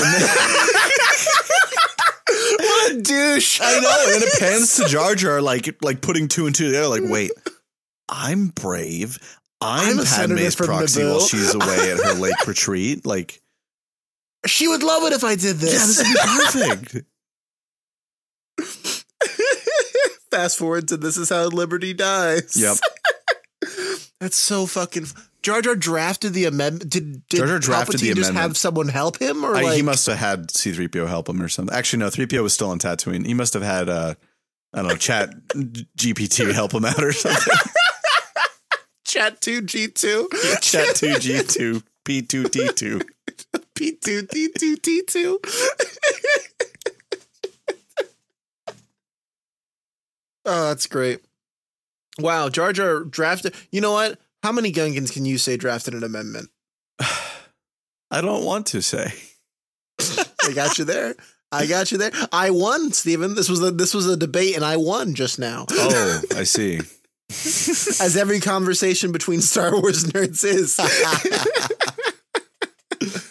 what 2.89 2.97
a 2.97 3.03
douche. 3.03 3.61
I 3.63 3.81
know. 3.81 4.05
And 4.15 4.23
it 4.23 4.33
pans 4.41 4.77
to 4.77 4.85
Jar 4.87 5.15
Jar, 5.15 5.41
like 5.43 5.83
like 5.83 6.01
putting 6.01 6.29
two 6.29 6.47
and 6.47 6.55
two 6.55 6.67
together. 6.67 6.89
Like, 6.89 7.03
wait, 7.05 7.31
I'm 8.09 8.49
brave. 8.49 9.19
I'm, 9.61 9.99
I'm 9.99 10.05
Padme's 10.07 10.55
proxy 10.55 11.01
Naboo. 11.01 11.11
while 11.11 11.21
she's 11.21 11.55
away 11.55 11.91
at 11.91 11.99
her 11.99 12.15
lake 12.15 12.35
retreat. 12.47 13.05
Like, 13.05 13.41
She 14.47 14.69
would 14.69 14.83
love 14.85 15.03
it 15.05 15.13
if 15.13 15.25
I 15.25 15.35
did 15.35 15.57
this. 15.57 15.73
yeah, 15.73 15.87
this. 15.87 15.99
would 15.99 16.15
be 16.15 16.95
perfect. 18.61 19.05
Fast 20.31 20.59
forward 20.59 20.87
to 20.89 20.97
this 20.97 21.17
is 21.17 21.29
how 21.31 21.47
Liberty 21.47 21.93
dies. 21.95 22.55
Yep. 22.57 22.77
That's 24.21 24.37
so 24.37 24.67
fucking. 24.67 25.07
Jar 25.43 25.63
Jar 25.63 25.77
drafted 25.77 26.33
the 26.35 26.45
amendment. 26.47 26.91
Did, 26.91 27.27
did 27.29 27.39
Jar 27.39 27.47
Jar 27.47 27.59
drafted 27.59 28.01
the 28.01 28.11
Palpatine 28.11 28.17
just 28.17 28.33
have 28.33 28.57
someone 28.57 28.89
help 28.89 29.19
him, 29.21 29.45
or 29.45 29.55
I- 29.57 29.63
like 29.63 29.77
he 29.77 29.83
must 29.83 30.07
have 30.07 30.19
had 30.19 30.49
C3PO 30.49 31.07
help 31.09 31.29
him 31.29 31.41
or 31.41 31.49
something. 31.49 31.75
Actually, 31.75 32.01
no, 32.01 32.09
3PO 32.09 32.43
was 32.43 32.53
still 32.53 32.71
on 32.71 32.79
Tatooine. 32.79 33.25
He 33.27 33.35
must 33.35 33.55
have 33.55 33.63
had, 33.63 33.89
uh, 33.89 34.15
I 34.75 34.79
don't 34.83 34.89
know, 34.89 34.97
chat 34.97 35.31
GPT 35.97 36.53
help 36.53 36.73
him 36.75 36.85
out 36.85 37.03
or 37.03 37.13
something. 37.13 37.55
chat 39.05 39.41
two 39.41 39.63
G 39.63 39.89
two 39.89 40.29
chat 40.61 40.89
2G2, 40.97 41.83
P2T2. 42.05 43.03
P 43.75 43.93
two 43.93 44.23
D 44.23 44.51
two 44.59 44.77
T 44.77 45.03
two. 45.07 45.41
Oh, 50.51 50.69
that's 50.69 50.87
great. 50.87 51.21
Wow, 52.19 52.49
Jar 52.49 52.73
Jar 52.73 53.01
drafted. 53.05 53.55
You 53.71 53.81
know 53.83 53.93
what? 53.93 54.19
How 54.43 54.53
many 54.53 54.73
Gungans 54.73 55.13
can 55.13 55.25
you 55.25 55.39
say 55.39 55.57
drafted 55.57 55.95
an 55.95 56.05
amendment? 56.05 56.51
I 58.11 58.21
don't 58.21 58.45
want 58.45 58.67
to 58.69 58.83
say. 58.83 59.13
I 60.01 60.53
got 60.55 60.79
you 60.79 60.85
there. 60.85 61.15
I 61.51 61.67
got 61.67 61.93
you 61.93 61.99
there. 61.99 62.13
I 62.31 62.51
won, 62.51 62.93
Stephen. 62.93 63.35
This 63.35 63.49
was 63.49 63.63
a 63.63 63.71
this 63.71 63.95
was 63.95 64.07
a 64.07 64.17
debate, 64.17 64.55
and 64.55 64.65
I 64.65 64.77
won 64.77 65.15
just 65.15 65.39
now. 65.39 65.65
Oh, 65.71 66.21
I 66.37 66.45
see. 66.45 66.79
As 67.31 68.17
every 68.19 68.41
conversation 68.41 69.13
between 69.13 69.41
Star 69.41 69.73
Wars 69.73 70.05
nerds 70.05 70.45
is. 70.45 70.79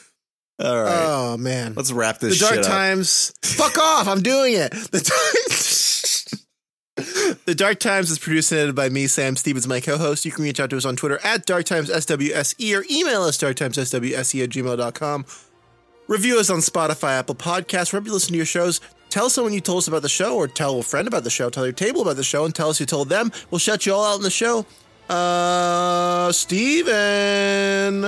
All 0.59 0.83
right. 0.83 1.05
Oh 1.05 1.37
man. 1.37 1.75
Let's 1.75 1.91
wrap 1.91 2.19
this. 2.19 2.39
the 2.39 2.47
dark 2.47 2.65
times. 2.65 3.33
Fuck 3.43 3.77
off! 3.77 4.07
I'm 4.07 4.21
doing 4.21 4.55
it. 4.55 4.71
The 4.71 4.99
dark. 4.99 5.56
The 7.45 7.53
dark 7.55 7.79
times 7.79 8.09
is 8.09 8.17
produced 8.17 8.51
and 8.51 8.59
edited 8.59 8.75
by 8.75 8.89
me, 8.89 9.05
Sam 9.07 9.35
Stevens, 9.35 9.67
my 9.67 9.79
co-host. 9.79 10.25
You 10.25 10.31
can 10.31 10.43
reach 10.43 10.59
out 10.59 10.71
to 10.71 10.77
us 10.77 10.85
on 10.85 10.95
Twitter 10.95 11.19
at 11.23 11.45
darktimesswse 11.45 12.75
or 12.75 12.85
email 12.89 13.21
us 13.21 13.37
darktimesswse 13.37 14.43
at 14.43 14.49
gmail.com. 14.49 15.25
Review 16.07 16.39
us 16.39 16.49
on 16.49 16.59
Spotify, 16.59 17.19
Apple 17.19 17.35
Podcasts, 17.35 17.91
wherever 17.91 18.07
you 18.07 18.13
listen 18.13 18.31
to 18.31 18.37
your 18.37 18.45
shows. 18.45 18.81
Tell 19.09 19.29
someone 19.29 19.53
you 19.53 19.61
told 19.61 19.79
us 19.79 19.87
about 19.87 20.01
the 20.01 20.09
show, 20.09 20.35
or 20.35 20.47
tell 20.47 20.79
a 20.79 20.83
friend 20.83 21.07
about 21.07 21.23
the 21.23 21.29
show. 21.29 21.49
Tell 21.49 21.65
your 21.65 21.73
table 21.73 22.01
about 22.01 22.15
the 22.15 22.23
show, 22.23 22.45
and 22.45 22.55
tell 22.55 22.69
us 22.69 22.79
you 22.79 22.85
told 22.85 23.09
them. 23.09 23.31
We'll 23.51 23.59
shut 23.59 23.85
you 23.85 23.93
all 23.93 24.05
out 24.05 24.17
in 24.17 24.23
the 24.23 24.29
show. 24.29 24.65
Uh, 25.09 26.31
Steven. 26.31 28.01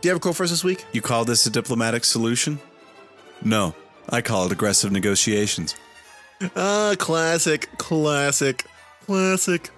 Do 0.00 0.08
you 0.08 0.10
have 0.10 0.16
a 0.16 0.20
quote 0.20 0.36
for 0.36 0.44
us 0.44 0.50
this 0.50 0.64
week? 0.64 0.84
You 0.92 1.02
call 1.02 1.24
this 1.24 1.46
a 1.46 1.50
diplomatic 1.50 2.04
solution? 2.04 2.58
No, 3.42 3.74
I 4.08 4.22
call 4.22 4.46
it 4.46 4.52
aggressive 4.52 4.90
negotiations. 4.92 5.74
Ah, 6.56 6.94
classic, 6.98 7.68
classic, 7.76 8.64
classic. 9.04 9.70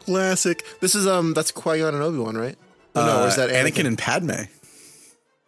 Classic. 0.00 0.62
This 0.80 0.94
is 0.94 1.06
um, 1.06 1.32
that's 1.34 1.50
Qui 1.50 1.78
Gon 1.78 1.94
and 1.94 2.02
Obi 2.02 2.18
Wan, 2.18 2.36
right? 2.36 2.56
Oh, 2.94 3.06
no, 3.06 3.24
or 3.24 3.28
is 3.28 3.36
that 3.36 3.50
Uh, 3.50 3.54
Anakin? 3.54 3.72
Anakin 3.72 3.86
and 3.86 3.98
Padme? 3.98 4.42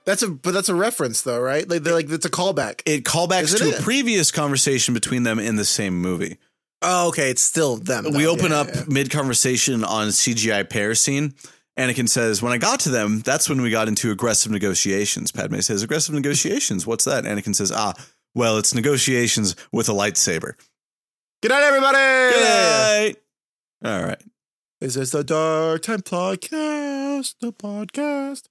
That's 0.05 0.22
a, 0.22 0.28
but 0.28 0.52
that's 0.55 0.68
a 0.68 0.74
reference 0.74 1.22
though, 1.22 1.40
right? 1.40 1.68
Like 1.68 1.82
they're 1.82 1.93
like 1.94 2.09
it's 2.10 2.24
a 2.24 2.30
callback. 2.30 2.80
It 2.86 3.05
callbacks 3.05 3.55
Isn't 3.55 3.68
to 3.70 3.74
it? 3.76 3.80
a 3.80 3.82
previous 3.82 4.30
conversation 4.30 4.94
between 4.94 5.24
them 5.24 5.38
in 5.38 5.56
the 5.56 5.64
same 5.64 6.01
movie. 6.01 6.38
Oh, 6.80 7.09
okay, 7.09 7.30
it's 7.30 7.43
still 7.43 7.76
them. 7.76 8.12
we 8.12 8.26
open 8.26 8.51
Yeah, 8.52 8.60
up 8.60 8.68
yeah, 8.68 8.74
yeah. 8.76 8.84
mid 8.86 9.10
conversation 9.10 9.82
on 9.82 10.09
CGI 10.09 10.68
pear 10.68 10.94
scene. 10.94 11.34
Anakin 11.78 12.09
says, 12.09 12.40
"When 12.40 12.53
I 12.53 12.59
got 12.59 12.81
to 12.81 12.89
them, 12.89 13.20
that's 13.20 13.48
when 13.48 13.61
we 13.61 13.70
got 13.70 13.89
into 13.89 14.11
aggressive 14.11 14.51
negotiations." 14.51 15.31
Padme 15.31 15.61
says, 15.61 15.82
"Aggressive 15.82 16.15
negotiations? 16.15 16.86
What's 16.86 17.05
that?" 17.05 17.24
Anakin 17.24 17.55
says, 17.55 17.70
"Ah, 17.70 17.94
well, 18.35 18.57
it's 18.59 18.74
negotiations 18.74 19.55
with 19.73 19.89
a 19.89 19.93
lightsaber." 19.93 20.55
Good 21.43 21.51
night, 21.51 21.62
everybody. 21.62 22.35
Good 22.35 22.44
night. 22.44 23.16
All 23.85 24.05
right. 24.05 24.23
This 24.81 24.97
is 24.97 25.11
the 25.11 25.23
Dark 25.23 25.82
Time 25.82 26.01
Podcast, 26.01 27.35
the 27.40 27.53
podcast. 27.53 28.44